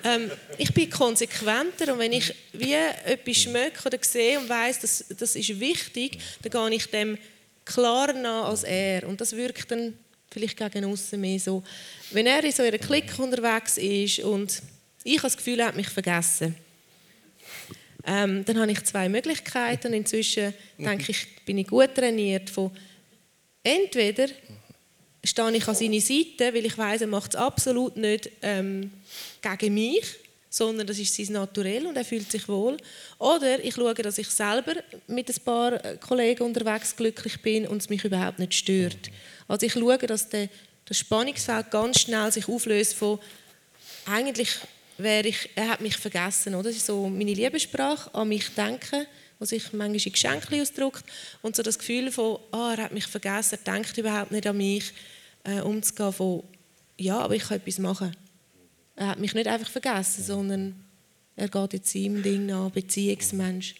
Ähm, 0.04 0.30
ich 0.58 0.74
bin 0.74 0.89
konsequenter 0.89 1.94
und 1.94 2.00
wenn 2.00 2.14
ich 2.14 2.34
wie 2.52 2.74
etwas 2.74 3.38
schmecke 3.38 3.86
oder 3.86 3.98
sehe 4.02 4.39
und 4.39 4.50
weiß, 4.50 4.80
dass 4.80 5.06
das 5.18 5.36
ist 5.36 5.60
wichtig, 5.60 6.20
dann 6.41 6.52
gehe 6.52 6.78
ich 6.78 6.86
dem 6.88 7.18
klarer 7.66 8.14
nach 8.14 8.49
als 8.49 8.64
er. 8.64 9.07
Und 9.07 9.22
das 9.22 9.36
wirkt 9.36 9.72
dann 9.72 9.97
vielleicht 10.32 10.57
gegen 10.57 10.86
außen 10.86 11.20
mehr 11.20 11.39
so. 11.39 11.64
Wenn 12.11 12.26
er 12.26 12.43
in 12.43 12.51
so 12.51 12.64
einer 12.64 12.78
Klick 12.78 13.18
unterwegs 13.20 13.78
ist 13.78 14.20
und 14.20 14.61
ich 15.03 15.18
habe 15.18 15.28
das 15.28 15.38
Gefühl, 15.38 15.59
er 15.59 15.68
hat 15.68 15.76
mich 15.76 15.89
vergessen, 15.89 16.55
ähm, 18.05 18.43
dann 18.45 18.59
habe 18.59 18.72
ich 18.72 18.84
zwei 18.84 19.07
Möglichkeiten. 19.09 19.88
Und 19.88 19.93
inzwischen 19.93 20.53
denke 20.78 21.11
ich, 21.11 21.28
bin 21.45 21.57
ich 21.57 21.68
gut 21.68 21.95
trainiert 21.95 22.49
von 22.49 22.72
entweder 23.64 24.28
stehe 25.24 25.55
ich 25.55 25.68
an 25.68 25.76
seine 25.76 26.01
Seite, 26.01 26.53
weil 26.53 26.66
ich 26.66 26.78
weiß, 26.78 27.01
er 27.01 27.07
macht 27.07 27.34
es 27.34 27.39
absolut 27.39 27.95
nicht 27.95 28.30
ähm, 28.41 28.91
gegen 29.41 29.74
mich, 29.74 30.03
sondern 30.54 30.86
das 30.86 30.99
ist 30.99 31.16
sein 31.16 31.34
Naturell 31.34 31.88
und 31.88 31.97
er 31.97 32.06
fühlt 32.06 32.32
sich 32.32 32.47
wohl. 32.47 32.78
Oder 33.18 33.64
ich 33.64 33.74
schaue, 33.74 33.95
dass 33.95 34.20
ich 34.20 34.28
selber 34.28 34.76
mit 35.08 35.28
ein 35.28 35.43
paar 35.43 35.84
äh, 35.84 35.97
Kollegen 35.97 36.43
unterwegs 36.43 36.95
glücklich 36.95 37.41
bin 37.41 37.66
und 37.68 37.82
es 37.82 37.89
mich 37.89 38.06
überhaupt 38.06 38.38
nicht 38.38 38.54
stört. 38.54 39.10
Also 39.47 39.66
ich 39.66 39.74
schaue, 39.74 39.97
dass 39.97 40.30
der, 40.30 40.49
das 40.86 40.99
Spannungsfeld 40.99 41.72
ganz 41.72 42.01
schnell 42.01 42.32
sich 42.32 42.47
auflöst 42.47 42.93
von 42.93 43.18
eigentlich 44.06 44.60
wäre 44.99 45.28
ich, 45.28 45.49
er 45.56 45.70
hat 45.70 45.82
mich 45.82 45.97
vergessen. 45.97 46.54
Oder? 46.54 46.66
Das 46.66 46.76
ist 46.76 46.86
so 46.86 47.10
meine 47.10 47.34
Liebessprache, 47.34 48.14
an 48.14 48.28
mich 48.28 48.47
denken, 48.49 49.08
was 49.39 49.49
sich 49.49 49.74
manchmal 49.74 50.06
in 50.06 50.12
Geschenken 50.12 50.62
ausdrückt. 50.62 51.04
Und 51.41 51.56
so 51.56 51.64
das 51.64 51.80
Gefühl 51.80 52.12
von, 52.12 52.38
ah, 52.51 52.76
er 52.78 52.84
hat 52.84 52.91
mich 52.91 53.08
vergessen, 53.08 53.58
er 53.64 53.74
denkt 53.74 53.97
überhaupt 53.97 54.32
nicht 54.32 54.45
an 54.45 54.58
mich, 54.58 54.93
äh, 55.45 55.62
umzugehen 55.62 56.14
von, 56.14 56.43
ja, 56.99 57.18
aber 57.18 57.34
ich 57.34 57.43
kann 57.43 57.58
etwas 57.58 57.80
machen. 57.80 58.16
Er 58.96 59.08
hat 59.08 59.20
mich 59.20 59.34
nicht 59.34 59.48
einfach 59.48 59.70
vergessen, 59.70 60.24
sondern 60.24 60.86
er 61.36 61.48
geht 61.48 61.74
jetzt 61.74 61.91
seinem 61.91 62.22
Ding 62.22 62.52
an, 62.52 62.72
Beziehungsmensch. 62.72 63.76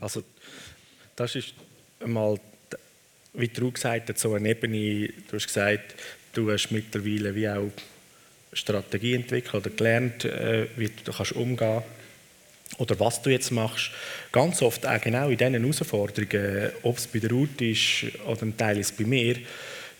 Also, 0.00 0.22
das 1.16 1.34
ist 1.34 1.54
einmal, 2.00 2.38
wie 3.32 3.48
du 3.48 3.72
gesagt 3.72 4.10
hast, 4.10 4.18
so 4.20 4.34
eine 4.34 4.50
Ebene, 4.50 5.08
du 5.28 5.36
hast 5.36 5.46
gesagt, 5.46 5.94
du 6.32 6.50
hast 6.50 6.70
mittlerweile 6.70 7.34
wie 7.34 7.48
auch 7.48 7.70
Strategie 8.52 9.14
entwickelt 9.14 9.54
oder 9.54 9.70
gelernt, 9.70 10.24
äh, 10.24 10.68
wie 10.76 10.88
du 10.88 11.12
kannst 11.12 11.32
umgehen 11.32 11.82
oder 12.78 12.98
was 13.00 13.22
du 13.22 13.30
jetzt 13.30 13.50
machst. 13.50 13.90
Ganz 14.32 14.62
oft 14.62 14.86
auch 14.86 15.00
genau 15.00 15.28
in 15.28 15.36
diesen 15.36 15.54
Herausforderungen, 15.54 16.70
ob 16.82 16.98
es 16.98 17.06
bei 17.06 17.18
der 17.18 17.30
Ruth 17.30 17.60
ist 17.60 18.06
oder 18.26 18.42
ein 18.42 18.56
Teil 18.56 18.78
ist 18.78 18.96
bei 18.96 19.04
mir, 19.04 19.36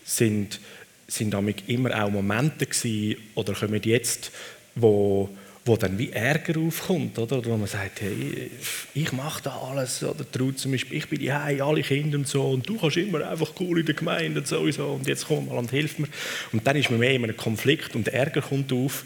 sind, 0.04 0.60
sind 1.06 1.32
damit 1.32 1.68
immer 1.68 2.02
auch 2.02 2.10
Momente 2.10 2.66
gewesen, 2.66 3.20
oder 3.34 3.54
kommen 3.54 3.80
jetzt, 3.82 4.30
wo 4.74 5.30
wo 5.66 5.76
dann 5.76 5.98
wie 5.98 6.10
Ärger 6.12 6.60
aufkommt, 6.60 7.18
oder? 7.18 7.38
oder 7.38 7.50
wo 7.50 7.56
man 7.56 7.66
sagt, 7.66 8.00
hey, 8.00 8.52
ich 8.94 9.12
mache 9.12 9.42
da 9.42 9.58
alles, 9.58 10.02
oder 10.04 10.24
Ruth 10.38 10.60
zum 10.60 10.70
Beispiel, 10.70 10.98
ich 10.98 11.08
bin 11.08 11.18
die 11.18 11.30
alle 11.32 11.82
Kinder 11.82 12.18
und 12.18 12.28
so, 12.28 12.50
und 12.50 12.68
du 12.68 12.78
kannst 12.78 12.96
immer 12.96 13.28
einfach 13.28 13.50
cool 13.58 13.80
in 13.80 13.86
der 13.86 13.96
Gemeinde 13.96 14.40
und 14.40 14.46
sowieso, 14.46 14.86
und 14.86 15.08
jetzt 15.08 15.26
komm 15.26 15.48
mal 15.48 15.58
und 15.58 15.70
hilf 15.72 15.98
mir. 15.98 16.06
Und 16.52 16.64
dann 16.64 16.76
ist 16.76 16.88
man 16.90 17.00
mehr 17.00 17.10
in 17.10 17.24
einem 17.24 17.36
Konflikt 17.36 17.96
und 17.96 18.06
Ärger 18.08 18.42
kommt 18.42 18.72
auf. 18.72 19.04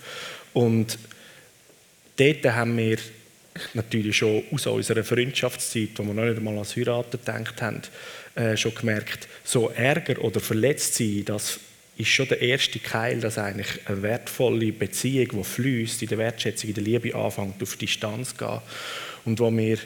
Und 0.53 0.99
dort 2.17 2.45
haben 2.45 2.77
wir 2.77 2.99
natürlich 3.73 4.19
schon 4.19 4.43
aus 4.53 4.67
unserer 4.67 5.03
Freundschaftszeit, 5.03 5.91
wo 5.97 6.03
wir 6.03 6.13
noch 6.13 6.25
nicht 6.25 6.37
einmal 6.37 6.55
ans 6.55 6.77
Heiraten 6.77 7.13
gedacht 7.13 7.63
haben, 7.63 7.81
äh, 8.35 8.57
schon 8.59 8.75
gemerkt, 8.75 9.29
so 9.45 9.71
Ärger 9.71 10.23
oder 10.23 10.41
verletzt 10.41 10.97
sein, 10.97 11.23
das 11.25 11.59
ist 12.01 12.09
schon 12.09 12.29
der 12.29 12.41
erste 12.41 12.79
Keil, 12.79 13.21
dass 13.21 13.39
eigentlich 13.39 13.81
eine 13.87 14.03
wertvolle 14.03 14.73
Beziehung, 14.73 15.29
die 15.33 15.45
fließt, 15.45 16.03
in 16.03 16.09
der 16.09 16.19
Wertschätzung, 16.19 16.69
in 16.69 16.75
der 16.75 16.85
Liebe 16.85 17.15
anfängt, 17.15 17.63
auf 17.63 17.77
Distanz 17.77 18.31
zu 18.31 18.37
gehen. 18.37 18.61
Und 19.25 19.39
wo 19.39 19.51
wir 19.51 19.79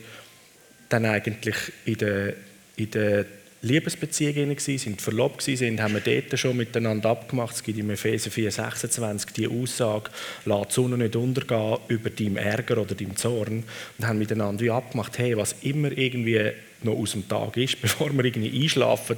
dann 0.89 1.07
eigentlich 1.07 1.57
in 1.85 1.99
der, 1.99 2.35
in 2.77 2.91
der 2.91 3.27
Liebesbeziehung 3.62 4.37
waren, 4.37 4.59
sind 4.59 5.01
verlobt 5.01 5.49
waren, 5.49 5.83
haben 5.83 5.95
wir 5.95 6.01
dort 6.01 6.39
schon 6.39 6.57
miteinander 6.57 7.11
abgemacht. 7.11 7.57
Es 7.57 7.62
gibt 7.62 7.79
im 7.79 7.91
Epheser 7.91 8.31
4, 8.31 8.51
26 8.51 9.33
die 9.33 9.49
Aussage, 9.49 10.11
lass 10.45 10.69
die 10.69 10.75
Sonne 10.75 10.99
nicht 10.99 11.17
untergehen 11.17 11.79
über 11.89 12.11
deinem 12.11 12.37
Ärger 12.37 12.79
oder 12.79 12.95
deinem 12.95 13.17
Zorn. 13.17 13.65
Und 13.99 14.07
haben 14.07 14.19
miteinander 14.19 14.62
wie 14.62 14.71
abgemacht, 14.71 15.19
hey, 15.19 15.37
was 15.37 15.57
immer 15.62 15.91
irgendwie 15.97 16.53
noch 16.83 16.95
aus 16.97 17.12
dem 17.12 17.27
Tag 17.27 17.57
ist, 17.57 17.81
bevor 17.83 18.12
wir 18.12 18.25
irgendwie 18.25 18.62
einschlafen 18.62 19.17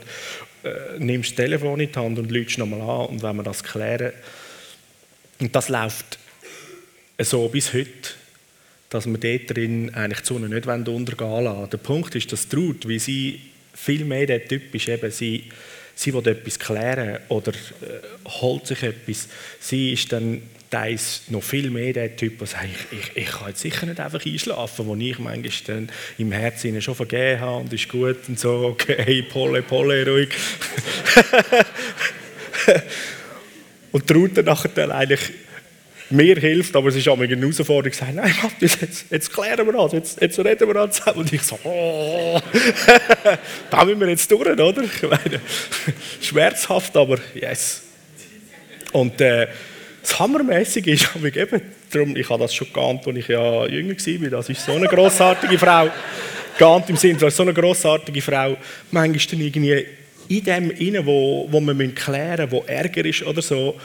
äh, 0.66 0.98
nimmst 0.98 1.30
das 1.30 1.36
Telefon 1.36 1.80
in 1.80 1.92
die 1.92 1.98
Hand 1.98 2.18
und 2.18 2.30
läutst 2.30 2.58
nochmal 2.58 2.80
an 2.80 3.06
und 3.06 3.22
wenn 3.22 3.36
wir 3.36 3.42
das 3.42 3.62
klären. 3.62 4.12
Und 5.38 5.54
das 5.54 5.68
läuft 5.68 6.18
so 7.18 7.48
bis 7.48 7.72
heute, 7.72 8.10
dass 8.90 9.06
wir 9.06 9.18
dort 9.18 9.56
drin 9.56 9.94
eigentlich 9.94 10.20
die 10.20 10.26
Sonne 10.26 10.48
nicht 10.48 10.66
untergehen 10.66 11.44
lassen. 11.44 11.70
Der 11.70 11.78
Punkt 11.78 12.14
ist, 12.14 12.32
dass 12.32 12.48
Ruth, 12.54 12.86
wie 12.88 12.98
sie 12.98 13.40
viel 13.74 14.04
mehr 14.04 14.26
der 14.26 14.46
Typ 14.46 14.74
ist, 14.74 14.88
eben 14.88 15.10
sie, 15.10 15.44
sie 15.94 16.14
will 16.14 16.26
etwas 16.26 16.58
klären 16.58 17.18
oder 17.28 17.52
äh, 17.52 18.30
holt 18.40 18.66
sich 18.66 18.82
etwas. 18.82 19.28
Sie 19.60 19.92
ist 19.92 20.12
dann 20.12 20.42
ist 20.84 21.30
noch 21.30 21.42
viel 21.42 21.70
mehr 21.70 21.92
der 21.92 22.16
Typ, 22.16 22.38
der 22.38 22.46
sagt, 22.46 22.64
ich, 22.64 22.98
ich, 22.98 23.16
ich 23.16 23.30
kann 23.30 23.48
jetzt 23.48 23.60
sicher 23.60 23.86
nicht 23.86 24.00
einfach 24.00 24.24
einschlafen, 24.24 24.86
wo 24.86 24.94
ich 24.94 25.18
manchmal 25.18 25.86
im 26.18 26.32
Herzen 26.32 26.80
schon 26.82 26.94
vergeben 26.94 27.40
habe 27.40 27.62
und 27.62 27.72
ist 27.72 27.88
gut 27.88 28.18
und 28.28 28.38
so, 28.38 28.72
okay, 28.72 29.22
Polle, 29.32 29.62
Polle, 29.62 30.06
ruhig. 30.06 30.28
und 33.92 34.06
traut 34.06 34.36
dann 34.36 34.44
nachher 34.44 34.70
dann 34.74 34.90
eigentlich 34.90 35.32
mir 36.10 36.36
hilft, 36.36 36.76
aber 36.76 36.88
es 36.88 36.96
ist 36.96 37.08
auch 37.08 37.18
eine 37.18 37.28
Herausforderung, 37.28 37.92
zu 37.92 37.98
sagen, 37.98 38.16
nein, 38.16 38.32
Matthias, 38.42 38.80
jetzt, 38.80 39.06
jetzt 39.10 39.32
klären 39.32 39.66
wir 39.66 39.72
das, 39.72 39.92
jetzt, 39.92 40.20
jetzt 40.20 40.38
reden 40.38 40.68
wir 40.68 40.74
das 40.74 40.96
zusammen. 40.96 41.18
Und 41.18 41.32
ich 41.32 41.42
so, 41.42 41.58
oh, 41.64 42.40
da 43.70 43.84
müssen 43.84 44.00
wir 44.00 44.08
jetzt 44.08 44.30
durch, 44.30 44.48
oder? 44.48 44.82
Ich 44.82 45.02
meine, 45.02 45.40
schmerzhaft, 46.20 46.96
aber 46.96 47.18
yes. 47.34 47.82
Und 48.92 49.20
äh, 49.20 49.48
das 50.06 50.20
Hammermäßige 50.20 50.86
ist, 50.86 51.08
ich 51.22 51.36
eben, 51.36 51.60
darum, 51.90 52.16
ich 52.16 52.28
habe 52.28 52.42
das 52.42 52.54
schon 52.54 52.72
geahnt, 52.72 53.06
als 53.06 53.16
ich 53.16 53.28
ja 53.28 53.66
jünger 53.66 53.94
war, 53.94 54.30
das 54.30 54.48
ist 54.48 54.64
so 54.64 54.72
eine 54.72 54.86
grossartige 54.86 55.58
Frau. 55.58 55.90
Geahnt 56.58 56.88
im 56.88 56.96
Sinne, 56.96 57.30
so 57.30 57.42
eine 57.42 57.52
grossartige 57.52 58.22
Frau. 58.22 58.56
Manchmal 58.90 59.40
irgendwie 59.42 59.84
in 60.28 60.44
dem 60.44 60.70
rein, 60.70 61.06
wo, 61.06 61.46
wo 61.50 61.60
wir 61.60 61.94
klären 61.94 62.50
wo 62.50 62.64
Ärger 62.66 63.04
ist 63.04 63.24
oder 63.24 63.42
so, 63.42 63.78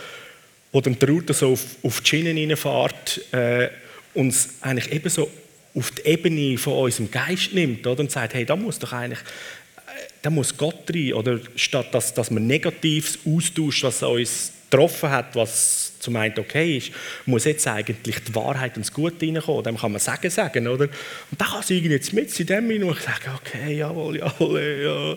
wo 0.71 0.79
dann 0.79 0.97
der 0.97 1.09
Router 1.09 1.33
so 1.33 1.53
auf, 1.53 1.65
auf 1.83 2.01
die 2.01 2.09
Schienen 2.09 2.37
reinfährt, 2.37 3.21
äh, 3.33 3.69
uns 4.13 4.55
eigentlich 4.61 4.91
eben 4.91 5.09
so 5.09 5.29
auf 5.75 5.91
die 5.91 6.05
Ebene 6.05 6.57
von 6.57 6.73
unserem 6.73 7.11
Geist 7.11 7.53
nimmt 7.53 7.85
oder, 7.87 7.99
und 7.99 8.11
sagt, 8.11 8.33
hey, 8.33 8.45
da 8.45 8.55
muss 8.55 8.79
doch 8.79 8.93
eigentlich 8.93 9.19
äh, 9.19 10.07
da 10.21 10.29
muss 10.29 10.55
Gott 10.55 10.89
rein. 10.93 11.13
Oder 11.13 11.39
statt 11.55 11.87
dass, 11.91 12.13
dass 12.13 12.31
man 12.31 12.47
Negatives 12.47 13.19
austauscht, 13.25 13.83
was 13.83 14.03
uns 14.03 14.53
getroffen 14.69 15.09
hat, 15.09 15.35
was 15.35 15.90
zum 16.01 16.15
einen 16.15 16.37
okay 16.37 16.77
ist, 16.77 16.91
muss 17.25 17.45
jetzt 17.45 17.67
eigentlich 17.67 18.23
die 18.23 18.35
Wahrheit 18.35 18.75
und 18.75 18.85
das 18.85 18.93
Gute 18.93 19.25
reinkommen. 19.25 19.63
Dem 19.63 19.77
kann 19.77 19.91
man 19.91 20.01
sagen, 20.01 20.29
sagen, 20.29 20.67
oder? 20.67 20.85
Und 20.85 21.39
da 21.39 21.45
kann 21.45 21.63
sie 21.63 21.79
jetzt 21.79 22.13
mit 22.13 22.39
in 22.39 22.45
dem 22.45 22.69
hin 22.69 22.83
und 22.83 22.97
ich 22.97 23.03
sage, 23.03 23.31
okay, 23.35 23.77
jawohl, 23.77 24.17
jawohl, 24.17 24.81
ja. 24.83 25.15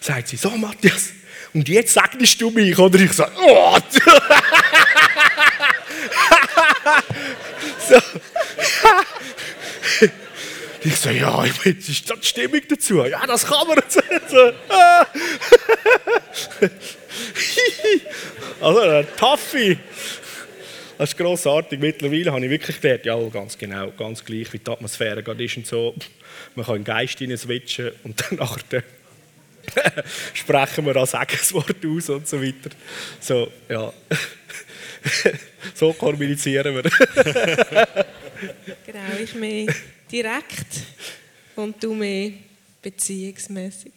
Sagt 0.00 0.28
sie, 0.28 0.36
so 0.36 0.50
Matthias, 0.50 1.10
und 1.54 1.68
jetzt 1.68 1.92
segnest 1.92 2.40
du 2.40 2.50
mich, 2.50 2.78
oder? 2.78 2.98
Ich 2.98 3.12
sage, 3.12 3.32
oh! 3.36 3.78
so. 7.88 7.98
Ich 10.84 10.96
so, 10.96 11.10
ja, 11.10 11.44
jetzt 11.44 11.88
ist 11.88 12.10
das 12.10 12.18
die 12.18 12.26
Stimmung 12.26 12.60
dazu. 12.68 13.04
Ja, 13.04 13.24
das 13.24 13.46
kann 13.46 13.68
man. 13.68 13.78
So. 13.88 14.00
also, 18.60 18.80
ein 18.80 19.06
Taffi. 19.16 19.78
Das 20.98 21.10
ist 21.10 21.18
grossartig. 21.18 21.80
Mittlerweile 21.80 22.32
habe 22.32 22.44
ich 22.44 22.50
wirklich 22.50 22.80
gelernt, 22.80 23.06
ja, 23.06 23.18
ganz 23.28 23.58
genau, 23.58 23.90
ganz 23.92 24.24
gleich, 24.24 24.52
wie 24.52 24.58
die 24.58 24.70
Atmosphäre 24.70 25.22
gerade 25.22 25.44
ist 25.44 25.56
und 25.56 25.66
so. 25.66 25.94
Man 26.54 26.66
kann 26.66 26.76
den 26.76 26.84
Geist 26.84 27.18
switchen 27.18 27.92
und 28.04 28.20
dann 28.20 28.38
nachher 28.38 28.82
sprechen 30.34 30.86
wir 30.86 30.96
auch 30.96 31.06
Segenswort 31.06 31.84
aus 31.84 32.08
und 32.08 32.28
so 32.28 32.42
weiter. 32.42 32.70
So, 33.20 33.50
ja. 33.68 33.92
so 35.74 35.92
kommunizieren 35.92 36.74
wir. 36.74 36.82
genau, 38.86 39.22
ich 39.22 39.34
mehr 39.34 39.72
direkt 40.10 40.82
und 41.56 41.82
du 41.82 41.94
mehr 41.94 42.32
beziehungsmäßig. 42.80 43.92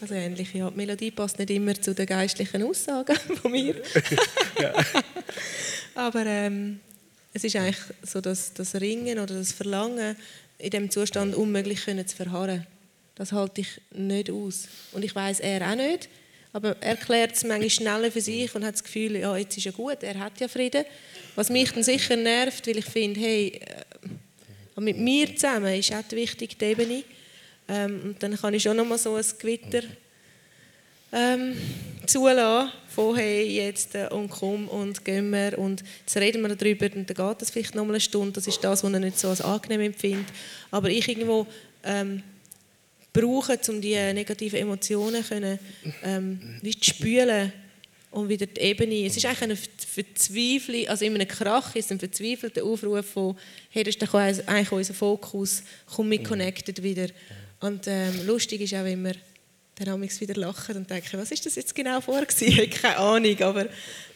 Also 0.00 0.14
ähnlich, 0.14 0.52
ja. 0.54 0.70
Die 0.70 0.76
Melodie 0.76 1.10
passt 1.10 1.38
nicht 1.38 1.50
immer 1.50 1.80
zu 1.80 1.94
den 1.94 2.06
geistlichen 2.06 2.62
Aussagen 2.62 3.16
von 3.42 3.50
mir. 3.50 3.74
Aber 5.94 6.26
ähm, 6.26 6.80
es 7.32 7.44
ist 7.44 7.56
eigentlich 7.56 7.80
so, 8.02 8.20
dass 8.20 8.52
das 8.54 8.74
Ringen 8.76 9.18
oder 9.18 9.34
das 9.34 9.52
Verlangen 9.52 10.16
in 10.58 10.70
dem 10.70 10.90
Zustand 10.90 11.34
unmöglich 11.34 11.84
können 11.84 12.06
zu 12.06 12.16
verharren. 12.16 12.66
Das 13.14 13.32
halte 13.32 13.62
ich 13.62 13.80
nicht 13.90 14.30
aus. 14.30 14.68
Und 14.92 15.04
ich 15.04 15.14
weiß 15.14 15.40
er 15.40 15.70
auch 15.70 15.76
nicht. 15.76 16.08
Aber 16.52 16.76
er 16.80 16.96
klärt 16.96 17.34
es 17.34 17.44
manchmal 17.44 17.70
schneller 17.70 18.10
für 18.10 18.20
sich 18.20 18.54
und 18.54 18.64
hat 18.64 18.74
das 18.74 18.84
Gefühl, 18.84 19.16
ja, 19.16 19.36
jetzt 19.36 19.56
ist 19.58 19.64
ja 19.64 19.72
gut, 19.72 20.02
er 20.02 20.18
hat 20.18 20.40
ja 20.40 20.48
Frieden. 20.48 20.84
Was 21.34 21.50
mich 21.50 21.72
dann 21.72 21.82
sicher 21.82 22.16
nervt, 22.16 22.66
weil 22.66 22.78
ich 22.78 22.86
finde, 22.86 23.20
hey, 23.20 23.60
äh, 23.60 24.80
mit 24.80 24.98
mir 24.98 25.34
zusammen 25.36 25.74
ist 25.74 25.92
auch 25.92 26.02
die 26.10 26.16
wichtige 26.16 26.64
Ebene. 26.64 27.04
Ähm, 27.68 28.00
und 28.04 28.22
dann 28.22 28.36
kann 28.36 28.54
ich 28.54 28.62
schon 28.62 28.76
noch 28.76 28.86
mal 28.86 28.98
so 28.98 29.14
ein 29.14 29.24
Gewitter 29.38 29.82
ähm, 31.12 31.56
zulassen, 32.06 32.72
von 32.88 33.16
hey, 33.16 33.44
jetzt 33.44 33.94
äh, 33.94 34.08
und 34.08 34.28
komm 34.28 34.68
und 34.68 35.04
gehen 35.04 35.30
wir 35.30 35.58
und 35.58 35.82
jetzt 36.00 36.16
reden 36.16 36.42
wir 36.42 36.54
darüber 36.54 36.86
und 36.94 37.08
dann 37.08 37.28
geht 37.28 37.42
das 37.42 37.50
vielleicht 37.50 37.74
noch 37.74 37.84
mal 37.84 37.92
eine 37.92 38.00
Stunde, 38.00 38.32
das 38.32 38.46
ist 38.46 38.62
das, 38.62 38.82
was 38.82 38.92
er 38.92 39.00
nicht 39.00 39.18
so 39.18 39.28
als 39.28 39.40
angenehm 39.40 39.80
empfindet. 39.80 40.26
Aber 40.70 40.88
ich 40.90 41.08
irgendwo 41.08 41.46
ähm, 41.84 42.22
brauche, 43.12 43.58
um 43.68 43.80
die 43.80 43.94
negativen 43.94 44.60
Emotionen 44.60 45.24
können, 45.24 45.58
ähm, 46.02 46.58
wie 46.62 46.78
zu 46.78 46.90
spülen 46.90 47.52
und 48.10 48.28
wieder 48.28 48.46
die 48.46 48.60
Ebene. 48.60 49.06
Es 49.06 49.16
ist 49.16 49.26
eigentlich 49.26 49.42
eine 49.42 49.56
Verzweiflung, 49.56 50.88
also 50.88 51.04
in 51.04 51.14
einem 51.14 51.28
Krach 51.28 51.74
ist 51.76 51.92
ein 51.92 51.98
verzweifelter 51.98 52.64
Aufruf 52.64 53.06
von, 53.06 53.36
hey, 53.70 53.84
das 53.84 53.96
ist 53.96 54.48
eigentlich 54.48 54.72
unser 54.72 54.94
Fokus, 54.94 55.62
komm 55.94 56.08
mit 56.08 56.24
connected 56.24 56.82
wieder. 56.82 57.08
Und 57.60 57.86
ähm, 57.86 58.26
lustig 58.26 58.60
ist 58.60 58.74
auch, 58.74 58.84
wenn 58.84 59.02
wir 59.04 59.14
dann 59.76 60.02
wieder 60.02 60.34
lachen 60.34 60.76
und 60.76 60.90
denken, 60.90 61.18
was 61.18 61.30
ist 61.30 61.44
das 61.46 61.54
jetzt 61.54 61.74
genau 61.74 62.00
vor 62.00 62.22
Ich 62.40 62.58
habe 62.58 62.68
keine 62.68 62.96
Ahnung, 62.96 63.42
aber 63.42 63.66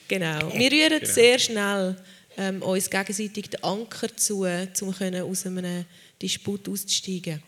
genau. 0.08 0.52
Wir 0.54 0.70
rühren 0.70 1.00
genau. 1.00 1.12
sehr 1.12 1.38
schnell 1.38 1.96
ähm, 2.36 2.62
uns 2.62 2.88
gegenseitig 2.88 3.50
den 3.50 3.62
Anker 3.62 4.16
zu, 4.16 4.44
um 4.44 4.88
aus 4.88 5.46
einem 5.46 5.84
Disput 6.20 6.68
auszusteigen. 6.68 7.42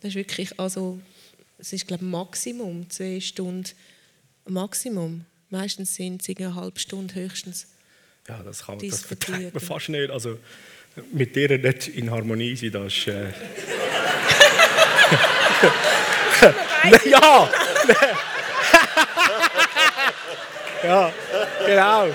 Das 0.00 0.10
ist 0.10 0.16
wirklich, 0.16 0.58
also, 0.58 1.00
es 1.58 1.72
ist 1.72 1.86
glaube 1.86 2.04
ich 2.04 2.10
Maximum, 2.10 2.88
zwei 2.90 3.20
Stunden 3.20 3.70
Maximum. 4.46 5.24
Meistens 5.50 5.94
sind 5.94 6.26
es 6.26 6.36
eine 6.36 6.54
halbe 6.54 6.78
Stunde 6.78 7.14
höchstens. 7.14 7.66
Ja, 8.28 8.42
das 8.42 8.64
kann 8.64 8.78
das 8.78 9.02
verträgt 9.02 9.54
man 9.54 9.62
fast 9.62 9.88
nicht. 9.88 10.10
Also 10.10 10.38
mit 11.12 11.36
dir 11.36 11.58
nicht 11.58 11.88
in 11.88 12.10
Harmonie 12.10 12.56
sein, 12.56 12.72
das 12.72 12.92
ist... 12.92 13.08
Äh 13.08 13.32
ja! 17.04 17.50
ja, 20.82 21.12
genau. 21.66 22.04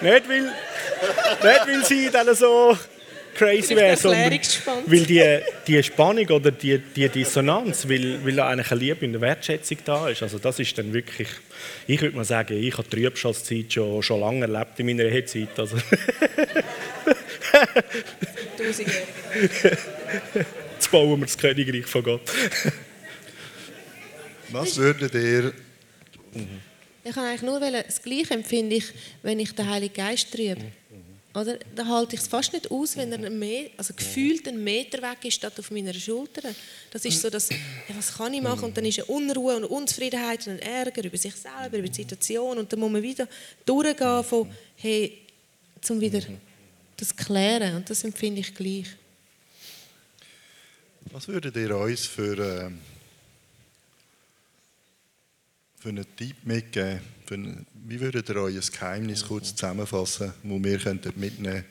nicht, 0.00 0.28
weil, 0.28 0.42
nicht, 0.42 0.52
weil 1.42 1.84
sie 1.84 2.10
dann 2.10 2.34
so 2.34 2.76
crazy 3.34 3.76
wäre, 3.76 3.96
sondern 3.96 4.30
weil 4.86 5.00
die, 5.00 5.40
die 5.66 5.82
Spannung 5.82 6.26
oder 6.28 6.50
die, 6.50 6.78
die 6.78 7.08
Dissonanz, 7.08 7.88
weil, 7.88 8.24
weil 8.24 8.40
eigentlich 8.40 8.70
eine 8.70 8.80
Liebe 8.80 9.06
und 9.06 9.12
eine 9.12 9.20
Wertschätzung 9.20 9.78
da 9.84 10.08
ist. 10.08 10.22
Also 10.22 10.38
das 10.38 10.58
ist 10.58 10.76
dann 10.78 10.92
wirklich, 10.92 11.28
ich 11.86 12.00
würde 12.00 12.16
mal 12.16 12.24
sagen, 12.24 12.56
ich 12.56 12.76
habe 12.76 12.88
die 12.88 13.02
Trübschasszeit 13.02 13.72
schon, 13.72 14.02
schon 14.02 14.20
lange 14.20 14.42
erlebt 14.42 14.78
in 14.78 14.86
meiner 14.86 15.04
Ehezeit. 15.04 15.58
Also. 15.58 15.76
Jetzt 20.74 20.90
bauen 20.90 21.20
wir 21.20 21.26
das 21.26 21.36
Königreich 21.36 21.86
von 21.86 22.02
Gott. 22.02 22.30
Was 24.50 24.76
würdet 24.76 25.14
ihr... 25.14 25.52
Ich 27.04 27.12
kann 27.12 27.26
eigentlich 27.26 27.42
nur 27.42 27.60
das 27.60 28.02
Gleiche 28.02 28.34
empfinde 28.34 28.76
ich, 28.76 28.86
wenn 29.22 29.38
ich 29.38 29.52
den 29.52 29.68
Heiligen 29.68 29.94
Geist 29.94 30.32
trübe. 30.32 30.62
Oder? 31.34 31.58
Da 31.74 31.84
halte 31.86 32.14
ich 32.14 32.22
es 32.22 32.28
fast 32.28 32.52
nicht 32.52 32.70
aus, 32.70 32.96
wenn 32.96 33.12
er 33.12 33.70
also 33.76 33.92
gefühlt 33.92 34.46
einen 34.46 34.62
Meter 34.62 35.02
weg 35.02 35.18
ist, 35.24 35.34
statt 35.34 35.58
auf 35.58 35.70
meiner 35.70 35.92
Schulter. 35.92 36.42
Das 36.92 37.04
ist 37.04 37.20
so, 37.20 37.28
dass, 37.28 37.50
ja, 37.50 37.56
was 37.96 38.16
kann 38.16 38.32
ich 38.32 38.40
machen? 38.40 38.64
Und 38.64 38.76
dann 38.76 38.84
ist 38.84 39.00
eine 39.00 39.06
Unruhe 39.06 39.56
und 39.56 39.64
Unzufriedenheit 39.64 40.46
und 40.46 40.52
ein 40.52 40.58
Ärger 40.60 41.04
über 41.04 41.16
sich 41.16 41.34
selber, 41.34 41.78
über 41.78 41.88
die 41.88 41.94
Situation. 41.94 42.58
Und 42.58 42.72
dann 42.72 42.78
muss 42.78 42.90
man 42.90 43.02
wieder 43.02 43.26
durchgehen 43.66 44.22
von, 44.22 44.48
hey, 44.76 45.18
zum 45.80 46.00
wieder 46.00 46.20
das 46.96 47.14
klären. 47.14 47.76
Und 47.76 47.90
das 47.90 48.04
empfinde 48.04 48.40
ich 48.40 48.54
gleich. 48.54 48.86
Was 51.14 51.28
würdet 51.28 51.54
ihr 51.54 51.76
uns 51.76 52.06
für, 52.06 52.36
äh, 52.36 52.70
für 55.78 55.90
einen 55.90 56.04
Tipp 56.16 56.38
mitgeben? 56.42 56.98
Für, 57.24 57.38
wie 57.86 58.00
würdet 58.00 58.28
ihr 58.30 58.34
euer 58.34 58.60
Geheimnis 58.60 59.24
kurz 59.24 59.54
zusammenfassen, 59.54 60.34
wo 60.42 60.60
wir 60.60 60.76
könnten 60.76 61.12
mitnehmen 61.14 61.64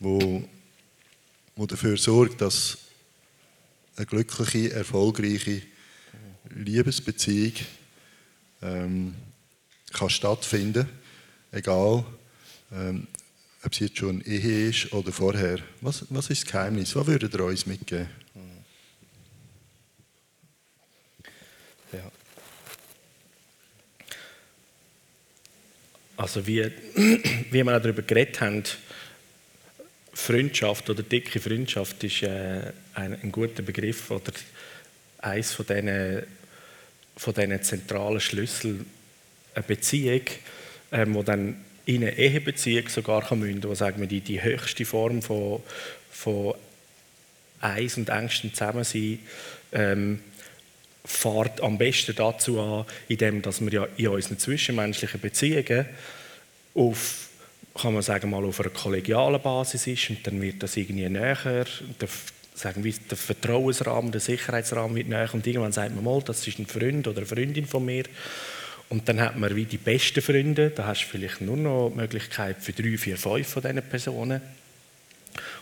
wo, 0.00 0.42
wo 1.54 1.64
dafür 1.64 1.96
sorgt, 1.96 2.40
dass 2.40 2.78
eine 3.94 4.06
glückliche, 4.06 4.72
erfolgreiche 4.72 5.62
Liebesbeziehung 6.48 7.52
ähm, 8.62 9.14
kann 9.92 10.10
stattfinden 10.10 10.88
egal 11.52 12.04
ähm, 12.72 13.06
ob 13.62 13.72
es 13.72 13.78
jetzt 13.78 13.98
schon 13.98 14.22
Ehe 14.22 14.70
ist 14.70 14.92
oder 14.92 15.12
vorher. 15.12 15.60
Was, 15.82 16.04
was 16.10 16.30
ist 16.30 16.42
das 16.42 16.50
Geheimnis? 16.50 16.96
Was 16.96 17.06
würdet 17.06 17.32
ihr 17.32 17.44
uns 17.44 17.66
mitgeben? 17.66 18.08
Also 26.20 26.46
wie, 26.46 26.62
wie 27.50 27.64
wir 27.64 27.76
auch 27.76 27.80
darüber 27.80 28.02
geredet 28.02 28.42
haben, 28.42 28.62
Freundschaft 30.12 30.90
oder 30.90 31.02
dicke 31.02 31.40
Freundschaft 31.40 32.04
ist 32.04 32.22
äh, 32.22 32.60
ein, 32.94 33.18
ein, 33.22 33.32
guter 33.32 33.62
Begriff 33.62 34.10
oder 34.10 34.32
eines 35.20 35.52
von 35.52 35.64
diesen, 35.64 36.22
von 37.16 37.32
diesen 37.32 37.62
zentralen 37.62 38.20
Schlüssel 38.20 38.84
eine 39.54 39.62
Beziehung, 39.62 40.20
ähm, 40.92 41.14
wo 41.14 41.22
dann 41.22 41.64
in 41.86 42.02
eine 42.02 42.18
Ehebeziehung 42.18 42.88
sogar 42.90 43.26
kann 43.26 43.40
münden, 43.40 43.70
wo 43.70 43.74
sagen 43.74 44.00
wir, 44.00 44.06
die, 44.06 44.20
die 44.20 44.42
höchste 44.42 44.84
Form 44.84 45.22
von, 45.22 45.62
von 46.10 46.54
Eis 47.62 47.96
und 47.96 48.10
Ängsten 48.10 48.52
Zusammensein 48.52 49.20
ähm, 49.72 50.20
fährt 51.04 51.60
am 51.60 51.78
besten 51.78 52.14
dazu 52.14 52.60
an, 52.60 52.84
indem 53.08 53.42
dass 53.42 53.60
wir 53.60 53.72
ja 53.72 53.88
in 53.96 54.08
unseren 54.08 54.38
zwischenmenschlichen 54.38 55.20
Beziehungen 55.20 55.86
auf 56.74 57.30
kann 57.74 57.94
man 57.94 58.02
sagen 58.02 58.30
mal 58.30 58.44
auf 58.44 58.60
einer 58.60 58.70
kollegialen 58.70 59.40
Basis 59.40 59.86
ist 59.86 60.10
und 60.10 60.26
dann 60.26 60.42
wird 60.42 60.62
das 60.62 60.76
irgendwie 60.76 61.08
näher, 61.08 61.36
der, 62.00 62.08
sagen 62.54 62.84
wir, 62.84 62.92
der 63.08 63.16
Vertrauensrahmen, 63.16 64.12
der 64.12 64.20
Sicherheitsrahmen 64.20 64.96
wird 64.96 65.08
näher 65.08 65.30
und 65.32 65.46
irgendwann 65.46 65.72
sagt 65.72 65.94
man 65.94 66.04
mal, 66.04 66.20
das 66.22 66.46
ist 66.46 66.58
ein 66.58 66.66
Freund 66.66 67.06
oder 67.06 67.18
eine 67.18 67.26
Freundin 67.26 67.66
von 67.66 67.84
mir 67.84 68.04
und 68.88 69.08
dann 69.08 69.20
hat 69.20 69.38
man 69.38 69.54
wie 69.54 69.64
die 69.64 69.78
besten 69.78 70.20
Freunde, 70.20 70.70
da 70.70 70.86
hast 70.86 71.04
du 71.04 71.06
vielleicht 71.06 71.40
nur 71.40 71.56
noch 71.56 71.90
die 71.90 72.00
Möglichkeit 72.00 72.56
für 72.60 72.72
drei, 72.72 72.98
vier, 72.98 73.16
fünf 73.16 73.48
von 73.48 73.62
diesen 73.62 73.82
Personen 73.82 74.40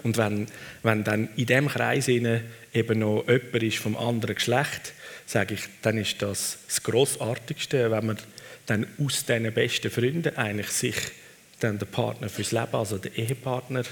und 0.03 0.17
wenn, 0.17 0.47
wenn 0.83 1.05
dann 1.05 1.29
in 1.37 1.47
diesem 1.47 1.69
Kreis 1.69 2.09
eben 2.09 2.99
noch 2.99 3.25
jemand 3.29 3.63
ist 3.63 3.79
vom 3.79 3.97
anderen 3.97 4.35
Geschlecht, 4.35 4.95
sage 5.29 5.55
ich, 5.55 5.61
dann 5.83 5.99
ist 5.99 6.23
das 6.23 6.59
das 6.67 6.83
Grossartigste, 6.83 7.91
wenn 7.91 8.07
man 8.07 8.19
dann 8.65 8.87
aus 8.99 9.27
diesen 9.27 9.53
besten 9.53 9.91
Freunden 9.91 10.35
eigentlich 10.37 10.71
sich 10.71 10.97
dann 11.61 11.79
den 11.79 11.87
Partner 11.89 12.31
fürs 12.31 12.53
Leben, 12.53 12.75
also 12.75 12.97
den 12.97 13.15
Ehepartner, 13.15 13.83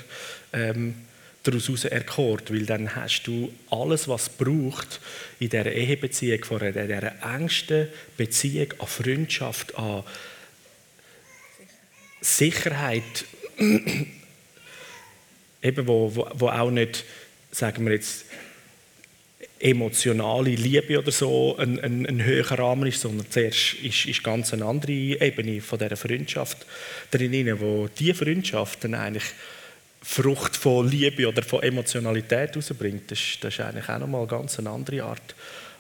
ähm, 0.55 0.95
daraus 1.43 1.69
heraus 1.69 1.85
erkort, 1.85 2.51
weil 2.53 2.65
dann 2.65 2.97
hast 2.97 3.25
du 3.25 3.53
alles, 3.71 4.09
was 4.09 4.23
es 4.23 4.29
braucht 4.31 5.01
in 5.39 5.51
dieser 5.51 5.71
Ehebeziehung, 5.71 6.43
von 6.43 6.59
dieser 6.59 7.13
engsten 7.23 7.89
Beziehung 8.17 8.73
an 8.79 8.87
Freundschaft, 8.87 9.77
an 9.77 10.05
Sicherheit, 12.23 13.27
eben 15.63 15.87
wo, 15.87 16.15
wo, 16.17 16.31
wo 16.33 16.49
auch 16.49 16.71
nicht, 16.71 17.05
sagen 17.53 17.85
wir 17.85 17.93
jetzt, 17.93 18.25
emotionale 19.59 20.51
Liebe 20.51 20.99
oder 20.99 21.11
so 21.11 21.57
ein, 21.57 21.81
ein, 21.81 22.07
ein 22.07 22.23
höherer 22.23 22.59
Rahmen 22.59 22.87
ist, 22.87 23.01
sondern 23.01 23.31
zuerst 23.31 23.75
ist, 23.83 24.07
ist 24.07 24.23
ganz 24.23 24.53
eine 24.53 24.65
andere 24.65 24.93
Ebene 24.93 25.61
von 25.61 25.79
dieser 25.79 25.97
Freundschaft 25.97 26.67
drin, 27.11 27.59
wo 27.61 27.89
diese 27.89 28.15
Freundschaft 28.15 28.85
dann 28.85 28.95
eigentlich 28.95 29.25
Frucht 30.03 30.57
von 30.57 30.89
Liebe 30.89 31.27
oder 31.27 31.43
von 31.43 31.63
Emotionalität 31.63 32.51
herausbringt. 32.51 33.11
Das, 33.11 33.19
das 33.41 33.55
ist 33.55 33.61
eigentlich 33.61 33.89
auch 33.89 33.99
nochmal 33.99 34.27
ganz 34.27 34.59
eine 34.59 34.71
andere 34.71 35.03
Art. 35.03 35.35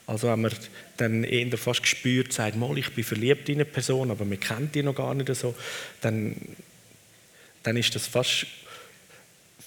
Also 0.07 0.29
wenn 0.29 0.41
man 0.41 0.53
dann 0.97 1.24
eher 1.24 1.59
fast 1.59 1.83
gespürt 1.83 2.33
sagt, 2.33 2.57
mal, 2.57 2.77
ich 2.79 2.93
bin 2.93 3.05
verliebt 3.05 3.49
in 3.49 3.57
eine 3.57 3.64
Person, 3.64 4.11
aber 4.11 4.24
man 4.24 4.41
kennt 4.41 4.74
die 4.74 4.83
noch 4.83 4.95
gar 4.95 5.14
nicht 5.14 5.35
so, 5.35 5.55
dann, 6.01 6.35
dann 7.62 7.77
ist 7.77 7.95
das 7.95 8.07
fast 8.07 8.47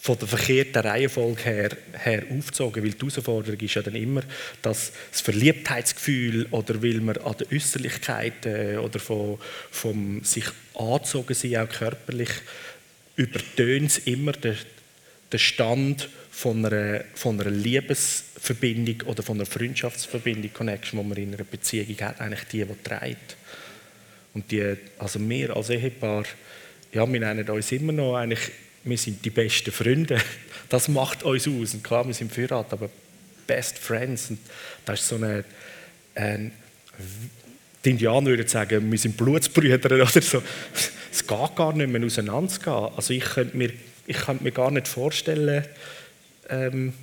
von 0.02 0.18
der 0.18 0.30
verkehrten 0.30 0.82
Reihenfolge 0.82 1.43
her, 1.43 1.70
her 1.93 2.24
aufgezogen, 2.32 2.84
weil 2.84 2.91
die 2.91 3.00
Herausforderung 3.00 3.60
ist 3.60 3.76
ja 3.76 3.82
dann 3.82 3.95
immer, 3.95 4.22
dass 4.62 4.93
das 5.12 5.22
Verliebtheitsgefühl 5.22 6.47
oder 6.52 6.82
weil 6.82 7.02
man 7.02 7.18
an 7.18 7.36
den 7.38 7.47
Äußerlichkeiten 7.54 8.80
oder 8.80 9.00
von, 9.00 9.38
vom 9.72 10.24
sich 10.24 10.45
angezogen 10.74 11.34
sein, 11.34 11.58
auch 11.58 11.70
körperlich, 11.70 12.30
übertönt 13.18 14.08
immer 14.08 14.32
den, 14.32 14.56
den 15.34 15.39
Stand 15.39 16.08
von 16.32 16.66
einer, 16.66 17.04
von 17.16 17.41
einer 17.41 17.50
Liebesverbindung 17.50 19.02
oder 19.08 19.22
von 19.22 19.36
einer 19.36 19.45
Freundschaftsverbindung, 19.45 20.54
Connection, 20.54 21.02
die 21.02 21.06
man 21.10 21.18
in 21.18 21.34
einer 21.34 21.43
Beziehung 21.43 22.00
hat, 22.00 22.22
eigentlich 22.22 22.45
die, 22.45 22.64
die 22.64 22.84
trägt. 22.84 23.36
Und 24.34 24.50
die, 24.50 24.78
also 24.97 25.20
wir 25.20 25.54
als 25.58 25.70
Ehepaar, 25.70 26.24
ja, 26.93 27.12
wir 27.12 27.20
nennen 27.20 27.50
uns 27.50 27.72
immer 27.74 27.91
noch 27.91 28.16
eigentlich 28.16 28.52
wir 28.84 28.97
sind 28.97 29.23
die 29.23 29.30
besten 29.30 29.71
Freunde. 29.71 30.19
Das 30.69 30.88
macht 30.88 31.23
uns 31.23 31.47
aus. 31.47 31.73
Und 31.73 31.84
klar, 31.84 32.05
wir 32.05 32.13
sind 32.13 32.32
verheiratet, 32.32 32.73
aber 32.73 32.91
Best 33.47 33.80
Friends. 33.80 34.30
Und 34.30 34.38
das 34.86 35.01
ist 35.01 35.07
so 35.07 35.15
eine, 35.15 35.43
ein, 36.13 36.51
die 37.84 37.89
Indianer 37.89 38.27
würden 38.27 38.47
sagen, 38.47 38.91
wir 38.91 38.99
sind 38.99 39.17
Blutsbrüder 39.17 39.84
oder 39.84 40.05
so. 40.05 40.43
Es 41.11 41.25
geht 41.25 41.55
gar 41.55 41.73
nicht 41.73 41.89
mehr 41.89 42.05
auseinanderzugehen. 42.05 42.89
Also 42.95 43.13
ich 43.15 43.25
könnte 43.25 43.57
mir, 43.57 43.71
ich 44.05 44.17
könnte 44.17 44.43
mir 44.43 44.51
gar 44.51 44.69
nicht 44.69 44.88
vorstellen, 44.88 45.65
ähm, 46.49 46.93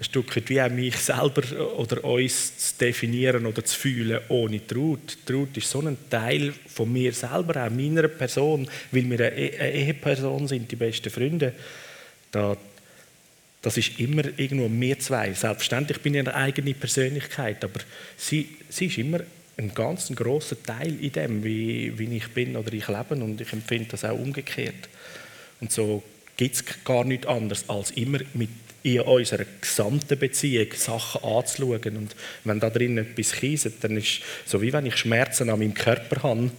ein 0.00 0.04
Stück 0.04 0.48
wie 0.48 0.62
auch 0.62 0.70
mich 0.70 0.96
selber 0.96 1.42
oder 1.76 2.02
uns 2.04 2.56
zu 2.56 2.78
definieren 2.78 3.44
oder 3.44 3.62
zu 3.62 3.78
fühlen 3.78 4.20
ohne 4.30 4.66
Trud. 4.66 5.18
Trud 5.26 5.54
ist 5.58 5.70
so 5.70 5.80
ein 5.82 5.98
Teil 6.08 6.54
von 6.68 6.90
mir 6.90 7.12
selber, 7.12 7.66
auch 7.66 7.70
meiner 7.70 8.08
Person, 8.08 8.66
weil 8.92 9.10
wir 9.10 9.26
eine 9.26 9.36
Eheperson 9.36 10.48
sind, 10.48 10.70
die 10.70 10.76
besten 10.76 11.10
Freunde. 11.10 11.52
Da, 12.32 12.56
das 13.60 13.76
ist 13.76 14.00
immer 14.00 14.22
irgendwo 14.38 14.70
wir 14.70 14.98
zwei. 14.98 15.34
Selbstverständlich 15.34 16.00
bin 16.00 16.14
ich 16.14 16.20
eine 16.20 16.34
eigene 16.34 16.72
Persönlichkeit, 16.72 17.62
aber 17.62 17.80
sie, 18.16 18.56
sie 18.70 18.86
ist 18.86 18.96
immer 18.96 19.20
ein 19.58 19.74
ganz 19.74 20.10
grosser 20.14 20.62
Teil 20.62 20.96
in 20.98 21.12
dem, 21.12 21.44
wie, 21.44 21.98
wie 21.98 22.16
ich 22.16 22.28
bin 22.28 22.56
oder 22.56 22.72
ich 22.72 22.88
lebe 22.88 23.22
und 23.22 23.38
ich 23.38 23.52
empfinde 23.52 23.90
das 23.90 24.06
auch 24.06 24.18
umgekehrt. 24.18 24.88
Und 25.60 25.70
so 25.70 26.02
gibt 26.38 26.54
es 26.54 26.64
gar 26.84 27.04
nichts 27.04 27.26
anderes, 27.26 27.68
als 27.68 27.90
immer 27.90 28.20
mit 28.32 28.48
in 28.82 29.00
unserer 29.00 29.44
gesamten 29.60 30.18
Beziehung 30.18 30.68
Sachen 30.74 31.22
anzuschauen. 31.22 31.96
Und 31.96 32.16
wenn 32.44 32.60
da 32.60 32.70
drin 32.70 32.98
etwas 32.98 33.32
kieset, 33.32 33.74
dann 33.82 33.96
ist 33.96 34.20
so, 34.46 34.62
wie 34.62 34.72
wenn 34.72 34.86
ich 34.86 34.96
Schmerzen 34.96 35.50
an 35.50 35.58
meinem 35.58 35.74
Körper 35.74 36.22
habe, 36.22 36.50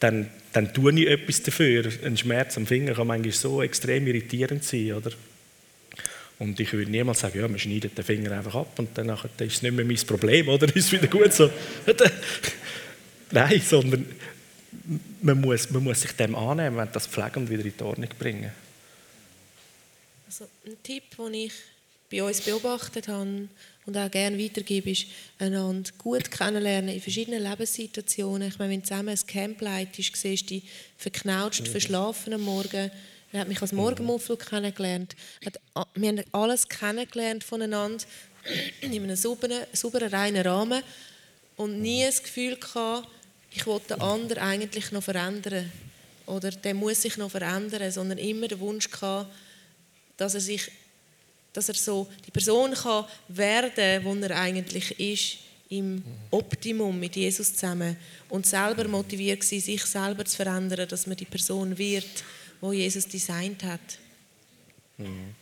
dann, 0.00 0.28
dann 0.52 0.72
tue 0.72 0.98
ich 1.00 1.08
etwas 1.08 1.42
dafür. 1.42 1.90
Ein 2.04 2.16
Schmerz 2.16 2.56
am 2.56 2.66
Finger 2.66 2.94
kann 2.94 3.06
manchmal 3.06 3.32
so 3.32 3.62
extrem 3.62 4.06
irritierend 4.06 4.64
sein, 4.64 4.92
oder? 4.92 5.10
Und 6.38 6.60
ich 6.60 6.72
würde 6.72 6.90
niemals 6.90 7.20
sagen, 7.20 7.38
ja, 7.38 7.48
man 7.48 7.58
schneidet 7.58 7.96
den 7.96 8.04
Finger 8.04 8.32
einfach 8.32 8.54
ab 8.54 8.78
und 8.78 8.96
dann 8.96 9.08
ist 9.08 9.32
es 9.38 9.62
nicht 9.62 9.74
mehr 9.74 9.84
mein 9.84 9.96
Problem, 9.96 10.48
oder? 10.48 10.66
Ist 10.76 10.92
wieder 10.92 11.06
gut 11.06 11.32
so? 11.32 11.50
Nein, 13.30 13.62
sondern 13.64 14.06
man 15.22 15.40
muss, 15.40 15.70
man 15.70 15.82
muss 15.82 16.02
sich 16.02 16.12
dem 16.12 16.34
annehmen 16.34 16.78
und 16.78 16.94
das 16.94 17.06
pflegen 17.06 17.36
und 17.36 17.50
wieder 17.50 17.64
in 17.64 17.72
die 17.76 17.82
Ordnung 17.82 18.10
bringen. 18.18 18.50
Also 20.38 20.52
ein 20.66 20.76
Tipp, 20.82 21.16
den 21.16 21.32
ich 21.32 21.52
bei 22.10 22.22
uns 22.22 22.42
beobachtet 22.42 23.08
habe 23.08 23.48
und 23.86 23.96
auch 23.96 24.10
gerne 24.10 24.38
weitergebe, 24.38 24.90
ist, 24.90 25.06
einander 25.38 25.90
gut 25.96 26.30
kennenlernen 26.30 26.94
in 26.94 27.00
verschiedenen 27.00 27.42
Lebenssituationen. 27.42 28.48
Ich 28.48 28.58
meine, 28.58 28.72
wenn 28.72 28.80
du 28.80 28.86
zusammen 28.86 29.08
ein 29.08 29.26
Camp 29.26 29.62
leitest, 29.62 30.14
siehst 30.14 30.50
du 30.50 30.56
die 30.56 30.62
verknautscht, 30.98 31.62
mhm. 31.62 31.70
verschlafen 31.70 32.34
am 32.34 32.42
Morgen. 32.42 32.90
Er 33.32 33.40
hat 33.40 33.48
mich 33.48 33.62
als 33.62 33.72
Morgenmuffel 33.72 34.36
kennengelernt. 34.36 35.16
Wir 35.94 36.08
haben 36.08 36.22
alles 36.32 36.68
kennengelernt 36.68 37.42
voneinander 37.42 38.04
in 38.82 38.92
einem 38.92 39.16
sauberen, 39.16 39.62
sauberen 39.72 40.12
reinen 40.12 40.46
Rahmen 40.46 40.82
und 41.56 41.80
nie 41.80 42.04
das 42.04 42.22
Gefühl 42.22 42.56
gehabt, 42.56 43.08
ich 43.52 43.66
wollte 43.66 43.94
den 43.94 44.02
anderen 44.02 44.42
eigentlich 44.42 44.92
noch 44.92 45.02
verändern 45.02 45.72
oder 46.26 46.50
der 46.50 46.74
muss 46.74 47.00
sich 47.00 47.16
noch 47.16 47.30
verändern, 47.30 47.90
sondern 47.90 48.18
immer 48.18 48.48
den 48.48 48.60
Wunsch 48.60 48.90
gehabt, 48.90 49.30
dass 50.16 50.34
er 50.34 50.40
sich, 50.40 50.70
dass 51.52 51.68
er 51.68 51.74
so 51.74 52.08
die 52.26 52.30
Person 52.30 52.72
kann 52.74 53.04
werden, 53.28 54.04
wo 54.04 54.14
er 54.14 54.36
eigentlich 54.36 54.98
ist, 54.98 55.38
im 55.68 56.02
Optimum 56.30 56.98
mit 56.98 57.16
Jesus 57.16 57.54
zusammen 57.54 57.96
und 58.28 58.46
selber 58.46 58.86
motiviert 58.86 59.40
war, 59.40 59.60
sich 59.60 59.84
selber 59.84 60.24
zu 60.24 60.36
verändern, 60.36 60.88
dass 60.88 61.06
man 61.06 61.16
die 61.16 61.24
Person 61.24 61.76
wird, 61.76 62.24
wo 62.60 62.72
Jesus 62.72 63.08
designt 63.08 63.64
hat. 63.64 63.80
Mhm. 64.96 65.34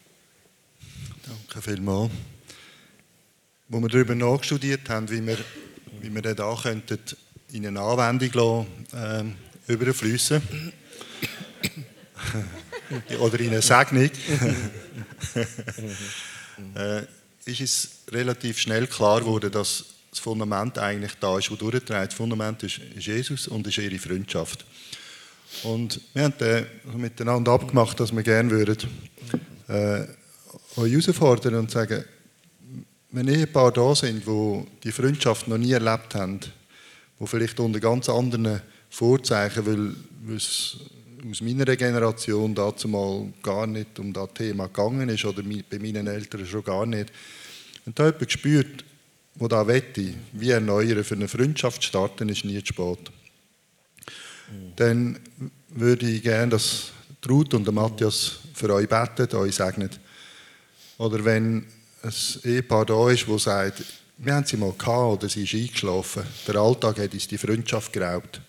Danke 1.27 1.63
vielmals. 1.63 2.11
Wo 3.69 3.81
wir 3.81 3.89
darüber 3.89 4.15
nachstudiert 4.15 4.89
haben, 4.89 5.11
wie 5.11 5.27
wir, 5.27 5.39
wie 6.01 6.15
wir 6.15 6.23
den 6.23 6.37
da 6.37 6.57
in 7.53 7.67
eine 7.67 7.81
Anwendung 7.81 8.67
lassen, 8.93 9.37
äh, 9.69 9.73
überfließen 9.73 10.43
oder 13.21 13.41
in 13.41 13.51
eine 13.51 13.63
Segnung, 13.63 14.11
äh, 16.75 17.03
ist 17.45 17.61
es 17.61 17.89
relativ 18.11 18.59
schnell 18.59 18.87
klar 18.87 19.21
geworden, 19.21 19.51
dass 19.51 19.85
das 20.11 20.19
Fundament 20.21 20.79
eigentlich 20.79 21.13
da 21.21 21.39
ist, 21.39 21.51
wo 21.51 21.57
durchträgt. 21.57 22.13
Das 22.13 22.15
Fundament 22.15 22.63
ist, 22.63 22.81
Jesus 22.97 23.49
und 23.49 23.67
ist 23.67 23.79
ihre 23.79 23.99
Freundschaft. 23.99 24.65
Und 25.63 26.01
wir 26.15 26.25
haben 26.25 26.35
dann 26.39 26.67
miteinander 26.97 27.53
abgemacht, 27.53 27.99
dass 28.01 28.13
wir 28.13 28.23
gerne 28.23 28.51
würden, 28.51 28.79
äh, 29.69 30.07
euch 30.77 30.93
herausfordern 30.93 31.55
und 31.57 31.71
sagen, 31.71 32.05
wenn 33.11 33.29
Ehepaare 33.29 33.73
da 33.73 33.95
sind, 33.95 34.27
die 34.27 34.65
die 34.83 34.93
Freundschaft 34.93 35.47
noch 35.47 35.59
nie 35.59 35.73
erlebt 35.73 36.15
haben, 36.17 36.41
die 37.21 37.27
vielleicht 37.27 37.61
unter 37.61 37.79
ganz 37.79 38.09
anderen 38.09 38.61
Vorzeichen, 38.91 39.67
weil, 39.67 39.95
weil 40.25 40.37
es 40.37 40.77
aus 41.31 41.41
meiner 41.41 41.65
Generation 41.77 42.55
dazu 42.55 42.89
mal 42.89 43.33
gar 43.43 43.67
nicht 43.67 43.99
um 43.99 44.13
das 44.13 44.35
Thema 44.35 44.67
gegangen 44.67 45.09
ist 45.09 45.25
oder 45.25 45.43
bei 45.43 45.79
meinen 45.79 46.07
Eltern 46.07 46.47
schon 46.47 46.65
gar 46.65 46.85
nicht. 46.87 47.13
Und 47.87 47.99
da 47.99 48.07
jemand 48.07 48.27
gespürt, 48.27 48.85
wo 49.37 49.49
da 49.49 49.67
wette, 49.67 50.15
wie 50.33 50.51
erneuern 50.51 51.05
für 51.05 51.15
eine 51.15 51.29
Freundschaft 51.29 51.83
starten, 51.83 52.29
ist 52.29 52.45
nie 52.45 52.63
zu 52.63 52.75
spät. 52.75 53.11
Mhm. 54.51 54.73
Dann 54.77 55.19
würde 55.71 56.09
ich 56.09 56.23
gerne, 56.23 56.51
dass 56.51 56.93
Ruth 57.29 57.55
und 57.55 57.73
Matthias 57.73 58.41
für 58.53 58.73
euch 58.73 58.89
beten, 58.89 59.37
euch 59.37 59.55
segnen. 59.55 59.91
Oder 60.99 61.25
wenn 61.25 61.67
ein 62.03 62.13
Ehepaar 62.45 62.85
da 62.87 63.11
ist, 63.11 63.27
das 63.29 63.45
sagt, 63.45 63.83
wir 64.19 64.35
haben 64.35 64.47
sie 64.47 64.57
mal 64.57 64.73
gehabt 64.73 65.25
oder 65.25 65.29
sie 65.29 65.45
ist 65.45 65.55
eingeschlafen, 65.55 66.23
der 66.47 66.57
Alltag 66.57 66.99
hat 66.99 67.15
uns 67.15 67.27
die 67.27 67.39
Freundschaft 67.39 67.93
geraubt. 67.93 68.41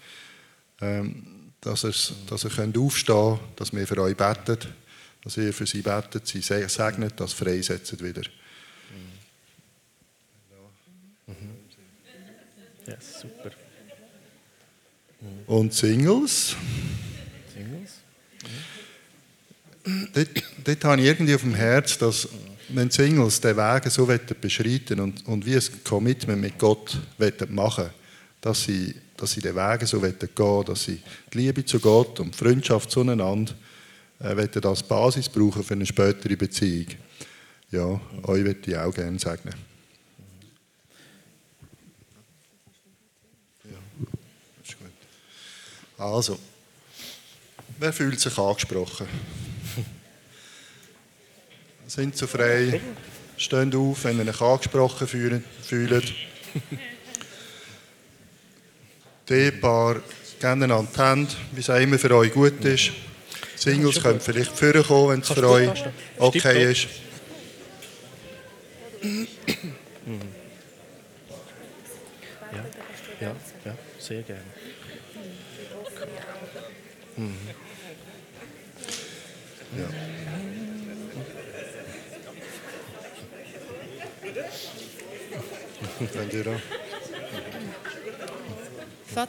Ähm, 0.82 1.34
dass, 1.66 2.13
dass 2.30 2.43
ihr 2.43 2.49
könnt 2.49 2.78
aufstehen 2.78 3.38
könnt, 3.38 3.59
dass 3.59 3.74
wir 3.74 3.88
für 3.88 4.01
euch 4.01 4.16
beten, 4.16 4.57
dass 5.24 5.38
ihr 5.38 5.53
für 5.53 5.66
sie 5.66 5.82
betet, 5.82 6.28
sie 6.28 6.41
segnet, 6.41 7.20
das 7.20 7.34
freisetzt 7.34 8.03
wieder. 8.03 8.22
Mhm. 11.28 11.34
Ja, 12.88 12.97
super. 12.99 13.51
Und 15.47 15.74
Singles? 15.74 16.55
Singles? 17.53 17.91
Mhm. 19.86 20.09
Dort, 20.13 20.30
dort 20.63 20.84
habe 20.84 21.01
ich 21.01 21.07
irgendwie 21.07 21.36
auf 21.36 21.41
dem 21.41 21.55
Herz, 21.55 21.97
dass 21.97 22.28
wenn 22.70 22.89
Singles 22.89 23.41
den 23.41 23.57
Weg 23.57 23.91
so 23.91 24.07
beschreiten 24.39 24.99
und, 24.99 25.26
und 25.28 25.45
wie 25.45 25.55
ein 25.55 25.84
Commitment 25.84 26.41
mit 26.41 26.57
Gott 26.57 26.97
machen 27.49 27.89
dass 28.45 28.63
sie 28.63 28.93
dass 29.18 29.32
sie 29.32 29.41
den 29.41 29.55
Weg 29.55 29.88
so 29.88 29.99
gehen 29.99 30.16
wollen, 30.38 30.66
dass 30.66 30.84
sie 30.84 31.01
die 31.34 31.38
Liebe 31.38 31.63
zu 31.63 31.80
Gott 31.80 32.20
und 32.20 32.34
die 32.34 32.38
Freundschaft 32.38 32.91
zueinander 32.91 33.53
äh, 34.20 34.47
als 34.63 34.84
Basis 34.84 35.30
brauchen 35.30 35.63
für 35.63 35.74
eine 35.74 35.86
spätere 35.86 36.36
Beziehung. 36.36 36.88
Ja, 37.72 37.99
euch 38.24 38.43
würde 38.43 38.72
ich 38.72 38.78
auch 38.78 38.93
gerne 38.93 39.20
sagen. 39.20 39.49
Ja, 43.63 43.78
ist 44.63 44.80
gut. 44.80 44.89
Also, 45.97 46.38
wer 47.80 47.93
fühlt 47.93 48.20
sich 48.20 48.38
angesprochen? 48.38 49.07
Sind 51.88 52.18
so 52.18 52.28
frei? 52.28 52.82
Steht 53.38 53.76
auf, 53.76 54.03
wenn 54.05 54.20
ihr 54.20 54.28
euch 54.28 54.41
angesprochen 54.41 55.07
fühlt. 55.07 56.13
Die 59.28 59.51
geben 59.51 60.03
einander 60.43 60.86
die 60.93 61.01
Hände, 61.01 61.34
wie 61.51 61.59
es 61.59 61.69
auch 61.69 61.80
immer 61.80 61.97
für 61.97 62.15
euch 62.15 62.32
gut 62.32 62.63
ist. 62.63 62.91
Singles 63.55 64.01
können 64.01 64.19
vielleicht 64.19 64.51
vorkommen, 64.51 65.09
wenn 65.09 65.19
es 65.21 65.30
für 65.30 65.49
euch 65.49 65.84
okay 66.19 66.71
ist. 66.71 66.88
Ja, 73.21 73.36
ja, 73.65 73.76
sehr 73.97 74.21
gerne. 74.21 74.43
Mhm. 77.17 77.36
Ja. 79.78 79.88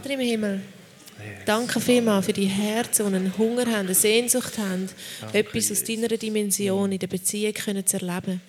Vater 0.06 0.20
im 0.20 0.28
Himmel, 0.28 0.60
danke 1.46 1.80
vielmals 1.80 2.26
für 2.26 2.32
die 2.32 2.46
Herzen, 2.46 3.10
die 3.10 3.16
einen 3.16 3.36
Hunger 3.36 3.66
haben, 3.66 3.86
eine 3.86 3.94
Sehnsucht 3.94 4.56
haben, 4.56 4.88
danke, 5.20 5.38
etwas 5.38 5.72
aus 5.72 5.82
deiner 5.82 6.06
Dimension 6.06 6.92
in 6.92 7.00
der 7.00 7.08
Beziehung 7.08 7.52
können 7.54 7.84
zu 7.84 7.96
erleben. 7.96 8.40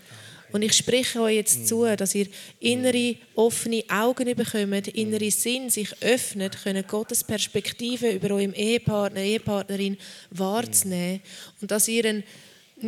Und 0.52 0.62
ich 0.62 0.74
spreche 0.74 1.20
euch 1.20 1.34
jetzt 1.38 1.68
zu, 1.68 1.84
dass 1.96 2.14
ihr 2.14 2.28
innere, 2.60 3.16
offene 3.34 3.84
Augen 3.90 4.36
bekommt, 4.36 4.90
innere 4.90 5.32
Sinn 5.32 5.72
sich 5.72 5.90
öffnet, 6.02 6.62
können 6.62 6.86
Gottes 6.86 7.24
Perspektive 7.24 8.12
über 8.12 8.36
eurem 8.36 8.54
Ehepartner, 8.54 9.22
Ehepartnerin 9.22 9.98
wahrzunehmen. 10.30 11.22
Und 11.60 11.72
dass 11.72 11.88
ihr 11.88 12.06
einen, 12.06 12.24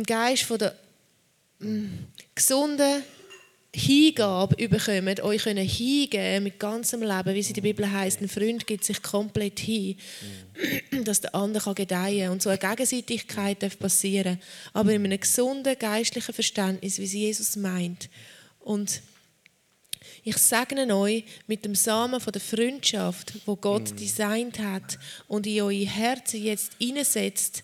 Geist 0.06 0.44
von 0.44 0.58
der 0.58 0.76
mm, 1.58 1.86
gesunden 2.36 3.02
Hingabe 3.72 4.68
bekommen, 4.68 5.20
euch 5.20 5.44
können 5.44 5.66
hingeben 5.66 6.42
mit 6.42 6.58
ganzem 6.58 7.02
Leben, 7.02 7.34
wie 7.34 7.38
es 7.38 7.48
in 7.48 7.54
der 7.54 7.62
Bibel 7.62 7.90
heißt, 7.90 8.20
ein 8.20 8.28
Freund 8.28 8.66
gibt 8.66 8.82
sich 8.82 9.00
komplett 9.00 9.60
hin, 9.60 9.96
mhm. 10.90 11.04
dass 11.04 11.20
der 11.20 11.34
andere 11.36 11.62
kann 11.62 11.74
gedeihen 11.76 12.24
kann. 12.24 12.32
Und 12.32 12.42
so 12.42 12.50
eine 12.50 12.58
Gegenseitigkeit 12.58 13.62
darf 13.62 13.78
passieren, 13.78 14.40
aber 14.72 14.92
in 14.92 15.04
einem 15.04 15.20
gesunden 15.20 15.78
geistlichen 15.78 16.34
Verständnis, 16.34 16.98
wie 16.98 17.04
es 17.04 17.12
Jesus 17.12 17.54
meint. 17.54 18.10
Und 18.58 19.02
ich 20.24 20.36
segne 20.36 20.94
euch 20.96 21.24
mit 21.46 21.64
dem 21.64 21.76
Samen 21.76 22.20
von 22.20 22.32
der 22.32 22.42
Freundschaft, 22.42 23.34
wo 23.46 23.54
Gott 23.54 23.92
mhm. 23.92 23.96
designt 23.96 24.58
hat 24.58 24.98
und 25.28 25.46
in 25.46 25.62
eure 25.62 25.86
Herzen 25.86 26.42
jetzt 26.42 26.72
einsetzt, 26.82 27.62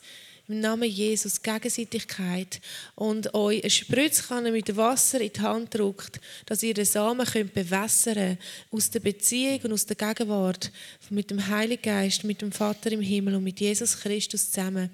im 0.48 0.60
Namen 0.60 0.88
Jesus 0.88 1.42
Gegenseitigkeit 1.42 2.60
und 2.94 3.34
euch 3.34 3.62
eine 3.62 3.70
Spritzkanne 3.70 4.52
mit 4.52 4.76
Wasser 4.76 5.20
in 5.20 5.32
die 5.32 5.40
Hand 5.40 5.74
drückt, 5.74 6.20
dass 6.46 6.62
ihr 6.62 6.72
den 6.72 6.84
Samen 6.84 7.26
könnt 7.26 7.52
bewässern 7.52 8.38
aus 8.70 8.90
der 8.90 9.00
Beziehung 9.00 9.60
und 9.64 9.72
aus 9.72 9.86
der 9.86 9.96
Gegenwart 9.96 10.70
mit 11.10 11.30
dem 11.30 11.44
Heiligen 11.48 11.82
Geist, 11.82 12.22
mit 12.22 12.42
dem 12.42 12.52
Vater 12.52 12.92
im 12.92 13.00
Himmel 13.00 13.34
und 13.34 13.44
mit 13.44 13.58
Jesus 13.58 13.98
Christus 13.98 14.52
zusammen, 14.52 14.90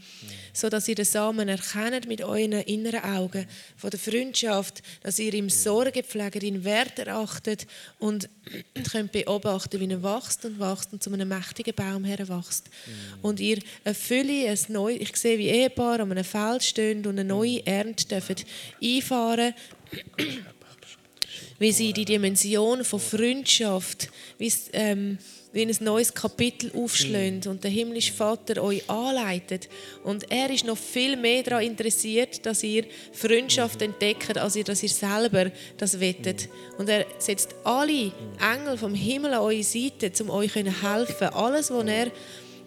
so 0.55 0.70
dass 0.70 0.88
ihr 0.88 0.94
den 0.94 1.05
Samen 1.05 1.48
erkennt 1.48 2.09
mit 2.09 2.22
euren 2.22 2.53
inneren 2.53 3.05
Augen 3.05 3.46
von 3.76 3.90
der 3.90 4.00
Freundschaft, 4.00 4.82
dass 5.03 5.18
ihr 5.18 5.34
ihm 5.34 5.50
Sorge 5.50 6.03
pflegt, 6.03 6.42
ihn 6.42 6.64
Wert 6.64 6.98
erachtet 6.98 7.66
und 7.98 8.28
könnt 8.90 9.12
beobachten, 9.12 9.80
wie 9.80 9.90
er 9.90 10.03
wächst 10.03 10.44
und 10.44 10.59
wächst 10.59 10.92
und 10.92 11.03
zu 11.03 11.12
einem 11.12 11.28
mächtigen 11.28 11.74
Baum 11.74 12.05
heranwächst. 12.05 12.70
Und 13.20 13.38
ihr 13.38 13.59
eine 13.84 13.94
Fülle, 13.94 14.48
ein 14.48 14.59
neu, 14.68 14.94
ich 14.94 15.14
sehe, 15.16 15.41
wie 15.43 15.49
Ehepaare 15.49 16.03
an 16.03 16.12
einem 16.12 16.24
Feld 16.24 16.62
stehen 16.62 16.99
und 16.99 17.18
eine 17.18 17.24
neue 17.24 17.66
Ernte 17.66 18.07
dürfen 18.07 18.36
einfahren 18.82 19.55
wie 21.59 21.72
sie 21.72 21.93
die 21.93 22.05
Dimension 22.05 22.84
von 22.84 22.99
Freundschaft, 22.99 24.09
wie 24.38 24.53
ähm, 24.72 25.18
wie 25.53 25.62
ein 25.62 25.76
neues 25.80 26.14
Kapitel 26.14 26.72
aufschlägt 26.74 27.47
und 27.47 27.62
der 27.62 27.70
himmlische 27.70 28.12
Vater 28.12 28.62
euch 28.62 28.88
anleitet. 28.88 29.68
Und 30.03 30.30
er 30.30 30.51
ist 30.51 30.64
noch 30.64 30.78
viel 30.78 31.16
mehr 31.16 31.43
daran 31.43 31.62
interessiert, 31.62 32.45
dass 32.47 32.62
ihr 32.62 32.84
Freundschaft 33.12 33.82
entdeckt, 33.82 34.38
als 34.38 34.57
ihr, 34.57 34.64
dass 34.64 34.82
ihr 34.82 34.88
selber 34.88 35.51
das 35.76 36.01
wettet. 36.01 36.49
Und 36.78 36.88
er 36.88 37.05
setzt 37.18 37.55
alle 37.64 38.12
Engel 38.40 38.78
vom 38.78 38.95
Himmel 38.95 39.34
an 39.34 39.40
eure 39.40 39.62
Seite, 39.62 40.11
um 40.22 40.30
euch 40.30 40.55
helfen. 40.55 41.28
Alles, 41.28 41.70
was 41.70 41.86
er 41.86 42.11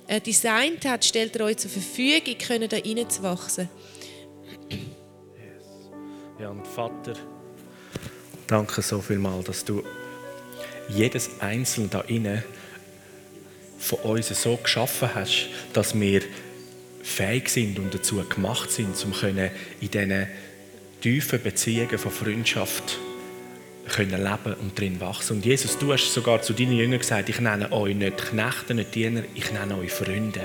äh, 0.07 0.21
designt 0.21 0.85
hat, 0.85 1.05
stellt 1.05 1.35
er 1.35 1.45
euch 1.45 1.57
zur 1.57 1.71
Verfügung, 1.71 2.37
können 2.37 2.69
da 2.69 2.77
reinzuwachsen. 2.77 3.69
Ja, 6.39 6.49
und 6.49 6.67
Vater, 6.67 7.13
danke 8.47 8.81
so 8.81 9.01
viel 9.01 9.17
mal, 9.17 9.41
dass 9.43 9.63
du 9.63 9.83
jedes 10.89 11.39
Einzelne 11.39 11.87
da 11.87 12.01
inne 12.01 12.43
von 13.79 13.99
uns 13.99 14.29
so 14.41 14.57
geschaffen 14.57 15.09
hast, 15.13 15.47
dass 15.73 15.99
wir 15.99 16.21
fähig 17.01 17.49
sind 17.49 17.79
und 17.79 17.93
dazu 17.93 18.23
gemacht 18.27 18.71
sind, 18.71 18.95
um 19.05 19.13
in 19.23 19.49
diesen 19.81 20.27
tiefen 21.01 21.41
Beziehungen 21.41 21.97
von 21.97 22.11
Freundschaft 22.11 22.97
können 23.88 24.23
leben 24.23 24.53
und 24.61 24.79
drin 24.79 24.99
wachsen. 24.99 25.38
Und 25.38 25.45
Jesus, 25.45 25.77
du 25.77 25.93
hast 25.93 26.13
sogar 26.13 26.41
zu 26.41 26.53
deinen 26.53 26.73
Jüngern 26.73 26.99
gesagt, 26.99 27.29
ich 27.29 27.39
nenne 27.39 27.71
euch 27.71 27.95
nicht 27.95 28.17
Knechte, 28.17 28.73
nicht 28.73 28.95
Diener, 28.95 29.23
ich 29.33 29.51
nenne 29.51 29.77
euch 29.77 29.91
Freunde. 29.91 30.41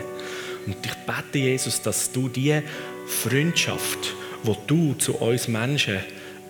Und 0.67 0.77
ich 0.85 0.95
bete, 1.07 1.39
Jesus, 1.39 1.81
dass 1.83 2.13
du 2.13 2.29
diese 2.29 2.63
Freundschaft, 3.07 4.15
wo 4.43 4.57
du 4.67 4.95
zu 4.95 5.17
uns 5.17 5.49
Menschen 5.49 6.01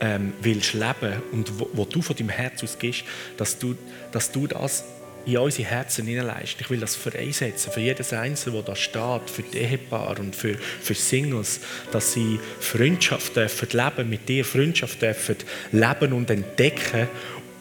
ähm, 0.00 0.32
willst 0.40 0.74
leben 0.74 1.22
und 1.32 1.58
wo, 1.58 1.68
wo, 1.72 1.84
du 1.84 2.02
von 2.02 2.16
deinem 2.16 2.30
Herz 2.30 2.62
aus 2.62 2.78
gehst, 2.78 3.04
dass 3.36 3.58
du, 3.58 3.76
dass 4.12 4.32
du 4.32 4.46
das 4.46 4.84
in 5.26 5.38
unsere 5.38 5.68
Herzen 5.68 6.06
hineinleisten. 6.06 6.60
Ich 6.60 6.70
will 6.70 6.80
das 6.80 6.96
freisetzen 6.96 7.72
für 7.72 7.80
jedes 7.80 8.12
Einzelne, 8.12 8.56
der 8.56 8.62
da 8.62 8.76
steht, 8.76 9.30
für 9.30 9.42
die 9.42 9.58
Ehepaare 9.58 10.20
und 10.20 10.34
für, 10.34 10.54
für 10.56 10.94
Singles, 10.94 11.60
dass 11.92 12.12
sie 12.12 12.40
Freundschaft 12.60 13.36
dürfen 13.36 13.68
leben, 13.72 14.10
mit 14.10 14.28
dir 14.28 14.44
Freundschaft 14.44 15.02
dürfen 15.02 15.36
leben 15.72 16.12
und 16.12 16.30
entdecken 16.30 17.08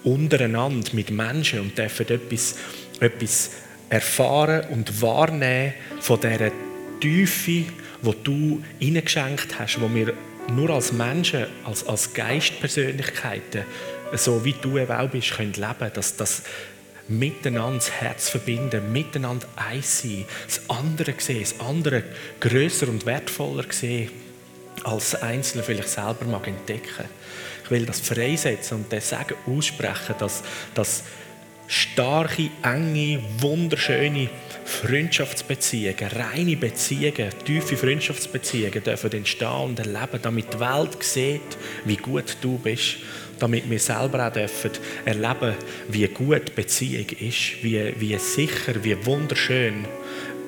untereinander 0.04 0.90
mit 0.94 1.12
Menschen 1.12 1.60
und 1.60 1.78
dürfen 1.78 2.08
etwas, 2.10 2.56
etwas 3.00 3.52
erfahren 3.90 4.68
und 4.70 5.02
wahrnehmen 5.02 5.74
von 6.00 6.20
dieser 6.20 6.52
Tiefe, 7.02 7.66
die 8.02 8.24
du 8.24 8.64
hineingeschenkt 8.80 9.60
hast, 9.60 9.82
wo 9.82 9.94
wir 9.94 10.14
nur 10.52 10.70
als 10.70 10.92
Menschen, 10.92 11.46
als, 11.64 11.86
als 11.88 12.14
Geistpersönlichkeiten, 12.14 13.64
so 14.14 14.44
wie 14.44 14.54
du 14.54 14.78
eben 14.78 14.92
auch 14.92 15.10
bist, 15.10 15.32
können 15.32 15.54
leben. 15.54 15.92
Dass, 15.94 16.44
miteinander 17.10 17.78
das 17.78 17.92
Herz 17.92 18.30
verbinden, 18.30 18.92
miteinander 18.92 19.48
eins 19.56 20.02
sein, 20.02 20.26
das 20.46 20.62
andere 20.70 21.14
sehen, 21.18 21.42
das 21.42 21.60
andere 21.60 22.04
größer 22.40 22.88
und 22.88 23.06
wertvoller 23.06 23.66
sehen, 23.70 24.12
als 24.84 25.12
das 25.12 25.22
Einzelne 25.22 25.64
vielleicht 25.64 25.90
selber 25.90 26.26
mag 26.26 26.48
entdecken. 26.48 27.06
Ich 27.64 27.72
will 27.72 27.86
das 27.86 28.00
freisetzen 28.00 28.78
und 28.78 28.94
das 28.94 29.10
Sagen 29.10 29.36
aussprechen, 29.46 30.16
dass, 30.18 30.44
dass 30.74 31.04
starke, 31.68 32.50
enge, 32.64 33.22
wunderschöne 33.38 34.30
Freundschaftsbeziehungen, 34.66 36.12
reine 36.12 36.58
Beziehungen, 36.58 37.30
tiefe 37.46 37.78
Freundschaftsbeziehungen 37.78 38.84
dürfen 38.84 39.12
entstehen 39.12 39.66
und 39.66 39.80
erleben, 39.80 40.20
damit 40.22 40.54
die 40.54 40.60
Welt 40.60 41.04
sieht, 41.04 41.58
wie 41.86 41.96
gut 41.96 42.38
du 42.42 42.58
bist 42.58 42.98
damit 43.40 43.70
wir 43.70 43.80
selber 43.80 44.28
auch 44.28 44.34
dürfen 44.34 44.72
erleben 45.06 45.56
wie 45.88 46.08
gut 46.08 46.56
Beziehung 46.56 47.08
ist, 47.20 47.64
wie, 47.64 47.94
wie 47.98 48.18
sicher, 48.18 48.84
wie 48.84 49.06
wunderschön 49.06 49.86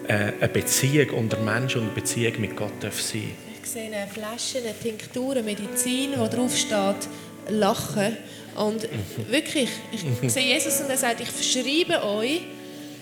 äh, 0.08 0.34
eine 0.40 0.50
Beziehung 0.50 1.10
unter 1.12 1.38
Menschen 1.40 1.82
und 1.82 1.88
eine 1.88 1.96
Beziehung 1.96 2.40
mit 2.40 2.56
Gott 2.56 2.74
darf 2.82 3.02
sein 3.02 3.32
Ich 3.64 3.70
sehe 3.70 3.86
eine 3.86 4.08
Flasche, 4.08 4.60
eine 4.60 4.78
Tinktur, 4.78 5.32
eine 5.32 5.44
Medizin, 5.44 6.12
wo 6.18 6.28
drauf 6.28 6.56
steht, 6.56 7.08
Lachen. 7.50 8.18
Und 8.56 8.84
mhm. 8.84 9.32
wirklich, 9.32 9.70
ich 9.92 10.32
sehe 10.32 10.54
Jesus 10.54 10.82
und 10.82 10.90
er 10.90 10.98
sagt, 10.98 11.22
ich 11.22 11.30
verschreibe 11.30 12.04
euch 12.04 12.42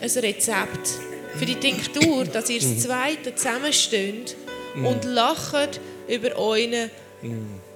ein 0.02 0.10
Rezept 0.10 0.88
für 1.38 1.46
die 1.46 1.56
Tinktur, 1.56 2.26
dass 2.26 2.50
ihr 2.50 2.60
das 2.60 2.70
mhm. 2.70 2.80
Zweite 2.80 3.36
zusammensteht 3.36 4.36
mhm. 4.76 4.86
und 4.86 5.06
lacht 5.06 5.80
über 6.08 6.36
euren 6.36 6.90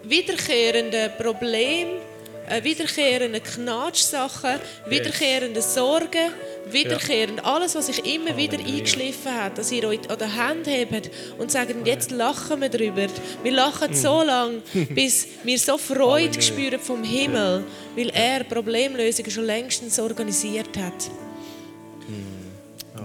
wiederkehrenden 0.04 1.12
Probleme, 1.18 2.02
äh, 2.50 2.64
wiederkehrende 2.64 3.40
Knatschsachen, 3.40 4.60
wiederkehrende 4.88 5.62
Sorgen, 5.62 6.32
wiederkehrend 6.70 7.44
alles, 7.46 7.76
was 7.76 7.88
sich 7.88 8.06
immer 8.06 8.36
wieder 8.36 8.60
eingeschliffen 8.60 9.34
hat, 9.34 9.58
dass 9.58 9.72
ihr 9.72 9.88
euch 9.88 10.10
an 10.10 10.18
der 10.18 10.36
Hand 10.36 10.68
hebt 10.68 11.10
und 11.38 11.52
sagt, 11.52 11.74
jetzt 11.86 12.12
lachen 12.12 12.62
wir 12.62 12.70
darüber. 12.70 13.08
Wir 13.44 13.52
lachen 13.52 13.92
mm. 13.92 13.96
so 13.96 14.24
lange, 14.24 14.62
bis 14.90 15.28
wir 15.44 15.58
so 15.58 15.78
Freude 15.78 16.42
spüren 16.42 16.80
vom 16.80 17.04
Himmel, 17.04 17.64
weil 17.96 18.10
er 18.10 18.44
Problemlösungen 18.44 19.32
schon 19.32 19.46
längstens 19.46 20.00
organisiert 20.00 20.78
hat. 20.78 21.10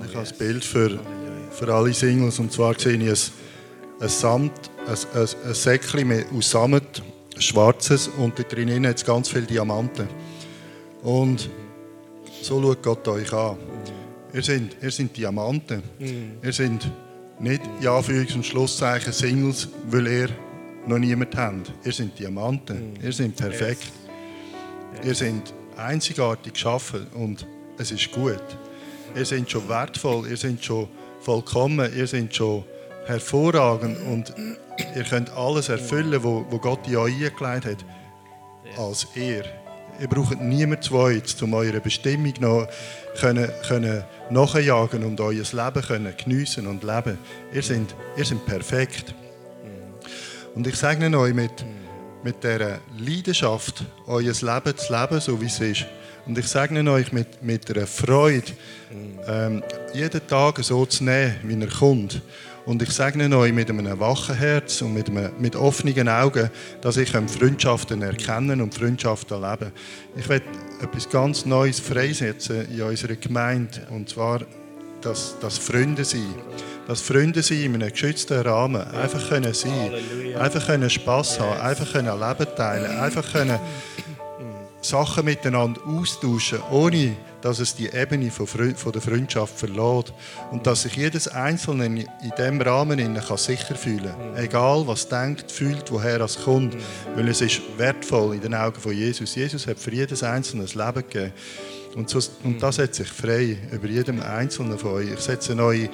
Ich 0.09 0.15
habe 0.15 0.27
ein 0.27 0.39
Bild 0.39 0.65
für, 0.65 0.99
für 1.53 1.73
alle 1.73 1.93
Singles 1.93 2.39
und 2.39 2.53
zwar 2.53 2.79
sehe 2.79 2.95
ich 2.95 3.09
ein, 3.09 3.33
ein 4.01 4.09
Samt, 4.09 4.71
ein, 4.87 5.21
ein, 5.21 5.29
ein 5.47 5.55
Säckchen 5.55 6.25
aus 6.37 6.51
Samt 6.51 7.03
Schwarzes 7.39 8.09
und 8.09 8.39
da 8.39 8.43
drinnen 8.43 8.87
hat 8.87 8.97
es 8.97 9.05
ganz 9.05 9.29
viele 9.29 9.47
Diamanten. 9.47 10.09
Und 11.03 11.49
so 12.43 12.61
schaut 12.61 12.83
Gott 12.83 13.09
euch 13.09 13.33
an. 13.33 13.57
Ihr 14.33 14.43
seid, 14.43 14.77
ihr 14.83 14.91
seid 14.91 15.17
Diamanten. 15.17 15.83
Ihr 16.43 16.53
seid 16.53 16.91
nicht, 17.39 17.63
in 17.81 17.87
Anführungs- 17.87 18.35
und 18.35 18.45
Schlusszeichen, 18.45 19.13
Singles, 19.13 19.69
weil 19.89 20.07
ihr 20.07 20.29
noch 20.87 20.99
niemand 20.99 21.37
habt. 21.37 21.73
Ihr 21.85 21.93
seid 21.93 22.19
Diamanten. 22.19 22.95
Ihr 23.03 23.13
seid 23.13 23.37
perfekt. 23.37 23.93
Ihr 25.05 25.15
seid 25.15 25.55
einzigartig 25.77 26.55
geschaffen 26.55 27.07
und 27.15 27.47
es 27.79 27.93
ist 27.93 28.11
gut. 28.11 28.43
Ihr 29.15 29.25
seid 29.25 29.51
schon 29.51 29.69
wertvoll, 29.69 30.29
ihr 30.29 30.37
seid 30.37 30.65
schon 30.65 30.89
vollkommen, 31.21 31.91
ihr 31.97 32.07
seid 32.07 32.35
schon 32.35 32.65
hervorragend 33.09 33.99
und 34.07 34.35
ihr 34.95 35.05
könnt 35.05 35.31
alles 35.31 35.69
erfüllen, 35.69 36.23
was 36.23 36.61
Gott 36.61 36.87
in 36.87 36.97
euch 36.97 37.15
eingelegt 37.15 37.65
hat, 37.65 37.85
als 38.77 39.07
ihr. 39.15 39.45
Ihr 40.01 40.09
braucht 40.09 40.41
niemand 40.41 40.85
Zweites, 40.85 41.41
um 41.43 41.55
eure 41.55 41.81
Bestimmung 41.81 42.35
noch 42.39 42.69
können, 43.19 43.51
können 43.67 44.05
nachjagen 44.31 45.03
und 45.03 45.21
euer 45.21 45.33
Leben 45.33 45.83
können 45.83 46.15
geniessen 46.17 46.67
und 46.67 46.85
leben. 46.85 47.19
Ihr 47.53 47.63
seid, 47.63 47.95
ihr 48.17 48.25
seid 48.25 48.47
perfekt. 48.47 49.15
Und 50.55 50.67
ich 50.67 50.77
sage 50.77 51.19
euch 51.19 51.35
mit, 51.35 51.65
mit 52.23 52.45
dieser 52.45 52.79
Leidenschaft, 52.99 53.85
euer 54.07 54.21
Leben 54.21 54.77
zu 54.77 54.93
leben, 54.93 55.21
so 55.21 55.41
wie 55.41 55.47
es 55.47 55.61
ist. 55.61 55.87
Und 56.27 56.37
ich 56.37 56.47
sage 56.47 56.79
euch 56.91 57.11
mit, 57.11 57.43
mit 57.43 57.75
einer 57.75 57.87
Freude, 57.87 58.53
ähm, 59.27 59.63
jeden 59.95 60.27
Tag 60.27 60.59
so 60.63 60.85
zu 60.85 61.05
nehmen, 61.05 61.37
wie 61.45 61.59
er 61.59 61.69
kommt. 61.69 62.21
Und 62.69 62.83
ich 62.83 62.91
sage 62.91 63.35
euch 63.35 63.53
mit 63.55 63.71
einem 63.71 63.99
wachen 63.99 64.35
Herz 64.35 64.83
und 64.83 64.93
mit, 64.93 65.09
einem, 65.09 65.31
mit 65.39 65.57
offenen 65.57 66.07
Augen, 66.07 66.51
dass 66.83 66.99
ich 66.99 67.09
Freundschaften 67.09 68.03
erkennen 68.03 68.61
und 68.61 68.75
Freundschaften 68.75 69.41
leben 69.41 69.73
Ich 70.15 70.29
werde 70.29 70.45
etwas 70.83 71.09
ganz 71.09 71.47
Neues 71.47 71.81
freisetzen 71.81 72.71
in 72.71 72.83
unserer 72.83 73.17
Gemeinde. 73.17 73.87
Und 73.89 74.11
zwar 74.11 74.43
das, 75.01 75.37
das 75.41 75.57
Freunde 75.57 76.05
sein. 76.05 76.35
Das 76.87 77.01
Freunde 77.01 77.43
sein 77.43 77.63
in 77.63 77.75
einem 77.77 77.91
geschützten 77.91 78.39
Rahmen. 78.43 78.83
Einfach 78.83 79.31
können 79.31 79.55
sein. 79.55 79.91
Einfach 80.39 80.67
können 80.67 80.91
Spass 80.91 81.41
haben. 81.41 81.59
Einfach 81.63 81.91
können 81.91 82.21
Leben 82.21 82.55
teilen. 82.55 82.99
Einfach 82.99 83.33
können 83.33 83.59
Sachen 84.83 85.25
miteinander 85.25 85.81
austauschen, 85.87 86.59
ohne 86.71 87.17
dass 87.41 87.59
es 87.59 87.75
die 87.75 87.87
Ebene 87.87 88.31
von, 88.31 88.47
der 88.93 89.03
Freundschaft 89.03 89.59
verlässt. 89.59 90.13
Und 90.51 90.67
dass 90.67 90.83
sich 90.83 90.97
jedes 90.97 91.29
Einzelne 91.29 91.87
in 91.87 92.07
diesem 92.37 92.61
Rahmen 92.61 93.15
kann 93.15 93.37
sicher 93.37 93.75
fühlen 93.75 94.15
kann. 94.17 94.37
Egal, 94.37 94.87
was 94.87 95.09
denkt, 95.09 95.51
fühlt, 95.51 95.91
woher 95.91 96.21
es 96.21 96.43
kommt. 96.43 96.77
Weil 97.15 97.29
es 97.29 97.41
ist 97.41 97.61
wertvoll 97.77 98.35
in 98.35 98.41
den 98.41 98.55
Augen 98.55 98.81
von 98.81 98.93
Jesus. 98.93 99.35
Jesus 99.35 99.67
hat 99.67 99.79
für 99.79 99.93
jedes 99.93 100.23
Einzelne 100.23 100.65
ein 100.65 100.69
Leben 100.69 101.09
gegeben. 101.09 101.33
Und, 101.95 102.11
so, 102.11 102.21
und 102.45 102.63
das 102.63 102.77
setzt 102.77 102.97
sich 102.97 103.09
frei 103.09 103.57
über 103.73 103.89
jedem 103.89 104.21
Einzelnen 104.21 104.79
von 104.79 104.93
euch. 104.93 105.13
Ich 105.13 105.21
setze 105.21 105.55
neue 105.55 105.89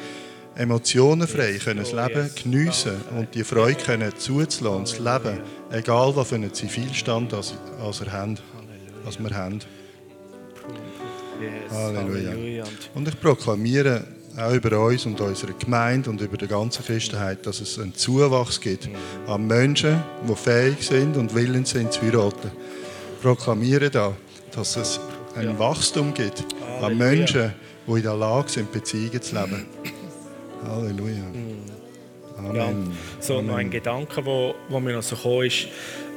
Emotionen 0.57 1.27
frei, 1.27 1.59
können 1.63 1.81
das 1.81 1.93
Leben 1.93 2.31
geniessen 2.41 2.95
und 3.17 3.35
die 3.35 3.43
Freude 3.43 3.83
können 3.83 4.17
zuzulassen, 4.17 5.03
das 5.03 5.25
Leben, 5.25 5.41
egal 5.71 6.15
was 6.15 6.29
für 6.29 6.37
einen 6.37 6.55
Zivilstand 6.55 7.35
als, 7.35 7.55
als, 7.81 8.01
er 8.01 8.13
haben, 8.13 8.39
als 9.05 9.19
wir 9.19 9.35
haben. 9.35 9.61
Halleluja. 11.71 12.65
Und 12.95 13.09
ich 13.09 13.21
proklamiere 13.21 14.05
auch 14.37 14.53
über 14.53 14.79
uns 14.81 15.07
und 15.07 15.21
unsere 15.21 15.53
Gemeinde 15.53 16.11
und 16.11 16.21
über 16.21 16.37
die 16.37 16.49
ganze 16.49 16.83
Christenheit, 16.83 17.47
dass 17.47 17.61
es 17.61 17.79
einen 17.79 17.95
Zuwachs 17.95 18.61
gibt 18.61 18.89
an 19.27 19.47
Menschen, 19.47 20.03
die 20.29 20.35
fähig 20.35 20.83
sind 20.83 21.17
und 21.17 21.35
willens 21.35 21.71
sind 21.71 21.93
zu 21.93 22.03
heiraten. 22.03 22.51
Ich 23.17 23.23
proklamiere 23.23 23.91
da, 23.91 24.13
dass 24.55 24.77
es 24.77 25.01
ein 25.37 25.59
Wachstum 25.59 26.13
gibt 26.15 26.45
an 26.83 26.99
Menschen, 26.99 27.53
die 27.87 27.93
in 27.93 28.03
der 28.03 28.17
Lage 28.17 28.49
sind, 28.51 28.73
Beziehungen 28.73 29.23
zu 29.23 29.35
leben. 29.35 29.67
Halleluja. 30.67 31.23
Amen. 32.39 32.57
Ja, 32.57 32.73
so 33.21 33.39
Amen. 33.39 33.47
noch 33.47 33.57
ein 33.57 33.71
Gedanke, 33.71 34.25
wo, 34.25 34.55
wo 34.69 34.81
mir 34.81 34.95
noch 34.95 35.03
so 35.03 35.17
gekommen 35.17 35.47
ist, 35.47 35.69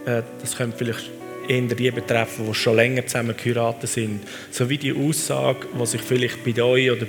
äh, 0.05 0.23
das 0.41 0.55
könnte 0.55 0.77
vielleicht 0.77 1.16
eher 1.47 1.61
die 1.61 1.91
betreffen, 1.91 2.45
die 2.47 2.53
schon 2.53 2.75
länger 2.75 3.05
zusammen 3.05 3.35
geheiratet 3.35 3.89
sind. 3.89 4.21
So 4.51 4.69
wie 4.69 4.77
die 4.77 4.93
Aussage, 4.93 5.67
die 5.79 5.85
sich 5.85 6.01
vielleicht 6.01 6.43
bei 6.43 6.61
euch 6.61 6.91
oder 6.91 7.05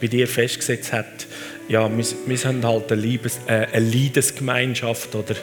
bei 0.00 0.06
dir 0.06 0.26
festgesetzt 0.26 0.92
hat, 0.92 1.26
ja, 1.68 1.88
wir, 1.94 2.04
wir 2.26 2.38
sind 2.38 2.64
halt 2.64 2.90
eine, 2.90 3.00
Liebes-, 3.00 3.40
äh, 3.46 3.66
eine 3.72 3.84
Leidensgemeinschaft 3.84 5.14
oder 5.14 5.34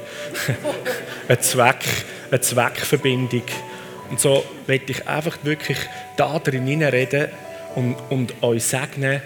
eine, 1.27 1.39
Zweck, 1.39 1.85
eine 2.31 2.41
Zweckverbindung. 2.41 3.43
Und 4.09 4.19
so 4.19 4.43
möchte 4.67 4.91
ich 4.91 5.07
einfach 5.07 5.37
wirklich 5.43 5.77
da 6.17 6.39
drin 6.39 6.83
reden 6.83 7.27
und, 7.75 7.95
und 8.09 8.33
euch 8.41 8.63
segnen, 8.63 9.21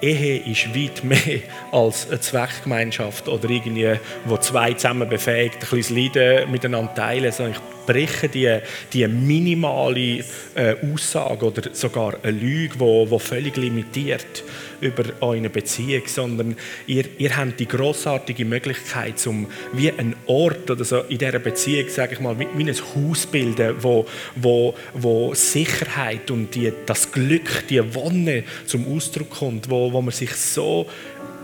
Ehe 0.00 0.38
ist 0.38 0.74
weit 0.74 1.04
mehr 1.04 1.40
als 1.72 2.08
eine 2.08 2.20
Zweckgemeinschaft 2.20 3.28
oder 3.28 3.48
irgendwie, 3.48 3.94
wo 4.24 4.36
zwei 4.38 4.72
zusammen 4.72 5.08
befähigt, 5.08 5.62
ein 5.62 5.68
bisschen 5.70 5.96
Leiden 5.96 6.50
miteinander 6.50 6.94
teilen, 6.94 7.30
sondern 7.32 7.54
ich 7.54 7.79
breche 7.86 8.28
die, 8.28 8.58
die 8.92 9.06
minimale 9.06 10.24
äh, 10.54 10.76
Aussage 10.92 11.46
oder 11.46 11.62
sogar 11.72 12.16
eine 12.22 12.32
Lüge, 12.32 12.78
die 12.78 13.18
völlig 13.18 13.56
limitiert 13.56 14.44
über 14.80 15.04
eure 15.20 15.50
Beziehung, 15.50 16.02
sondern 16.06 16.56
ihr, 16.86 17.04
ihr 17.18 17.36
habt 17.36 17.60
die 17.60 17.68
großartige 17.68 18.44
Möglichkeit, 18.44 19.24
um 19.26 19.46
wie 19.72 19.90
ein 19.92 20.14
Ort 20.26 20.70
oder 20.70 20.84
so 20.84 21.00
in 21.02 21.18
dieser 21.18 21.38
Beziehung, 21.38 21.88
sage 21.88 22.14
ich 22.14 22.20
mal, 22.20 22.38
wie, 22.38 22.46
wie 22.54 22.68
ein 22.68 22.76
Haus 22.94 23.26
bilden, 23.26 23.76
wo, 23.80 24.06
wo, 24.36 24.74
wo 24.94 25.34
Sicherheit 25.34 26.30
und 26.30 26.54
die, 26.54 26.72
das 26.86 27.12
Glück, 27.12 27.64
die 27.68 27.94
Wonne 27.94 28.44
zum 28.66 28.86
Ausdruck 28.94 29.30
kommt, 29.30 29.70
wo, 29.70 29.92
wo 29.92 30.00
man 30.00 30.12
sich 30.12 30.34
so 30.34 30.86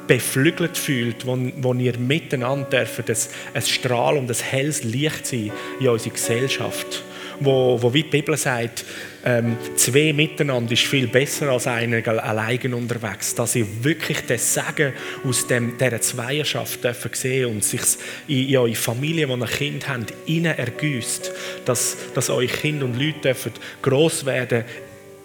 beflügelt 0.07 0.77
fühlt, 0.77 1.27
wo, 1.27 1.39
wo 1.57 1.75
ihr 1.75 1.99
miteinander 1.99 2.69
dürft, 2.69 3.09
ein, 3.09 3.17
ein 3.55 3.63
Strahl 3.63 4.17
und 4.17 4.31
ein 4.31 4.37
helles 4.37 4.85
Licht 4.85 5.27
sein 5.27 5.53
in 5.81 5.89
unserer 5.89 6.13
Gesellschaft. 6.13 7.03
Wo, 7.39 7.81
wo 7.83 7.93
wie 7.93 8.03
die 8.03 8.09
Bibel 8.09 8.35
sagt, 8.37 8.85
ähm, 9.23 9.59
zwei 9.77 10.15
miteinander 10.15 10.73
ist 10.73 10.85
viel 10.85 11.07
besser 11.07 11.51
als 11.51 11.67
einer 11.67 12.07
allein 12.25 12.73
unterwegs. 12.73 13.35
Dass 13.35 13.57
ihr 13.57 13.67
wirklich 13.83 14.21
das 14.27 14.55
Sagen 14.55 14.95
aus 15.23 15.47
dem, 15.47 15.77
dieser 15.77 16.01
Zweierschaft 16.01 16.83
dürfen 16.83 17.11
sehen 17.13 17.47
und 17.47 17.65
sich 17.65 17.83
in, 18.27 18.49
in 18.49 18.57
eure 18.57 18.75
Familie, 18.75 19.27
die 19.27 19.33
ein 19.33 19.45
Kind 19.45 19.89
habt, 19.89 20.15
innen 20.25 20.57
ergüsst. 20.57 21.31
Dass, 21.67 21.97
dass 22.15 22.31
eure 22.31 22.47
Kinder 22.47 22.87
und 22.87 22.99
Leute 22.99 23.21
dürfen 23.21 23.53
gross 23.83 24.25
werden 24.25 24.65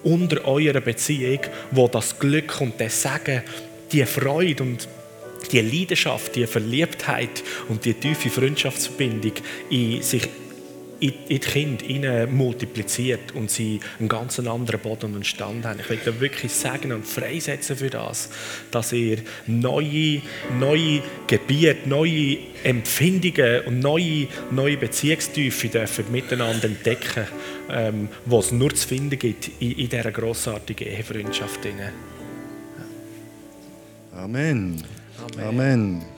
unter 0.04 0.46
eurer 0.46 0.82
Beziehung, 0.82 1.40
wo 1.70 1.88
das 1.88 2.18
Glück 2.20 2.60
und 2.60 2.74
das 2.82 3.02
Sagen 3.02 3.44
die 3.92 4.06
Freude 4.06 4.64
und 4.64 4.88
die 5.52 5.62
Leidenschaft, 5.62 6.36
die 6.36 6.48
Verliebtheit 6.48 7.44
und 7.68 7.84
die 7.86 7.94
tiefe 7.94 8.30
Freundschaftsverbindung 8.30 9.34
in 9.70 10.02
sich 10.02 10.30
in 11.02 11.14
die 11.28 11.40
Kinder 11.40 12.28
multipliziert 12.28 13.32
und 13.34 13.50
sie 13.50 13.80
einen 13.98 14.08
ganz 14.08 14.38
anderen 14.40 14.80
Boden 14.80 15.16
und 15.16 15.26
Stand 15.26 15.66
haben. 15.66 15.80
Ich 15.80 15.90
möchte 15.90 16.20
wirklich 16.20 16.52
sagen 16.52 16.92
und 16.92 17.08
freisetzen 17.08 17.76
für 17.76 17.90
das, 17.90 18.30
dass 18.70 18.94
ihr 18.94 19.18
neue, 19.48 20.22
neue 20.60 21.02
Gebiete, 21.26 21.90
neue 21.90 22.38
Empfindungen 22.64 23.62
und 23.66 23.80
neue, 23.80 24.28
neue 24.52 24.78
Beziehungstiefe 24.78 26.04
miteinander 26.12 26.66
entdecken, 26.66 27.26
ähm, 27.72 28.10
was 28.26 28.46
es 28.48 28.52
nur 28.52 28.74
zu 28.76 28.88
finden 28.88 29.18
gibt 29.18 29.50
in, 29.60 29.72
in 29.72 29.90
dieser 29.90 30.12
grossartigen 30.12 30.88
Ehefreundschaft. 30.88 31.62
Amen. 34.16 34.84
Amen. 35.20 35.48
Amen. 35.48 36.11